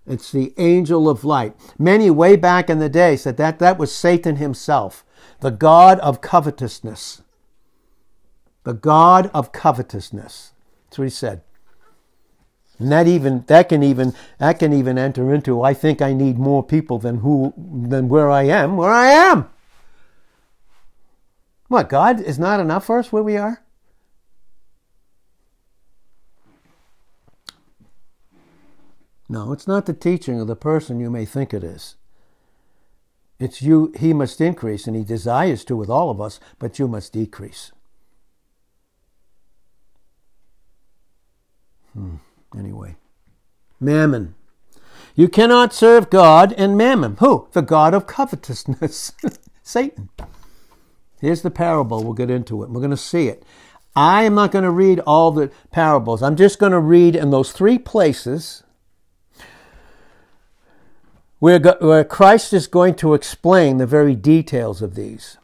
It's 0.05 0.31
the 0.31 0.53
angel 0.57 1.09
of 1.09 1.23
light. 1.23 1.55
Many 1.79 2.09
way 2.09 2.35
back 2.35 2.69
in 2.69 2.79
the 2.79 2.89
day 2.89 3.15
said 3.15 3.37
that 3.37 3.59
that 3.59 3.77
was 3.77 3.93
Satan 3.93 4.35
himself, 4.35 5.05
the 5.39 5.51
God 5.51 5.99
of 5.99 6.21
covetousness. 6.21 7.21
The 8.63 8.73
God 8.73 9.29
of 9.33 9.51
covetousness. 9.51 10.53
That's 10.85 10.97
what 10.97 11.05
he 11.05 11.09
said. 11.09 11.41
And 12.79 12.91
that 12.91 13.07
even 13.07 13.43
that 13.47 13.69
can 13.69 13.83
even 13.83 14.13
that 14.39 14.59
can 14.59 14.73
even 14.73 14.97
enter 14.97 15.33
into 15.33 15.61
I 15.61 15.73
think 15.73 16.01
I 16.01 16.11
need 16.11 16.37
more 16.37 16.63
people 16.63 16.97
than 16.97 17.19
who 17.19 17.53
than 17.57 18.09
where 18.09 18.31
I 18.31 18.43
am, 18.43 18.77
where 18.77 18.91
I 18.91 19.07
am. 19.07 19.49
What, 21.73 21.89
God 21.89 22.21
is 22.21 22.37
not 22.37 22.59
enough 22.59 22.85
for 22.85 22.99
us 22.99 23.11
where 23.11 23.23
we 23.23 23.35
are? 23.35 23.63
No, 29.27 29.51
it's 29.51 29.65
not 29.65 29.87
the 29.87 29.93
teaching 29.93 30.39
of 30.39 30.45
the 30.45 30.55
person 30.55 30.99
you 30.99 31.09
may 31.09 31.25
think 31.25 31.51
it 31.51 31.63
is. 31.63 31.95
It's 33.39 33.63
you, 33.63 33.91
he 33.97 34.13
must 34.13 34.39
increase, 34.39 34.85
and 34.85 34.95
he 34.95 35.03
desires 35.03 35.65
to 35.65 35.75
with 35.75 35.89
all 35.89 36.11
of 36.11 36.21
us, 36.21 36.39
but 36.59 36.77
you 36.77 36.87
must 36.87 37.11
decrease. 37.11 37.71
Hmm. 41.93 42.17
Anyway, 42.55 42.97
mammon. 43.79 44.35
You 45.15 45.27
cannot 45.27 45.73
serve 45.73 46.11
God 46.11 46.53
and 46.53 46.77
mammon. 46.77 47.15
Who? 47.17 47.47
The 47.53 47.63
God 47.63 47.95
of 47.95 48.05
covetousness, 48.05 49.13
Satan. 49.63 50.09
Here's 51.23 51.41
the 51.41 51.51
parable. 51.51 52.03
We'll 52.03 52.11
get 52.11 52.29
into 52.29 52.63
it. 52.63 52.69
We're 52.69 52.81
going 52.81 52.91
to 52.91 52.97
see 52.97 53.29
it. 53.29 53.45
I 53.95 54.23
am 54.23 54.35
not 54.35 54.51
going 54.51 54.65
to 54.65 54.69
read 54.69 54.99
all 55.07 55.31
the 55.31 55.53
parables. 55.71 56.21
I'm 56.21 56.35
just 56.35 56.59
going 56.59 56.73
to 56.73 56.81
read 56.81 57.15
in 57.15 57.29
those 57.29 57.53
three 57.53 57.79
places 57.79 58.63
where, 61.39 61.61
where 61.79 62.03
Christ 62.03 62.51
is 62.51 62.67
going 62.67 62.95
to 62.95 63.13
explain 63.13 63.77
the 63.77 63.87
very 63.87 64.15
details 64.15 64.81
of 64.81 64.95
these. 64.95 65.37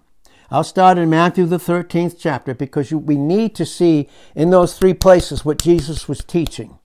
I'll 0.52 0.66
start 0.66 0.98
in 0.98 1.10
Matthew, 1.10 1.46
the 1.46 1.58
13th 1.58 2.18
chapter, 2.20 2.54
because 2.54 2.92
you, 2.92 2.98
we 2.98 3.16
need 3.16 3.56
to 3.56 3.66
see 3.66 4.10
in 4.36 4.50
those 4.50 4.78
three 4.78 4.94
places 4.94 5.46
what 5.46 5.60
Jesus 5.60 6.10
was 6.10 6.26
teaching. 6.26 6.78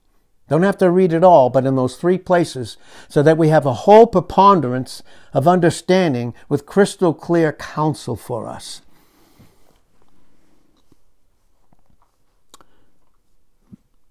Don't 0.48 0.62
have 0.62 0.78
to 0.78 0.88
read 0.88 1.12
it 1.12 1.24
all, 1.24 1.50
but 1.50 1.66
in 1.66 1.74
those 1.74 1.96
three 1.96 2.18
places, 2.18 2.76
so 3.08 3.24
that 3.24 3.38
we 3.38 3.48
have 3.48 3.66
a 3.66 3.72
whole 3.72 4.06
preponderance 4.06 5.02
of 5.32 5.48
understanding 5.48 6.32
with 6.48 6.64
crystal 6.64 7.12
clear 7.12 7.52
counsel 7.52 8.14
for 8.14 8.46
us. 8.46 8.82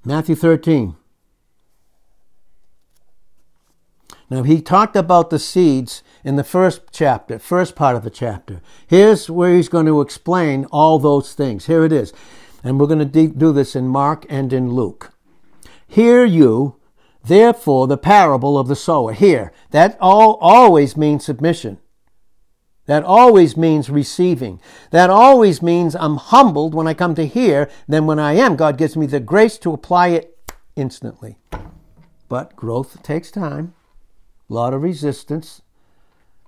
Matthew 0.06 0.36
13. 0.36 0.95
Now, 4.30 4.43
he 4.43 4.62
talked 4.62 4.95
about 4.95 5.30
the 5.30 5.39
seeds 5.39 6.04
in 6.24 6.36
the 6.36 6.43
first 6.43 6.82
chapter, 6.91 7.39
first 7.39 7.76
part 7.76 7.95
of 7.95 8.04
the 8.04 8.10
chapter. 8.10 8.62
Here's 8.88 9.30
where 9.30 9.56
he's 9.56 9.70
going 9.70 9.86
to 9.86 10.01
explain 10.01 10.66
all 10.72 10.97
those 10.99 11.34
things. 11.34 11.68
Here 11.68 11.86
it 11.86 11.91
is. 11.91 12.12
And 12.64 12.80
we're 12.80 12.88
going 12.88 13.08
to 13.08 13.28
do 13.28 13.54
this 13.54 13.76
in 13.76 13.88
Mark 13.88 14.26
and 14.30 14.51
in 14.51 14.72
Luke. 14.72 15.14
Hear 15.88 16.26
you, 16.26 16.78
therefore, 17.24 17.88
the 17.88 17.97
parable 17.97 18.58
of 18.58 18.68
the 18.68 18.76
sower. 18.76 19.14
Here. 19.14 19.54
That 19.72 19.97
all 20.01 20.36
always 20.41 20.97
means 20.97 21.26
submission. 21.26 21.78
That 22.86 23.03
always 23.03 23.55
means 23.55 23.89
receiving. 23.89 24.59
That 24.91 25.09
always 25.09 25.61
means 25.61 25.95
I'm 25.95 26.17
humbled 26.17 26.73
when 26.73 26.88
I 26.88 26.93
come 26.93 27.15
to 27.15 27.25
hear. 27.25 27.69
Then 27.88 28.05
when 28.05 28.19
I 28.19 28.34
am, 28.34 28.55
God 28.55 28.77
gives 28.77 28.97
me 28.97 29.05
the 29.05 29.21
grace 29.21 29.57
to 29.59 29.73
apply 29.73 30.09
it 30.09 30.38
instantly. 30.75 31.38
But 32.27 32.55
growth 32.55 33.01
takes 33.03 33.31
time, 33.31 33.73
a 34.49 34.53
lot 34.53 34.73
of 34.73 34.81
resistance. 34.81 35.61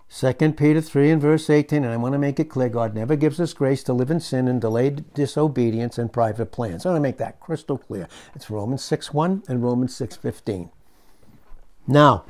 2 0.10 0.34
Peter 0.54 0.82
3 0.82 1.12
and 1.12 1.22
verse 1.22 1.50
18, 1.50 1.84
and 1.84 1.92
I 1.92 1.98
want 1.98 2.14
to 2.14 2.20
make 2.20 2.40
it 2.40 2.50
clear 2.50 2.70
God 2.70 2.94
never 2.94 3.16
gives 3.16 3.40
us 3.40 3.54
grace 3.54 3.84
to 3.84 3.94
live 3.94 4.12
in 4.12 4.20
sin 4.20 4.48
and 4.48 4.62
delayed 4.62 5.14
disobedience 5.14 5.98
and 5.98 6.14
private 6.14 6.52
plans. 6.52 6.86
I 6.86 6.90
want 6.90 6.98
to 6.98 7.02
make 7.02 7.18
that 7.18 7.40
crystal 7.40 7.78
clear. 7.78 8.08
It's 8.36 8.50
Romans 8.50 8.84
6 8.84 9.14
1 9.14 9.44
and 9.48 9.64
Romans 9.64 9.96
6 9.96 10.16
15. 10.16 10.70
Now, 11.88 12.26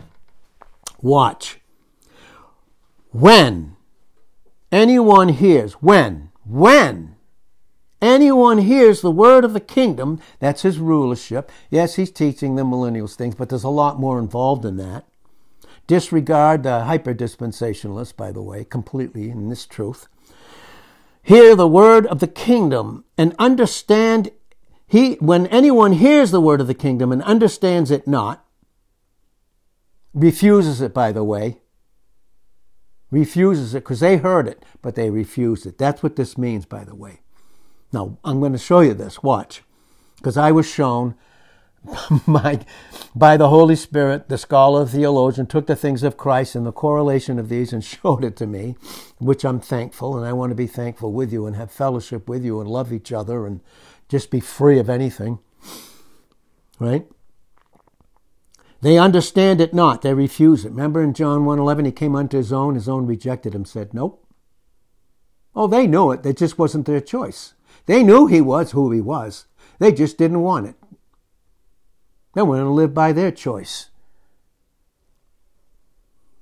watch. 1.01 1.59
When 3.11 3.74
anyone 4.75 5.29
hears, 5.29 5.73
when, 5.75 6.31
when 6.43 7.15
anyone 8.01 8.57
hears 8.57 8.99
the 8.99 9.09
word 9.09 9.45
of 9.45 9.53
the 9.53 9.61
kingdom, 9.61 10.19
that's 10.39 10.63
his 10.63 10.77
rulership. 10.77 11.49
Yes, 11.69 11.95
he's 11.95 12.11
teaching 12.11 12.55
the 12.55 12.63
millennials 12.63 13.15
things, 13.15 13.35
but 13.35 13.47
there's 13.47 13.63
a 13.63 13.69
lot 13.69 13.99
more 13.99 14.19
involved 14.19 14.65
in 14.65 14.75
that. 14.77 15.05
Disregard 15.87 16.63
the 16.63 16.83
hyper 16.83 17.13
dispensationalists, 17.13 18.15
by 18.15 18.33
the 18.33 18.41
way, 18.41 18.65
completely 18.65 19.29
in 19.29 19.47
this 19.49 19.65
truth. 19.65 20.07
Hear 21.23 21.55
the 21.55 21.67
word 21.67 22.05
of 22.07 22.19
the 22.19 22.27
kingdom 22.27 23.05
and 23.17 23.33
understand 23.39 24.31
he 24.87 25.13
when 25.15 25.47
anyone 25.47 25.93
hears 25.93 26.31
the 26.31 26.41
word 26.41 26.61
of 26.61 26.67
the 26.67 26.73
kingdom 26.73 27.11
and 27.11 27.23
understands 27.23 27.91
it 27.91 28.07
not, 28.07 28.45
refuses 30.13 30.81
it, 30.81 30.93
by 30.93 31.11
the 31.11 31.23
way, 31.23 31.61
refuses 33.11 33.73
it 33.73 33.83
because 33.83 33.99
they 33.99 34.17
heard 34.17 34.47
it, 34.47 34.63
but 34.81 34.95
they 34.95 35.09
refused 35.09 35.65
it. 35.65 35.77
That's 35.77 36.03
what 36.03 36.15
this 36.15 36.37
means, 36.37 36.65
by 36.65 36.83
the 36.83 36.95
way. 36.95 37.21
Now, 37.91 38.17
I'm 38.23 38.39
going 38.39 38.51
to 38.51 38.57
show 38.57 38.81
you 38.81 38.93
this. 38.93 39.23
Watch. 39.23 39.63
Because 40.17 40.37
I 40.37 40.51
was 40.51 40.67
shown 40.67 41.15
by, 42.27 42.65
by 43.15 43.37
the 43.37 43.49
Holy 43.49 43.75
Spirit, 43.75 44.27
the 44.27 44.37
scholar 44.37 44.85
theologian 44.85 45.47
took 45.47 45.67
the 45.67 45.75
things 45.75 46.03
of 46.03 46.17
Christ 46.17 46.55
and 46.55 46.65
the 46.65 46.71
correlation 46.71 47.39
of 47.39 47.49
these 47.49 47.71
and 47.71 47.83
showed 47.83 48.23
it 48.23 48.35
to 48.37 48.47
me, 48.47 48.75
which 49.19 49.45
I'm 49.45 49.59
thankful, 49.59 50.17
and 50.17 50.25
I 50.25 50.33
want 50.33 50.51
to 50.51 50.55
be 50.55 50.67
thankful 50.67 51.11
with 51.11 51.31
you 51.31 51.45
and 51.45 51.55
have 51.55 51.71
fellowship 51.71 52.27
with 52.27 52.43
you 52.43 52.59
and 52.59 52.69
love 52.69 52.91
each 52.91 53.11
other 53.11 53.45
and 53.45 53.61
just 54.09 54.31
be 54.31 54.39
free 54.39 54.79
of 54.79 54.89
anything. 54.89 55.39
Right? 56.79 57.07
They 58.85 58.99
understand 58.99 59.61
it 59.61 59.73
not, 59.73 60.03
they 60.03 60.13
refuse 60.13 60.63
it. 60.63 60.69
Remember 60.69 61.01
in 61.01 61.15
John 61.15 61.43
1:11 61.43 61.87
he 61.87 61.91
came 61.91 62.15
unto 62.15 62.37
his 62.37 62.53
own, 62.53 62.75
his 62.75 62.87
own 62.87 63.07
rejected 63.07 63.55
him, 63.55 63.65
said, 63.65 63.95
"Nope." 63.95 64.23
Oh, 65.55 65.65
they 65.65 65.87
knew 65.87 66.11
it, 66.11 66.21
that 66.21 66.37
just 66.37 66.59
wasn't 66.59 66.85
their 66.85 67.01
choice. 67.01 67.55
They 67.87 68.03
knew 68.03 68.27
he 68.27 68.41
was 68.41 68.73
who 68.73 68.91
he 68.91 69.01
was. 69.01 69.47
They 69.79 69.91
just 69.91 70.19
didn't 70.19 70.43
want 70.43 70.67
it. 70.67 70.75
They 72.35 72.43
wanted 72.43 72.65
to 72.65 72.69
live 72.69 72.93
by 72.93 73.11
their 73.11 73.31
choice. 73.31 73.89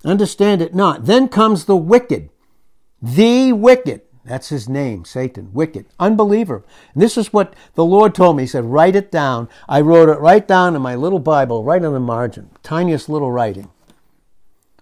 Understand 0.04 0.62
it 0.62 0.76
not. 0.76 1.06
Then 1.06 1.30
comes 1.30 1.64
the 1.64 1.78
wicked. 1.78 2.30
The 3.02 3.54
wicked. 3.54 4.02
That's 4.26 4.50
his 4.50 4.70
name, 4.70 5.04
Satan, 5.04 5.50
wicked, 5.54 5.86
unbeliever. 6.00 6.64
And 6.94 7.04
this 7.04 7.18
is 7.18 7.34
what 7.34 7.54
the 7.76 7.84
Lord 7.84 8.16
told 8.16 8.38
me. 8.38 8.44
He 8.44 8.48
said, 8.48 8.66
write 8.66 8.96
it 8.96 9.12
down. 9.12 9.50
I 9.68 9.82
wrote 9.82 10.08
it 10.08 10.20
right 10.20 10.48
down 10.48 10.76
in 10.76 10.82
my 10.82 10.96
little 10.96 11.20
Bible, 11.20 11.64
right 11.64 11.84
on 11.84 11.94
the 11.94 12.00
margin, 12.00 12.50
tiniest 12.64 13.10
little 13.10 13.32
writing. 13.32 13.70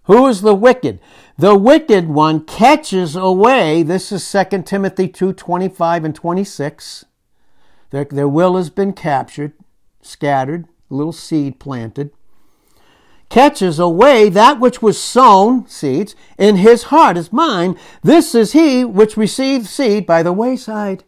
Who 0.05 0.27
is 0.27 0.41
the 0.41 0.53
wicked? 0.53 0.99
The 1.37 1.55
wicked 1.55 2.07
one 2.07 2.45
catches 2.45 3.15
away. 3.15 3.81
This 3.81 4.11
is 4.11 4.31
2 4.31 4.63
Timothy 4.63 5.07
2 5.07 5.33
25 5.33 6.05
and 6.05 6.15
26. 6.15 7.05
Their, 7.89 8.05
their 8.05 8.27
will 8.27 8.57
has 8.57 8.69
been 8.69 8.93
captured, 8.93 9.53
scattered, 10.01 10.67
little 10.89 11.13
seed 11.13 11.59
planted 11.59 12.11
catches 13.31 13.79
away 13.79 14.29
that 14.29 14.59
which 14.59 14.81
was 14.81 15.01
sown, 15.01 15.65
seeds, 15.67 16.15
in 16.37 16.57
his 16.57 16.83
heart, 16.83 17.15
his 17.15 17.33
mind. 17.33 17.77
This 18.03 18.35
is 18.35 18.51
he 18.51 18.85
which 18.85 19.17
received 19.17 19.65
seed 19.65 20.05
by 20.05 20.21
the 20.21 20.33
wayside. 20.33 21.03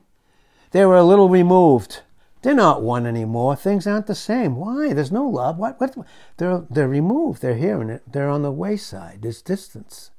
They 0.71 0.85
were 0.85 0.97
a 0.97 1.03
little 1.03 1.29
removed. 1.29 2.01
They're 2.41 2.55
not 2.55 2.81
one 2.81 3.05
anymore. 3.05 3.55
Things 3.55 3.85
aren't 3.85 4.07
the 4.07 4.15
same. 4.15 4.55
Why? 4.55 4.93
There's 4.93 5.11
no 5.11 5.27
love. 5.27 5.57
What? 5.57 5.79
What? 5.79 5.95
They're 6.37 6.65
they're 6.69 6.89
removed. 6.89 7.41
They're 7.41 7.55
here 7.55 7.79
and 7.79 7.99
they're 8.09 8.29
on 8.29 8.41
the 8.41 8.51
wayside. 8.51 9.21
There's 9.21 9.41
distance. 9.41 10.11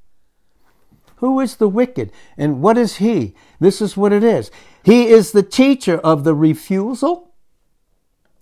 Who 1.17 1.41
is 1.41 1.57
the 1.57 1.69
wicked? 1.69 2.13
And 2.37 2.63
what 2.63 2.79
is 2.79 2.97
he? 2.97 3.35
This 3.61 3.81
is 3.81 3.97
what 3.97 4.13
it 4.13 4.23
is. 4.25 4.51
He 4.83 5.09
is 5.09 5.33
the 5.33 5.43
teacher 5.43 5.99
of 5.99 6.25
the 6.25 6.35
refusal 6.35 7.34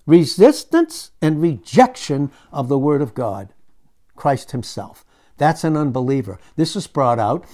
resistance 0.07 1.11
and 1.21 1.41
rejection 1.41 2.31
of 2.53 2.69
the 2.69 2.79
Word 2.79 3.03
of 3.03 3.15
God, 3.15 3.53
Christ 4.17 4.53
Himself. 4.53 5.05
That's 5.39 5.65
an 5.65 5.77
unbeliever. 5.77 6.39
This 6.57 6.77
is 6.77 6.87
brought 6.87 7.19
out. 7.19 7.45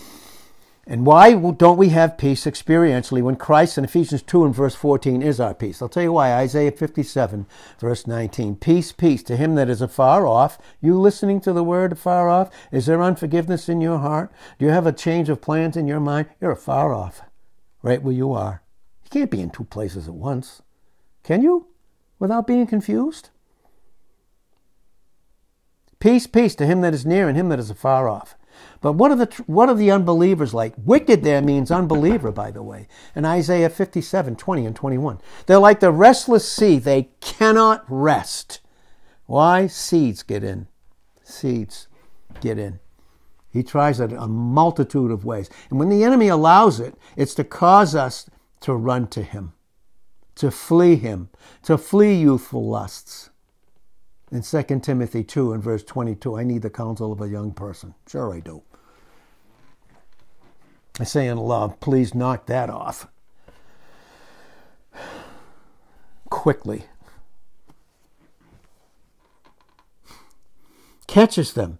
And 0.90 1.04
why 1.04 1.34
don't 1.34 1.76
we 1.76 1.90
have 1.90 2.16
peace 2.16 2.46
experientially 2.46 3.20
when 3.20 3.36
Christ 3.36 3.76
in 3.76 3.84
Ephesians 3.84 4.22
2 4.22 4.46
and 4.46 4.54
verse 4.54 4.74
14 4.74 5.20
is 5.20 5.38
our 5.38 5.52
peace? 5.52 5.82
I'll 5.82 5.88
tell 5.90 6.02
you 6.02 6.12
why. 6.12 6.32
Isaiah 6.32 6.72
57 6.72 7.46
verse 7.78 8.06
19. 8.06 8.56
Peace, 8.56 8.90
peace 8.90 9.22
to 9.24 9.36
him 9.36 9.54
that 9.56 9.68
is 9.68 9.82
afar 9.82 10.26
off. 10.26 10.58
You 10.80 10.98
listening 10.98 11.42
to 11.42 11.52
the 11.52 11.62
word 11.62 11.92
afar 11.92 12.30
off? 12.30 12.50
Is 12.72 12.86
there 12.86 13.02
unforgiveness 13.02 13.68
in 13.68 13.82
your 13.82 13.98
heart? 13.98 14.32
Do 14.58 14.64
you 14.64 14.70
have 14.70 14.86
a 14.86 14.92
change 14.92 15.28
of 15.28 15.42
plans 15.42 15.76
in 15.76 15.86
your 15.86 16.00
mind? 16.00 16.28
You're 16.40 16.52
afar 16.52 16.94
off, 16.94 17.20
right 17.82 18.02
where 18.02 18.14
you 18.14 18.32
are. 18.32 18.62
You 19.04 19.10
can't 19.10 19.30
be 19.30 19.42
in 19.42 19.50
two 19.50 19.64
places 19.64 20.08
at 20.08 20.14
once. 20.14 20.62
Can 21.22 21.42
you? 21.42 21.66
Without 22.18 22.46
being 22.46 22.66
confused? 22.66 23.30
Peace, 26.00 26.26
peace 26.26 26.54
to 26.54 26.66
him 26.66 26.80
that 26.82 26.94
is 26.94 27.04
near 27.04 27.28
and 27.28 27.36
him 27.36 27.48
that 27.48 27.58
is 27.58 27.70
afar 27.70 28.08
off. 28.08 28.36
But 28.80 28.92
what 28.92 29.10
are 29.10 29.16
the 29.16 29.42
what 29.46 29.68
are 29.68 29.74
the 29.74 29.90
unbelievers 29.90 30.54
like? 30.54 30.74
Wicked 30.76 31.22
there 31.22 31.42
means 31.42 31.70
unbeliever, 31.70 32.32
by 32.32 32.50
the 32.50 32.62
way. 32.62 32.88
In 33.14 33.24
Isaiah 33.24 33.70
57, 33.70 34.36
20 34.36 34.66
and 34.66 34.76
21. 34.76 35.20
They're 35.46 35.58
like 35.58 35.80
the 35.80 35.92
restless 35.92 36.50
sea. 36.50 36.78
They 36.78 37.10
cannot 37.20 37.84
rest. 37.88 38.60
Why? 39.26 39.66
Seeds 39.66 40.22
get 40.22 40.42
in. 40.42 40.68
Seeds 41.22 41.88
get 42.40 42.58
in. 42.58 42.80
He 43.50 43.62
tries 43.62 44.00
it 44.00 44.12
a 44.12 44.28
multitude 44.28 45.10
of 45.10 45.24
ways. 45.24 45.50
And 45.70 45.78
when 45.78 45.88
the 45.88 46.04
enemy 46.04 46.28
allows 46.28 46.80
it, 46.80 46.94
it's 47.16 47.34
to 47.34 47.44
cause 47.44 47.94
us 47.94 48.28
to 48.60 48.74
run 48.74 49.06
to 49.08 49.22
him 49.22 49.52
to 50.38 50.50
flee 50.50 50.96
him, 50.96 51.28
to 51.62 51.76
flee 51.76 52.14
youthful 52.14 52.66
lusts. 52.66 53.30
In 54.30 54.42
2 54.42 54.80
Timothy 54.80 55.24
2 55.24 55.52
and 55.52 55.62
verse 55.62 55.82
22, 55.82 56.38
I 56.38 56.44
need 56.44 56.62
the 56.62 56.70
counsel 56.70 57.12
of 57.12 57.20
a 57.20 57.28
young 57.28 57.52
person. 57.52 57.94
Sure, 58.08 58.34
I 58.34 58.40
do. 58.40 58.62
I 61.00 61.04
say 61.04 61.26
in 61.26 61.38
love, 61.38 61.80
please 61.80 62.14
knock 62.14 62.46
that 62.46 62.70
off 62.70 63.08
quickly. 66.30 66.84
Catches 71.06 71.54
them. 71.54 71.78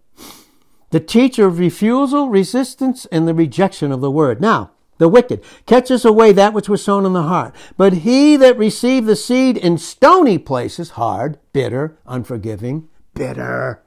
The 0.91 1.01
teacher 1.01 1.47
of 1.47 1.59
refusal, 1.59 2.29
resistance, 2.29 3.07
and 3.07 3.29
the 3.29 3.35
rejection 3.35 3.93
of 3.93 4.01
the 4.01 4.11
word. 4.11 4.41
Now, 4.41 4.73
the 4.99 5.09
wicked, 5.09 5.43
catches 5.67 6.05
away 6.05 6.33
that 6.33 6.53
which 6.53 6.69
was 6.69 6.85
sown 6.85 7.07
in 7.07 7.13
the 7.13 7.23
heart. 7.23 7.55
But 7.77 7.93
he 7.95 8.37
that 8.37 8.59
received 8.59 9.07
the 9.07 9.17
seed 9.17 9.57
in 9.57 9.79
stony 9.79 10.39
places, 10.39 10.91
hard, 10.91 11.39
bitter, 11.53 11.99
unforgiving, 12.07 12.89
bitter, 13.15 13.83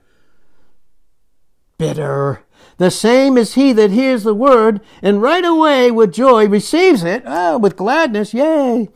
bitter. 1.77 2.43
The 2.77 2.91
same 2.91 3.37
is 3.37 3.53
he 3.53 3.73
that 3.73 3.91
hears 3.91 4.23
the 4.23 4.33
word 4.33 4.81
and 5.01 5.21
right 5.21 5.45
away 5.45 5.91
with 5.91 6.13
joy 6.13 6.47
receives 6.47 7.03
it, 7.03 7.23
oh, 7.25 7.57
with 7.57 7.75
gladness, 7.75 8.33
yea. 8.33 8.89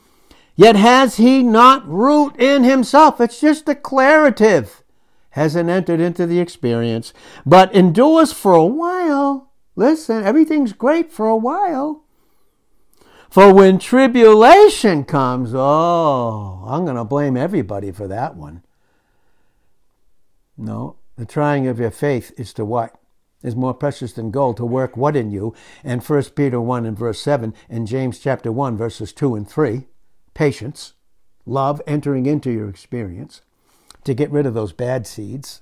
Yet 0.56 0.76
has 0.76 1.18
he 1.18 1.44
not 1.44 1.88
root 1.88 2.36
in 2.40 2.64
himself. 2.64 3.20
It's 3.20 3.42
just 3.42 3.66
declarative. 3.66 4.84
Hasn't 5.32 5.70
entered 5.70 6.00
into 6.00 6.26
the 6.26 6.40
experience, 6.40 7.12
but 7.46 7.76
endures 7.76 8.32
for 8.32 8.54
a 8.54 8.66
while. 8.66 9.52
Listen, 9.76 10.24
everything's 10.24 10.72
great 10.72 11.12
for 11.12 11.28
a 11.28 11.36
while. 11.36 12.05
For 13.36 13.54
when 13.54 13.80
tribulation 13.80 15.04
comes, 15.04 15.52
oh, 15.54 16.64
I'm 16.66 16.86
going 16.86 16.96
to 16.96 17.04
blame 17.04 17.36
everybody 17.36 17.92
for 17.92 18.08
that 18.08 18.38
one. 18.38 18.64
No, 20.56 20.96
the 21.18 21.26
trying 21.26 21.68
of 21.68 21.78
your 21.78 21.92
faith 21.92 22.32
is 22.38 22.54
to 22.54 22.64
what? 22.64 22.96
Is 23.44 23.54
more 23.54 23.74
precious 23.74 24.14
than 24.14 24.32
gold 24.32 24.56
to 24.56 24.66
work 24.66 24.96
what 24.96 25.18
in 25.18 25.32
you? 25.32 25.54
And 25.84 26.02
1 26.02 26.24
Peter 26.34 26.62
1 26.62 26.86
and 26.86 26.98
verse 26.98 27.20
7 27.20 27.54
and 27.70 27.86
James 27.86 28.20
chapter 28.20 28.54
1 28.54 28.78
verses 28.78 29.12
2 29.12 29.36
and 29.36 29.46
3. 29.46 29.86
Patience, 30.34 30.94
love 31.46 31.82
entering 31.86 32.26
into 32.26 32.52
your 32.52 32.70
experience 32.70 33.42
to 34.06 34.14
get 34.14 34.32
rid 34.32 34.46
of 34.46 34.54
those 34.54 34.72
bad 34.72 35.06
seeds. 35.06 35.60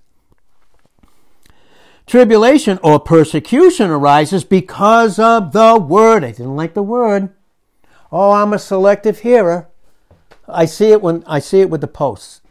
tribulation 2.05 2.77
or 2.83 2.99
persecution 2.99 3.89
arises 3.89 4.43
because 4.43 5.17
of 5.17 5.53
the 5.53 5.79
word. 5.79 6.23
I 6.23 6.33
didn't 6.33 6.55
like 6.55 6.75
the 6.75 6.83
word. 6.83 7.33
Oh, 8.15 8.29
I'm 8.31 8.53
a 8.53 8.59
selective 8.59 9.21
hearer. 9.21 9.67
I 10.47 10.65
see 10.65 10.91
it 10.91 11.01
when 11.01 11.23
I 11.25 11.39
see 11.39 11.61
it 11.61 11.69
with 11.71 11.81
the 11.81 11.87
posts. 11.87 12.41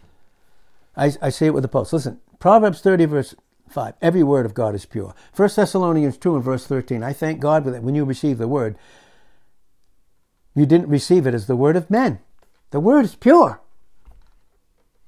I, 0.97 1.13
I 1.23 1.31
see 1.31 1.47
it 1.47 1.55
with 1.55 1.63
the 1.63 1.69
posts. 1.69 1.93
Listen, 1.93 2.21
Proverbs 2.41 2.81
30, 2.81 3.05
verse 3.05 3.37
5. 3.69 3.95
Every 4.03 4.25
word 4.25 4.45
of 4.45 4.55
God 4.55 4.75
is 4.75 4.85
pure. 4.87 5.15
1 5.37 5.51
Thessalonians 5.55 6.17
2 6.17 6.35
and 6.35 6.45
verse 6.45 6.67
13. 6.67 7.05
I 7.05 7.13
thank 7.13 7.39
God 7.39 7.65
that 7.65 7.85
when 7.85 7.95
you 7.95 8.05
receive 8.05 8.39
the 8.39 8.49
word, 8.49 8.77
you 10.53 10.67
didn't 10.67 10.89
receive 10.89 11.29
it 11.29 11.35
as 11.35 11.47
the 11.47 11.55
word 11.55 11.77
of 11.77 11.89
men. 11.89 12.19
The 12.73 12.81
word 12.81 13.05
is 13.05 13.15
pure. 13.15 13.61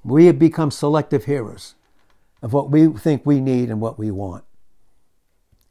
We 0.05 0.27
have 0.27 0.39
become 0.39 0.71
selective 0.71 1.25
hearers 1.25 1.75
of 2.43 2.53
what 2.53 2.71
we 2.71 2.87
think 2.87 3.27
we 3.27 3.41
need 3.41 3.71
and 3.71 3.81
what 3.81 3.99
we 3.99 4.13
want. 4.13 4.45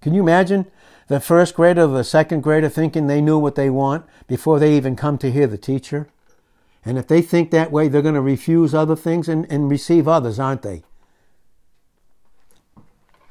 Can 0.04 0.14
you 0.14 0.22
imagine 0.22 0.66
the 1.08 1.22
first 1.22 1.56
grader 1.56 1.88
the 1.88 2.04
second 2.04 2.42
grader 2.42 2.68
thinking 2.68 3.08
they 3.08 3.22
knew 3.22 3.40
what 3.40 3.56
they 3.56 3.70
want 3.70 4.06
before 4.28 4.60
they 4.60 4.76
even 4.76 4.98
come 4.98 5.18
to 5.20 5.32
hear 5.32 5.48
the 5.48 5.58
teacher? 5.58 6.10
And 6.84 6.98
if 6.98 7.08
they 7.08 7.22
think 7.22 7.52
that 7.52 7.72
way, 7.72 7.88
they're 7.88 8.02
going 8.02 8.14
to 8.14 8.22
refuse 8.22 8.74
other 8.74 8.98
things 8.98 9.30
and, 9.30 9.50
and 9.50 9.70
receive 9.70 10.06
others, 10.06 10.40
aren't 10.40 10.62
they? 10.62 10.84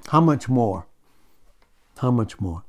How 0.08 0.22
much 0.22 0.48
more? 0.48 0.86
How 1.98 2.10
much 2.10 2.40
more? 2.40 2.64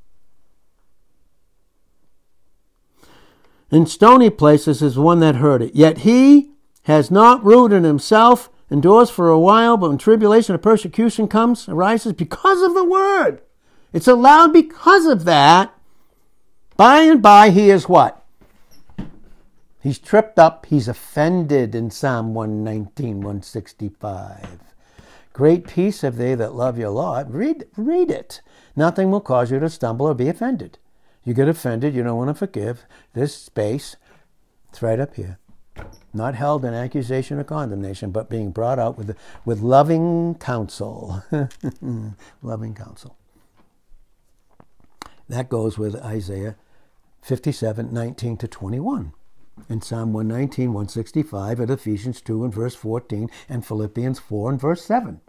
In 3.71 3.85
stony 3.85 4.29
places 4.29 4.81
is 4.81 4.99
one 4.99 5.21
that 5.21 5.35
heard 5.35 5.61
it. 5.61 5.75
Yet 5.75 5.99
he 5.99 6.51
has 6.83 7.09
not 7.09 7.41
rooted 7.41 7.85
himself, 7.85 8.49
endures 8.69 9.09
for 9.09 9.29
a 9.29 9.39
while, 9.39 9.77
but 9.77 9.87
when 9.87 9.97
tribulation 9.97 10.55
or 10.55 10.57
persecution 10.57 11.29
comes, 11.29 11.69
arises 11.69 12.11
because 12.11 12.61
of 12.61 12.73
the 12.73 12.83
word. 12.83 13.41
It's 13.93 14.07
allowed 14.07 14.51
because 14.51 15.05
of 15.05 15.23
that. 15.25 15.73
By 16.75 17.01
and 17.01 17.21
by, 17.21 17.51
he 17.51 17.69
is 17.69 17.87
what? 17.87 18.25
He's 19.81 19.99
tripped 19.99 20.39
up, 20.39 20.65
he's 20.65 20.87
offended 20.87 21.75
in 21.75 21.91
Psalm 21.91 22.33
119, 22.33 23.17
165. 23.17 24.59
Great 25.33 25.67
peace 25.67 26.01
have 26.01 26.15
they 26.15 26.35
that 26.35 26.55
love 26.55 26.77
your 26.77 26.89
law. 26.89 27.23
Read, 27.27 27.65
read 27.75 28.09
it. 28.09 28.41
Nothing 28.75 29.11
will 29.11 29.21
cause 29.21 29.51
you 29.51 29.59
to 29.59 29.69
stumble 29.69 30.07
or 30.07 30.13
be 30.13 30.29
offended. 30.29 30.77
You 31.23 31.33
get 31.33 31.47
offended, 31.47 31.93
you 31.93 32.03
don't 32.03 32.17
want 32.17 32.29
to 32.29 32.33
forgive. 32.33 32.85
This 33.13 33.35
space, 33.35 33.95
it's 34.69 34.81
right 34.81 34.99
up 34.99 35.15
here. 35.15 35.37
Not 36.13 36.35
held 36.35 36.63
in 36.63 36.73
accusation 36.73 37.39
or 37.39 37.43
condemnation, 37.43 38.11
but 38.11 38.29
being 38.29 38.51
brought 38.51 38.79
out 38.79 38.97
with, 38.97 39.17
with 39.43 39.61
loving 39.61 40.35
counsel. 40.35 41.23
loving 42.41 42.75
counsel. 42.75 43.17
That 45.29 45.49
goes 45.49 45.77
with 45.77 45.95
Isaiah 45.95 46.55
57, 47.21 47.93
19 47.93 48.37
to 48.37 48.47
21 48.47 49.13
in 49.69 49.81
Psalm 49.81 50.13
119, 50.13 50.73
165, 50.73 51.59
at 51.61 51.69
Ephesians 51.69 52.21
2 52.21 52.43
and 52.43 52.53
verse 52.53 52.75
14, 52.75 53.29
and 53.47 53.65
Philippians 53.65 54.19
4 54.19 54.51
and 54.51 54.59
verse 54.59 54.83
7. 54.83 55.21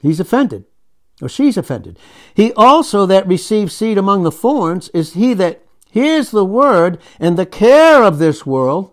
He's 0.00 0.20
offended, 0.20 0.64
or 1.22 1.28
she's 1.28 1.56
offended. 1.56 1.98
He 2.34 2.52
also 2.52 3.06
that 3.06 3.26
receives 3.26 3.74
seed 3.74 3.96
among 3.96 4.22
the 4.22 4.32
thorns 4.32 4.90
is 4.90 5.14
he 5.14 5.32
that 5.34 5.64
hears 5.90 6.30
the 6.30 6.44
word 6.44 6.98
and 7.18 7.38
the 7.38 7.46
care 7.46 8.02
of 8.02 8.18
this 8.18 8.44
world 8.44 8.90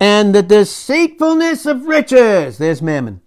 and 0.00 0.34
the 0.34 0.42
deceitfulness 0.42 1.66
of 1.66 1.86
riches. 1.86 2.58
There's 2.58 2.82
mammon. 2.82 3.20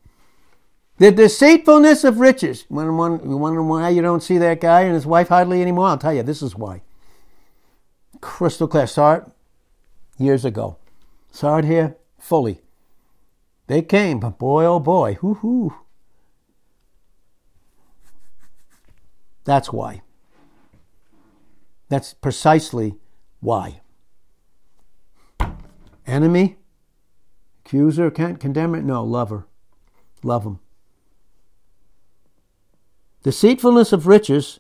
The 0.98 1.12
deceitfulness 1.12 2.04
of 2.04 2.20
riches. 2.20 2.66
When, 2.70 2.88
you 2.88 3.38
wonder 3.38 3.62
why 3.62 3.90
you 3.90 4.02
don't 4.02 4.24
see 4.24 4.40
that 4.40 4.60
guy 4.60 4.82
and 4.82 4.96
his 4.96 5.06
wife 5.06 5.28
hardly 5.28 5.62
anymore? 5.62 5.88
I'll 5.88 5.98
tell 5.98 6.14
you, 6.14 6.24
this 6.24 6.42
is 6.42 6.56
why. 6.56 6.82
Crystal 8.20 8.68
clear. 8.68 8.88
Saw 8.88 9.14
it 9.14 9.24
years 10.18 10.44
ago. 10.44 10.78
Saw 11.32 11.58
it 11.58 11.66
here 11.66 11.98
fully. 12.18 12.62
They 13.68 13.84
came, 13.84 14.20
but 14.20 14.40
boy, 14.40 14.66
oh 14.66 14.80
boy, 14.80 15.16
hoo 15.16 15.36
hoo. 15.36 15.76
That's 19.44 19.72
why. 19.72 20.02
That's 21.90 22.14
precisely 22.14 22.96
why. 23.40 23.82
Enemy? 26.08 26.58
Accuser? 27.66 28.10
Can't 28.10 28.40
condemn 28.40 28.74
it? 28.74 28.84
No, 28.84 29.04
lover. 29.04 29.46
Love 30.24 30.44
him 30.44 30.60
deceitfulness 33.24 33.92
of 33.92 34.08
riches, 34.08 34.60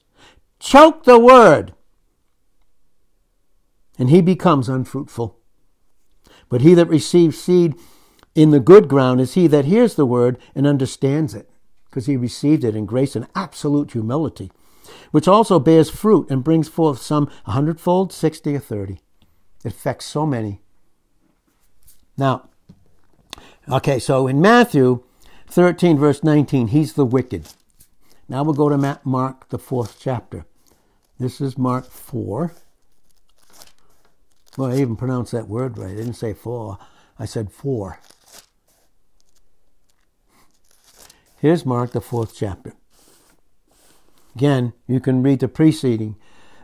choke 0.60 1.04
the 1.04 1.20
word, 1.20 1.74
and 3.98 4.10
he 4.10 4.22
becomes 4.22 4.70
unfruitful. 4.70 5.38
But 6.50 6.62
he 6.62 6.74
that 6.74 6.88
receives 6.88 7.40
seed 7.40 7.76
in 8.36 8.52
the 8.52 8.60
good 8.60 8.88
ground 8.88 9.20
is 9.20 9.34
he 9.34 9.48
that 9.48 9.66
hears 9.66 9.96
the 9.96 10.06
word 10.06 10.38
and 10.54 10.68
understands 10.68 11.34
it, 11.34 11.50
because 11.86 12.06
he 12.06 12.16
received 12.16 12.64
it 12.64 12.76
in 12.76 12.86
grace 12.86 13.16
and 13.16 13.28
absolute 13.36 13.92
humility, 13.92 14.52
which 15.12 15.28
also 15.28 15.60
bears 15.60 15.90
fruit 15.90 16.30
and 16.30 16.44
brings 16.44 16.70
forth 16.70 17.02
some 17.02 17.30
a 17.46 17.52
hundredfold, 17.52 18.14
sixty, 18.14 18.56
or 18.56 18.60
thirty. 18.60 19.02
It 19.66 19.74
affects 19.74 20.06
so 20.06 20.26
many. 20.26 20.62
Now, 22.18 22.50
okay, 23.70 24.00
so 24.00 24.28
in 24.28 24.40
Matthew 24.40 25.04
13, 25.48 25.98
verse 25.98 26.24
19, 26.24 26.68
he's 26.68 26.94
the 26.94 27.06
wicked. 27.06 27.48
Now 28.30 28.44
we'll 28.44 28.54
go 28.54 28.70
to 28.70 29.00
Mark, 29.04 29.50
the 29.50 29.58
fourth 29.58 29.98
chapter. 30.00 30.46
This 31.20 31.40
is 31.40 31.58
Mark 31.58 31.90
4. 31.90 32.54
Well, 34.58 34.72
I 34.72 34.78
even 34.78 34.96
pronounced 34.96 35.32
that 35.32 35.48
word 35.48 35.78
right. 35.78 35.92
I 35.92 35.96
didn't 35.96 36.14
say 36.14 36.34
four, 36.34 36.80
I 37.20 37.26
said 37.26 37.52
four. 37.52 38.00
Here's 41.40 41.66
Mark, 41.66 41.92
the 41.92 42.02
fourth 42.02 42.36
chapter. 42.36 42.74
Again, 44.36 44.74
you 44.88 45.00
can 45.00 45.22
read 45.22 45.40
the 45.40 45.48
preceding, 45.48 46.16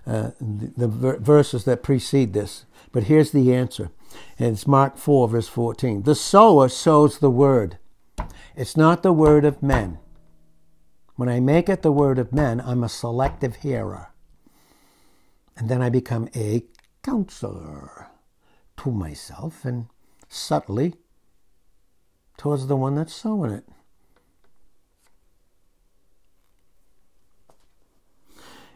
uh, 0.08 0.32
the, 0.42 0.88
the 0.88 1.18
verses 1.20 1.66
that 1.66 1.84
precede 1.84 2.34
this. 2.34 2.66
But 2.92 3.04
here's 3.04 3.32
the 3.32 3.54
answer. 3.54 3.92
It's 4.40 4.68
Mark 4.68 4.98
4, 4.98 5.30
verse 5.30 5.48
14. 5.48 6.04
The 6.04 6.16
sower 6.16 6.70
sows 6.70 7.20
the 7.20 7.30
word. 7.30 7.78
It's 8.56 8.76
not 8.76 9.04
the 9.04 9.14
word 9.14 9.46
of 9.46 9.62
men. 9.62 10.00
When 11.16 11.30
I 11.30 11.40
make 11.40 11.70
it 11.70 11.84
the 11.84 11.92
word 11.92 12.18
of 12.18 12.34
men, 12.34 12.60
I'm 12.62 12.84
a 12.84 12.90
selective 12.90 13.58
hearer. 13.58 14.10
And 15.56 15.70
then 15.70 15.82
I 15.82 15.90
become 15.90 16.28
a 16.36 16.66
counselor 17.04 18.08
to 18.78 18.92
myself 18.92 19.64
and 19.64 19.88
subtly 20.28 20.96
towards 22.38 22.68
the 22.68 22.76
one 22.76 22.96
that's 22.96 23.14
sowing 23.14 23.52
it. 23.52 23.66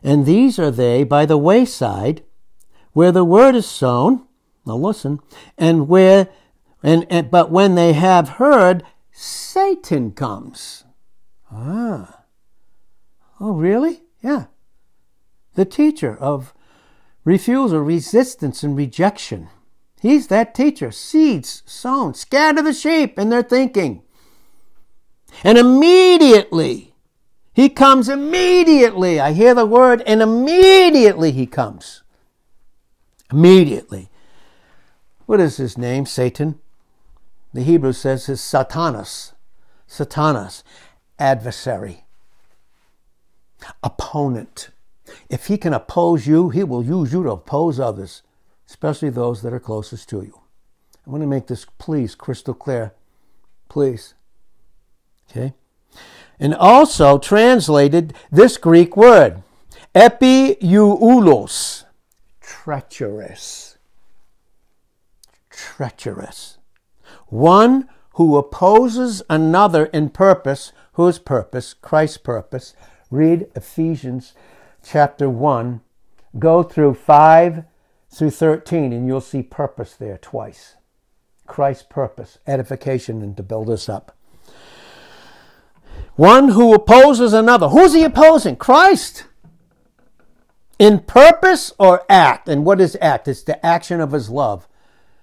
And 0.04 0.26
these 0.26 0.60
are 0.60 0.70
they 0.70 1.04
by 1.04 1.26
the 1.26 1.38
wayside 1.38 2.24
where 2.94 3.12
the 3.12 3.26
word 3.26 3.56
is 3.56 3.66
sown. 3.66 4.28
Now 4.66 4.78
listen, 4.78 5.20
and 5.58 5.88
where, 5.88 6.30
and, 6.84 7.08
and 7.10 7.32
but 7.32 7.50
when 7.50 7.76
they 7.76 7.94
have 7.94 8.30
heard, 8.30 8.84
Satan 9.12 10.12
comes. 10.12 10.84
Ah. 11.52 12.17
Oh, 13.40 13.54
really? 13.54 14.02
Yeah. 14.22 14.46
The 15.56 15.66
teacher 15.66 16.16
of 16.18 16.54
refusal, 17.24 17.82
resistance, 17.82 18.64
and 18.64 18.76
rejection. 18.76 19.50
He's 20.02 20.28
that 20.28 20.56
teacher. 20.56 20.92
Seeds 20.92 21.64
sown, 21.66 22.14
scatter 22.14 22.62
the 22.62 22.74
sheep 22.74 23.18
in 23.20 23.30
their 23.30 23.44
thinking. 23.44 24.04
And 25.44 25.58
immediately, 25.58 26.94
he 27.54 27.70
comes 27.70 28.10
immediately. 28.10 29.20
I 29.20 29.34
hear 29.34 29.54
the 29.54 29.66
word, 29.66 30.02
and 30.08 30.22
immediately 30.22 31.32
he 31.32 31.46
comes. 31.46 32.04
Immediately. 33.32 34.10
What 35.26 35.40
is 35.40 35.58
his 35.58 35.78
name? 35.78 36.06
Satan. 36.06 36.60
The 37.54 37.64
Hebrew 37.64 37.94
says 37.94 38.28
his 38.28 38.40
Satanas. 38.40 39.34
Satanas, 39.88 40.64
adversary 41.20 42.07
opponent. 43.84 44.70
If 45.30 45.48
he 45.48 45.58
can 45.58 45.74
oppose 45.74 46.28
you, 46.28 46.50
he 46.50 46.64
will 46.64 46.84
use 46.84 47.14
you 47.14 47.24
to 47.24 47.32
oppose 47.32 47.80
others, 47.80 48.24
especially 48.68 49.10
those 49.10 49.42
that 49.42 49.54
are 49.54 49.60
closest 49.60 50.10
to 50.10 50.22
you. 50.22 50.42
I 51.06 51.10
want 51.10 51.24
to 51.24 51.28
make 51.28 51.48
this, 51.48 51.66
please, 51.78 52.16
crystal 52.16 52.54
clear. 52.54 52.94
Please. 53.70 54.14
Okay? 55.30 55.54
And 56.40 56.54
also 56.54 57.18
translated 57.18 58.14
this 58.32 58.58
Greek 58.58 58.96
word, 58.98 59.42
epiboulos, 59.96 61.86
treacherous. 62.42 63.78
Treacherous. 65.50 66.58
One 67.28 67.90
who 68.12 68.38
opposes 68.38 69.24
another 69.30 69.86
in 69.88 70.10
purpose, 70.10 70.72
whose 70.94 71.20
purpose? 71.20 71.74
Christ's 71.74 72.18
purpose. 72.18 72.76
Read 73.10 73.48
Ephesians 73.56 74.34
chapter 74.84 75.30
1, 75.30 75.82
go 76.38 76.62
through 76.62 76.94
5 76.94 77.64
through 78.10 78.30
13, 78.30 78.92
and 78.92 79.08
you'll 79.08 79.22
see 79.22 79.42
purpose 79.42 79.94
there 79.94 80.18
twice. 80.18 80.76
Christ's 81.46 81.86
purpose, 81.90 82.38
edification, 82.46 83.22
and 83.22 83.38
to 83.38 83.44
build 83.44 83.70
us 83.70 83.88
up. 83.88 84.16
One 86.16 86.50
who 86.50 86.74
opposes 86.74 87.32
another. 87.32 87.70
Who's 87.70 87.94
he 87.94 88.04
opposing? 88.04 88.58
Christ. 88.58 89.26
In 90.78 91.00
purpose 91.00 91.74
or 91.80 92.04
act? 92.10 92.50
And 92.50 92.66
what 92.66 92.82
is 92.82 92.98
act? 93.02 93.28
It's 93.28 93.44
the 93.44 93.64
action 93.66 94.02
of 94.02 94.12
his 94.12 94.30
love, 94.30 94.68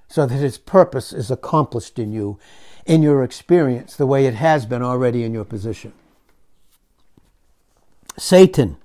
so 0.08 0.24
that 0.24 0.34
his 0.34 0.56
purpose 0.56 1.12
is 1.12 1.30
accomplished 1.30 1.98
in 1.98 2.12
you, 2.12 2.38
in 2.86 3.02
your 3.02 3.22
experience, 3.22 3.94
the 3.96 4.06
way 4.06 4.24
it 4.24 4.34
has 4.34 4.64
been 4.64 4.82
already 4.82 5.22
in 5.22 5.34
your 5.34 5.44
position. 5.44 5.92
Satan. 8.16 8.76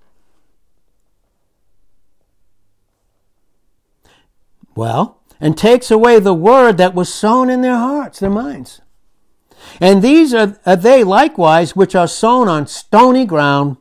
Well, 4.75 5.19
and 5.41 5.57
takes 5.57 5.91
away 5.91 6.19
the 6.19 6.33
word 6.33 6.77
that 6.77 6.95
was 6.95 7.13
sown 7.13 7.49
in 7.49 7.61
their 7.61 7.77
hearts, 7.77 8.19
their 8.19 8.29
minds. 8.29 8.81
And 9.79 10.01
these 10.01 10.33
are, 10.33 10.57
are 10.65 10.75
they 10.75 11.03
likewise 11.03 11.75
which 11.75 11.95
are 11.95 12.07
sown 12.07 12.47
on 12.47 12.67
stony 12.67 13.25
ground, 13.25 13.77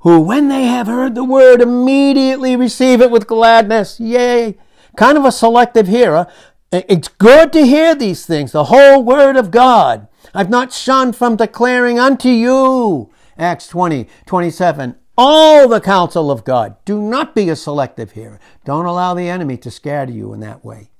who, 0.00 0.20
when 0.20 0.48
they 0.48 0.64
have 0.64 0.86
heard 0.86 1.14
the 1.14 1.24
word, 1.24 1.60
immediately 1.60 2.56
receive 2.56 3.00
it 3.00 3.10
with 3.10 3.26
gladness. 3.26 3.98
Yay! 3.98 4.56
Kind 4.96 5.18
of 5.18 5.24
a 5.24 5.32
selective 5.32 5.88
hearer. 5.88 6.26
It's 6.72 7.08
good 7.08 7.52
to 7.52 7.66
hear 7.66 7.94
these 7.94 8.26
things, 8.26 8.52
the 8.52 8.64
whole 8.64 9.02
word 9.02 9.36
of 9.36 9.50
God. 9.50 10.08
I've 10.34 10.50
not 10.50 10.72
shunned 10.72 11.16
from 11.16 11.36
declaring 11.36 11.98
unto 11.98 12.28
you, 12.28 13.10
Acts 13.38 13.68
20, 13.68 14.08
27, 14.24 14.96
all 15.18 15.68
the 15.68 15.80
counsel 15.80 16.30
of 16.30 16.44
God. 16.44 16.76
Do 16.84 17.00
not 17.00 17.34
be 17.34 17.48
a 17.48 17.56
selective 17.56 18.12
hearer. 18.12 18.40
Don't 18.64 18.86
allow 18.86 19.14
the 19.14 19.28
enemy 19.28 19.56
to 19.58 19.70
scatter 19.70 20.12
you 20.12 20.32
in 20.32 20.40
that 20.40 20.64
way. 20.64 20.90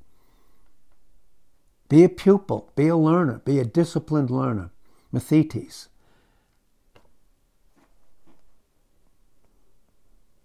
Be 1.89 2.05
a 2.05 2.09
pupil, 2.09 2.73
be 2.75 2.89
a 2.89 2.97
learner, 2.97 3.41
be 3.45 3.59
a 3.59 3.65
disciplined 3.65 4.31
learner. 4.31 4.71
Mathetes. 5.13 5.89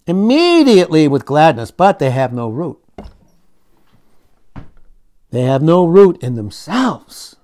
Immediately 0.08 1.08
with 1.08 1.26
gladness, 1.26 1.72
but 1.72 2.00
they 2.00 2.12
have 2.12 2.34
no 2.34 2.50
root. 2.50 2.80
They 5.30 5.44
have 5.44 5.62
no 5.62 5.86
root 5.86 6.22
in 6.22 6.36
themselves. 6.36 7.38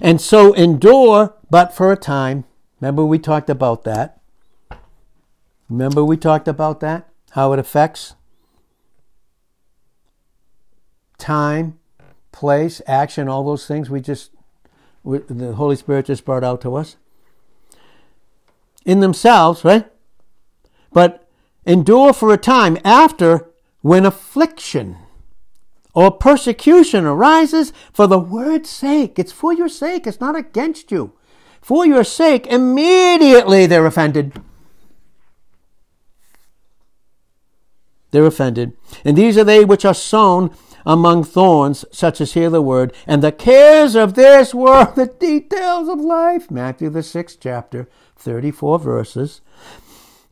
And 0.00 0.20
so 0.20 0.52
endure, 0.52 1.34
but 1.50 1.74
for 1.74 1.90
a 1.90 1.96
time. 1.96 2.44
Remember, 2.80 3.04
we 3.04 3.18
talked 3.18 3.50
about 3.50 3.84
that. 3.84 4.20
Remember, 5.68 6.04
we 6.04 6.16
talked 6.16 6.48
about 6.48 6.80
that? 6.80 7.08
How 7.30 7.52
it 7.52 7.58
affects 7.58 8.14
time, 11.18 11.78
place, 12.32 12.80
action, 12.86 13.28
all 13.28 13.44
those 13.44 13.66
things 13.66 13.90
we 13.90 14.00
just, 14.00 14.30
we, 15.02 15.18
the 15.18 15.54
Holy 15.54 15.76
Spirit 15.76 16.06
just 16.06 16.24
brought 16.24 16.44
out 16.44 16.60
to 16.62 16.76
us. 16.76 16.96
In 18.86 19.00
themselves, 19.00 19.64
right? 19.64 19.86
But 20.92 21.28
endure 21.66 22.12
for 22.12 22.32
a 22.32 22.38
time 22.38 22.78
after 22.84 23.50
when 23.82 24.06
affliction 24.06 24.96
or 25.92 26.10
persecution 26.10 27.04
arises 27.04 27.72
for 27.92 28.06
the 28.06 28.18
word's 28.18 28.70
sake. 28.70 29.18
It's 29.18 29.32
for 29.32 29.52
your 29.52 29.68
sake, 29.68 30.06
it's 30.06 30.20
not 30.20 30.36
against 30.36 30.90
you. 30.90 31.17
For 31.60 31.86
your 31.86 32.04
sake, 32.04 32.46
immediately 32.46 33.66
they're 33.66 33.86
offended. 33.86 34.40
They're 38.10 38.26
offended. 38.26 38.72
And 39.04 39.16
these 39.16 39.36
are 39.36 39.44
they 39.44 39.64
which 39.64 39.84
are 39.84 39.94
sown 39.94 40.54
among 40.86 41.24
thorns, 41.24 41.84
such 41.92 42.20
as 42.20 42.32
hear 42.32 42.48
the 42.48 42.62
word, 42.62 42.94
and 43.06 43.22
the 43.22 43.32
cares 43.32 43.94
of 43.94 44.14
this 44.14 44.54
world, 44.54 44.94
the 44.96 45.06
details 45.06 45.88
of 45.88 46.00
life. 46.00 46.50
Matthew, 46.50 46.88
the 46.88 47.02
sixth 47.02 47.38
chapter, 47.40 47.88
34 48.16 48.78
verses. 48.78 49.40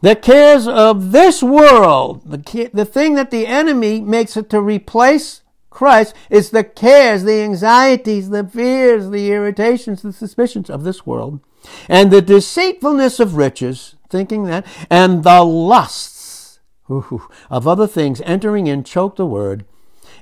The 0.00 0.16
cares 0.16 0.66
of 0.66 1.12
this 1.12 1.42
world, 1.42 2.22
the, 2.24 2.70
the 2.72 2.84
thing 2.84 3.14
that 3.14 3.30
the 3.30 3.46
enemy 3.46 4.00
makes 4.00 4.36
it 4.36 4.50
to 4.50 4.60
replace 4.60 5.42
Christ, 5.76 6.14
is 6.30 6.48
the 6.48 6.64
cares, 6.64 7.24
the 7.24 7.42
anxieties, 7.42 8.30
the 8.30 8.48
fears, 8.48 9.10
the 9.10 9.30
irritations, 9.30 10.00
the 10.00 10.10
suspicions 10.10 10.70
of 10.70 10.84
this 10.84 11.04
world, 11.04 11.40
and 11.86 12.10
the 12.10 12.22
deceitfulness 12.22 13.20
of 13.20 13.36
riches, 13.36 13.94
thinking 14.08 14.44
that, 14.44 14.66
and 14.88 15.22
the 15.22 15.44
lusts 15.44 16.60
of 16.88 17.68
other 17.68 17.86
things 17.86 18.22
entering 18.22 18.66
in 18.66 18.84
choke 18.84 19.16
the 19.16 19.26
word, 19.26 19.66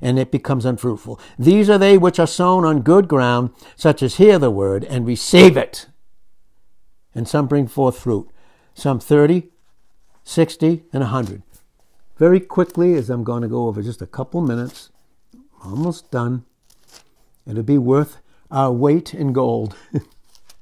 and 0.03 0.19
it 0.19 0.33
becomes 0.33 0.65
unfruitful. 0.65 1.21
These 1.39 1.71
are 1.71 1.79
they 1.79 1.99
which 1.99 2.19
are 2.19 2.27
sown 2.27 2.65
on 2.65 2.81
good 2.81 3.07
ground, 3.07 3.51
such 3.77 4.03
as 4.03 4.17
hear 4.17 4.41
the 4.41 4.51
word 4.51 4.83
and 4.83 5.07
receive 5.07 5.57
it. 5.57 5.87
And 7.15 7.29
some 7.29 7.47
bring 7.47 7.69
forth 7.69 7.97
fruit, 7.97 8.29
some 8.75 8.99
30, 8.99 9.51
60, 10.25 10.83
and 10.93 11.03
100. 11.03 11.45
Very 12.17 12.41
quickly, 12.41 12.95
as 12.95 13.09
I'm 13.09 13.23
going 13.23 13.43
to 13.43 13.49
go 13.49 13.69
over 13.69 13.83
just 13.83 14.03
a 14.03 14.07
couple 14.07 14.41
minutes, 14.41 14.91
almost 15.65 16.11
done. 16.11 16.45
It'll 17.47 17.63
be 17.63 17.79
worth 17.79 18.19
our 18.51 18.73
weight 18.73 19.15
in 19.15 19.33
gold. 19.33 19.77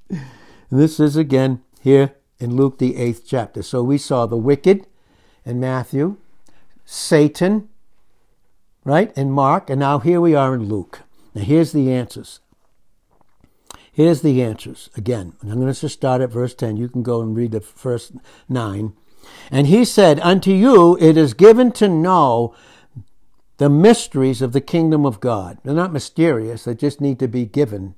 this 0.70 1.00
is 1.00 1.16
again 1.16 1.62
here 1.80 2.14
in 2.38 2.56
Luke, 2.56 2.78
the 2.78 2.96
eighth 2.96 3.24
chapter. 3.26 3.62
So 3.62 3.82
we 3.82 3.98
saw 3.98 4.26
the 4.26 4.36
wicked 4.36 4.86
in 5.44 5.60
Matthew, 5.60 6.16
Satan 6.84 7.68
right? 8.84 9.16
In 9.16 9.30
Mark, 9.30 9.70
and 9.70 9.80
now 9.80 9.98
here 9.98 10.20
we 10.20 10.34
are 10.34 10.54
in 10.54 10.68
Luke. 10.68 11.00
Now 11.34 11.42
here's 11.42 11.72
the 11.72 11.92
answers. 11.92 12.40
Here's 13.92 14.22
the 14.22 14.42
answers. 14.42 14.90
Again, 14.96 15.34
I'm 15.42 15.60
going 15.60 15.72
to 15.72 15.78
just 15.78 15.94
start 15.94 16.22
at 16.22 16.30
verse 16.30 16.54
10. 16.54 16.76
You 16.76 16.88
can 16.88 17.02
go 17.02 17.20
and 17.20 17.36
read 17.36 17.52
the 17.52 17.60
first 17.60 18.12
nine. 18.48 18.94
And 19.50 19.66
he 19.66 19.84
said, 19.84 20.18
Unto 20.20 20.50
you 20.50 20.96
it 20.98 21.16
is 21.16 21.34
given 21.34 21.72
to 21.72 21.88
know 21.88 22.54
the 23.62 23.70
mysteries 23.70 24.42
of 24.42 24.52
the 24.52 24.60
kingdom 24.60 25.06
of 25.06 25.20
God. 25.20 25.56
They're 25.62 25.72
not 25.72 25.92
mysterious, 25.92 26.64
they 26.64 26.74
just 26.74 27.00
need 27.00 27.20
to 27.20 27.28
be 27.28 27.44
given 27.44 27.94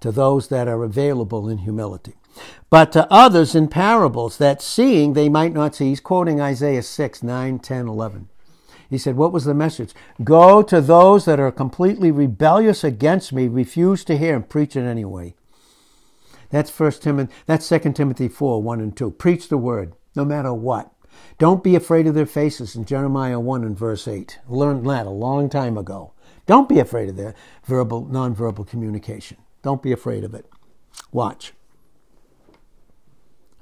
to 0.00 0.10
those 0.10 0.48
that 0.48 0.66
are 0.66 0.82
available 0.82 1.48
in 1.48 1.58
humility. 1.58 2.14
But 2.68 2.90
to 2.94 3.06
others 3.08 3.54
in 3.54 3.68
parables, 3.68 4.38
that 4.38 4.60
seeing 4.60 5.12
they 5.12 5.28
might 5.28 5.54
not 5.54 5.76
see. 5.76 5.90
He's 5.90 6.00
quoting 6.00 6.40
Isaiah 6.40 6.82
6, 6.82 7.22
9, 7.22 7.60
10, 7.60 7.86
11. 7.86 8.28
He 8.90 8.98
said, 8.98 9.14
What 9.14 9.32
was 9.32 9.44
the 9.44 9.54
message? 9.54 9.94
Go 10.24 10.62
to 10.64 10.80
those 10.80 11.26
that 11.26 11.38
are 11.38 11.52
completely 11.52 12.10
rebellious 12.10 12.82
against 12.82 13.32
me, 13.32 13.46
refuse 13.46 14.04
to 14.06 14.18
hear, 14.18 14.34
and 14.34 14.48
preach 14.48 14.74
it 14.74 14.82
anyway. 14.82 15.36
That's 16.50 16.70
First 16.70 17.04
Timothy, 17.04 17.32
that's 17.46 17.64
Second 17.64 17.94
Timothy 17.94 18.26
4, 18.26 18.60
1 18.64 18.80
and 18.80 18.96
2. 18.96 19.12
Preach 19.12 19.48
the 19.48 19.58
word, 19.58 19.92
no 20.16 20.24
matter 20.24 20.52
what. 20.52 20.90
Don't 21.38 21.62
be 21.62 21.76
afraid 21.76 22.06
of 22.06 22.14
their 22.14 22.26
faces 22.26 22.74
in 22.74 22.84
Jeremiah 22.84 23.38
1 23.38 23.62
and 23.62 23.78
verse 23.78 24.08
8. 24.08 24.38
Learned 24.48 24.88
that 24.88 25.06
a 25.06 25.10
long 25.10 25.48
time 25.48 25.78
ago. 25.78 26.12
Don't 26.46 26.68
be 26.68 26.80
afraid 26.80 27.08
of 27.08 27.16
their 27.16 27.34
verbal, 27.64 28.06
nonverbal 28.06 28.66
communication. 28.66 29.36
Don't 29.62 29.82
be 29.82 29.92
afraid 29.92 30.24
of 30.24 30.34
it. 30.34 30.46
Watch. 31.12 31.52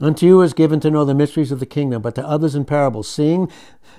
Unto 0.01 0.27
you 0.27 0.43
is 0.43 0.53
given 0.53 0.79
to 0.81 0.91
know 0.91 1.05
the 1.05 1.15
mysteries 1.15 1.51
of 1.51 1.61
the 1.61 1.67
kingdom, 1.67 2.03
but 2.03 2.15
to 2.15 2.27
others 2.27 2.55
in 2.55 2.65
parables, 2.65 3.09
seeing 3.09 3.51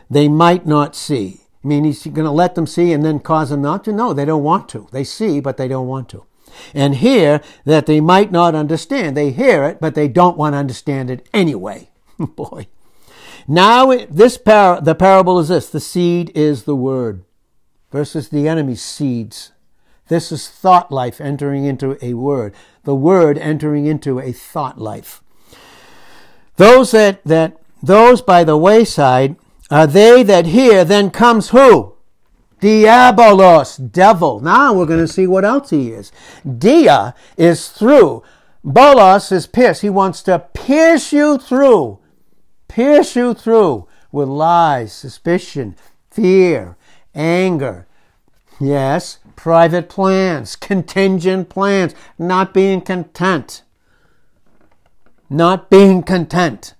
they 0.10 0.28
might 0.28 0.66
not 0.66 0.96
see. 0.96 1.42
I 1.64 1.68
mean, 1.68 1.84
he's 1.84 2.04
going 2.04 2.26
to 2.26 2.32
let 2.32 2.56
them 2.56 2.68
see 2.68 2.94
and 2.94 3.04
then 3.04 3.20
cause 3.20 3.50
them 3.50 3.62
not 3.62 3.84
to? 3.86 3.92
No, 3.92 4.14
they 4.14 4.26
don't 4.26 4.44
want 4.44 4.70
to. 4.70 4.88
They 4.92 5.04
see, 5.04 5.40
but 5.40 5.58
they 5.58 5.68
don't 5.68 5.88
want 5.88 6.08
to. 6.10 6.26
And 6.74 6.96
hear 6.96 7.42
that 7.66 7.88
they 7.88 8.00
might 8.00 8.32
not 8.32 8.56
understand. 8.56 9.18
They 9.18 9.32
hear 9.32 9.64
it, 9.64 9.80
but 9.82 9.96
they 9.96 10.08
don't 10.08 10.38
want 10.38 10.54
to 10.54 10.60
understand 10.60 11.10
it 11.10 11.28
anyway. 11.34 11.90
Boy. 12.20 12.68
Now, 13.48 13.96
this 14.10 14.38
par- 14.38 14.82
the 14.82 14.96
parable 14.96 15.40
is 15.40 15.48
this 15.48 15.70
the 15.70 15.80
seed 15.80 16.32
is 16.36 16.64
the 16.64 16.76
word 16.76 17.24
versus 17.92 18.30
the 18.30 18.48
enemy's 18.48 18.82
seeds. 18.82 19.54
This 20.10 20.32
is 20.32 20.50
thought 20.50 20.92
life 20.92 21.20
entering 21.22 21.66
into 21.66 21.98
a 22.04 22.14
word, 22.14 22.54
the 22.84 22.96
word 22.96 23.38
entering 23.38 23.86
into 23.86 24.20
a 24.20 24.32
thought 24.32 24.80
life. 24.80 25.22
Those 26.58 26.92
that, 26.92 27.24
that, 27.24 27.58
those 27.84 28.22
by 28.22 28.44
the 28.44 28.58
wayside 28.58 29.36
are 29.70 29.88
they 29.88 30.24
that 30.24 30.48
hear, 30.48 30.84
then 30.84 31.12
comes 31.12 31.50
who? 31.50 31.94
Diabolos, 32.62 33.92
devil. 33.92 34.40
Now 34.40 34.74
we're 34.74 34.86
going 34.86 35.06
to 35.06 35.12
see 35.12 35.28
what 35.28 35.46
else 35.46 35.70
he 35.70 35.92
is. 35.92 36.12
Dia 36.44 37.14
is 37.38 37.70
through. 37.70 38.24
Bolos 38.64 39.32
is 39.32 39.46
pierce. 39.46 39.82
He 39.82 39.90
wants 39.90 40.24
to 40.24 40.40
pierce 40.40 41.14
you 41.14 41.38
through. 41.38 42.00
Pierce 42.78 43.16
you 43.16 43.34
through 43.34 43.88
with 44.12 44.28
lies, 44.28 44.94
suspicion, 44.94 45.76
fear, 46.12 46.78
anger. 47.16 47.88
Yes, 48.60 49.18
private 49.36 49.90
plans, 49.90 50.56
contingent 50.56 51.50
plans, 51.50 51.96
not 52.20 52.54
being 52.54 52.82
content. 52.82 53.64
Not 55.28 55.72
being 55.72 56.04
content. 56.04 56.76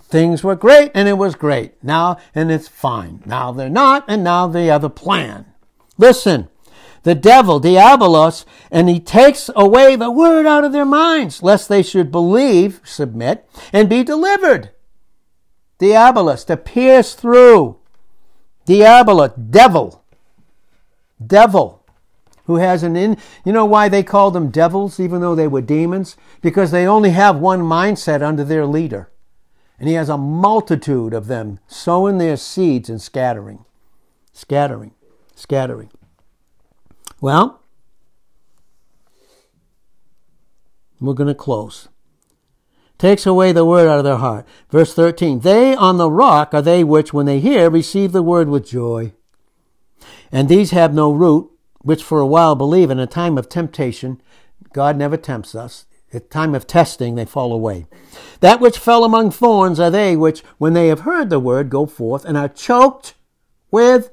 Things 0.00 0.42
were 0.42 0.56
great 0.56 0.90
and 0.94 1.06
it 1.06 1.18
was 1.18 1.34
great. 1.34 1.74
Now, 1.84 2.16
and 2.34 2.50
it's 2.50 2.66
fine. 2.66 3.22
Now 3.26 3.52
they're 3.52 3.68
not, 3.68 4.06
and 4.08 4.24
now 4.24 4.46
they 4.46 4.64
the 4.64 4.70
other 4.70 4.88
plan. 4.88 5.52
Listen, 5.98 6.48
the 7.02 7.14
devil, 7.14 7.60
diabolos, 7.60 8.46
and 8.70 8.88
he 8.88 9.00
takes 9.00 9.50
away 9.54 9.96
the 9.96 10.10
word 10.10 10.46
out 10.46 10.64
of 10.64 10.72
their 10.72 10.86
minds, 10.86 11.42
lest 11.42 11.68
they 11.68 11.82
should 11.82 12.10
believe, 12.10 12.80
submit, 12.84 13.46
and 13.70 13.90
be 13.90 14.02
delivered. 14.02 14.70
Diabolos, 15.78 16.44
to 16.46 16.56
pierce 16.56 17.14
through. 17.14 17.78
Diabolus, 18.66 19.50
devil. 19.50 20.02
Devil. 21.24 21.84
Who 22.44 22.56
has 22.56 22.82
an 22.82 22.96
in, 22.96 23.18
you 23.44 23.52
know 23.52 23.66
why 23.66 23.88
they 23.88 24.02
called 24.02 24.34
them 24.34 24.50
devils, 24.50 24.98
even 24.98 25.20
though 25.20 25.34
they 25.34 25.46
were 25.46 25.60
demons? 25.60 26.16
Because 26.40 26.70
they 26.70 26.86
only 26.86 27.10
have 27.10 27.36
one 27.36 27.60
mindset 27.60 28.22
under 28.22 28.42
their 28.42 28.66
leader. 28.66 29.10
And 29.78 29.88
he 29.88 29.94
has 29.94 30.08
a 30.08 30.18
multitude 30.18 31.12
of 31.12 31.26
them 31.26 31.60
sowing 31.68 32.18
their 32.18 32.36
seeds 32.36 32.88
and 32.88 33.00
scattering. 33.00 33.64
Scattering. 34.32 34.92
Scattering. 35.34 35.90
Well, 37.20 37.60
we're 41.00 41.14
going 41.14 41.28
to 41.28 41.34
close. 41.34 41.88
Takes 42.98 43.26
away 43.26 43.52
the 43.52 43.64
word 43.64 43.88
out 43.88 43.98
of 43.98 44.04
their 44.04 44.16
heart. 44.16 44.46
Verse 44.70 44.92
13 44.92 45.40
They 45.40 45.74
on 45.74 45.98
the 45.98 46.10
rock 46.10 46.52
are 46.52 46.62
they 46.62 46.82
which, 46.82 47.12
when 47.12 47.26
they 47.26 47.38
hear, 47.38 47.70
receive 47.70 48.10
the 48.12 48.22
word 48.22 48.48
with 48.48 48.68
joy. 48.68 49.12
And 50.32 50.48
these 50.48 50.72
have 50.72 50.92
no 50.92 51.12
root, 51.12 51.50
which 51.80 52.02
for 52.02 52.20
a 52.20 52.26
while 52.26 52.56
believe 52.56 52.90
in 52.90 52.98
a 52.98 53.06
time 53.06 53.38
of 53.38 53.48
temptation. 53.48 54.20
God 54.72 54.96
never 54.96 55.16
tempts 55.16 55.54
us. 55.54 55.86
At 56.12 56.30
time 56.30 56.54
of 56.54 56.66
testing, 56.66 57.14
they 57.14 57.26
fall 57.26 57.52
away. 57.52 57.86
That 58.40 58.60
which 58.60 58.78
fell 58.78 59.04
among 59.04 59.30
thorns 59.30 59.78
are 59.78 59.90
they 59.90 60.16
which, 60.16 60.40
when 60.56 60.72
they 60.72 60.88
have 60.88 61.00
heard 61.00 61.28
the 61.28 61.38
word, 61.38 61.68
go 61.68 61.86
forth 61.86 62.24
and 62.24 62.36
are 62.36 62.48
choked 62.48 63.14
with 63.70 64.10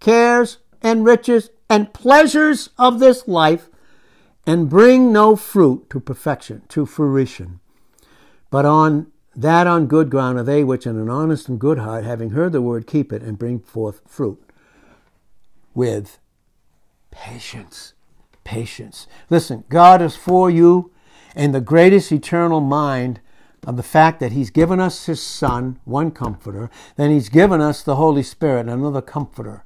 cares 0.00 0.58
and 0.80 1.04
riches 1.04 1.50
and 1.68 1.92
pleasures 1.92 2.70
of 2.78 3.00
this 3.00 3.26
life 3.26 3.68
and 4.46 4.70
bring 4.70 5.12
no 5.12 5.34
fruit 5.34 5.90
to 5.90 5.98
perfection, 5.98 6.62
to 6.68 6.86
fruition. 6.86 7.60
But 8.54 8.66
on 8.66 9.08
that 9.34 9.66
on 9.66 9.88
good 9.88 10.10
ground 10.10 10.38
are 10.38 10.44
they 10.44 10.62
which 10.62 10.86
in 10.86 10.96
an 10.96 11.10
honest 11.10 11.48
and 11.48 11.58
good 11.58 11.78
heart, 11.78 12.04
having 12.04 12.30
heard 12.30 12.52
the 12.52 12.62
word, 12.62 12.86
keep 12.86 13.12
it 13.12 13.20
and 13.20 13.36
bring 13.36 13.58
forth 13.58 14.00
fruit 14.06 14.40
with 15.74 16.20
patience. 17.10 17.94
Patience. 18.44 19.08
Listen, 19.28 19.64
God 19.68 20.00
is 20.00 20.14
for 20.14 20.48
you, 20.48 20.92
and 21.34 21.52
the 21.52 21.60
greatest 21.60 22.12
eternal 22.12 22.60
mind 22.60 23.18
of 23.66 23.76
the 23.76 23.82
fact 23.82 24.20
that 24.20 24.30
He's 24.30 24.50
given 24.50 24.78
us 24.78 25.06
His 25.06 25.20
Son, 25.20 25.80
one 25.84 26.12
comforter, 26.12 26.70
then 26.94 27.10
He's 27.10 27.28
given 27.28 27.60
us 27.60 27.82
the 27.82 27.96
Holy 27.96 28.22
Spirit, 28.22 28.68
another 28.68 29.02
comforter. 29.02 29.64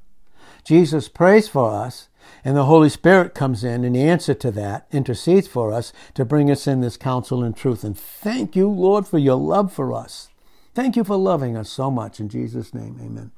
Jesus 0.65 1.11
prays 1.11 1.47
for 1.47 1.71
us, 1.71 2.09
and 2.45 2.57
the 2.57 2.65
Holy 2.65 2.89
Spirit 2.89 3.35
comes 3.35 3.65
in 3.65 3.85
in 3.85 3.97
answer 3.97 4.35
to 4.35 4.51
that, 4.53 4.87
intercedes 4.93 5.49
for 5.49 5.73
us 5.73 5.93
to 6.15 6.25
bring 6.25 6.51
us 6.51 6.67
in 6.67 6.81
this 6.81 6.97
counsel 6.97 7.43
and 7.43 7.57
truth. 7.57 7.85
And 7.85 7.99
thank 7.99 8.55
you, 8.57 8.69
Lord, 8.69 9.07
for 9.07 9.19
your 9.19 9.37
love 9.37 9.73
for 9.73 9.93
us. 9.93 10.29
Thank 10.75 10.97
you 10.97 11.05
for 11.05 11.17
loving 11.17 11.57
us 11.57 11.71
so 11.71 11.91
much. 11.91 12.21
In 12.21 12.29
Jesus' 12.29 12.75
name, 12.75 12.99
amen. 13.03 13.33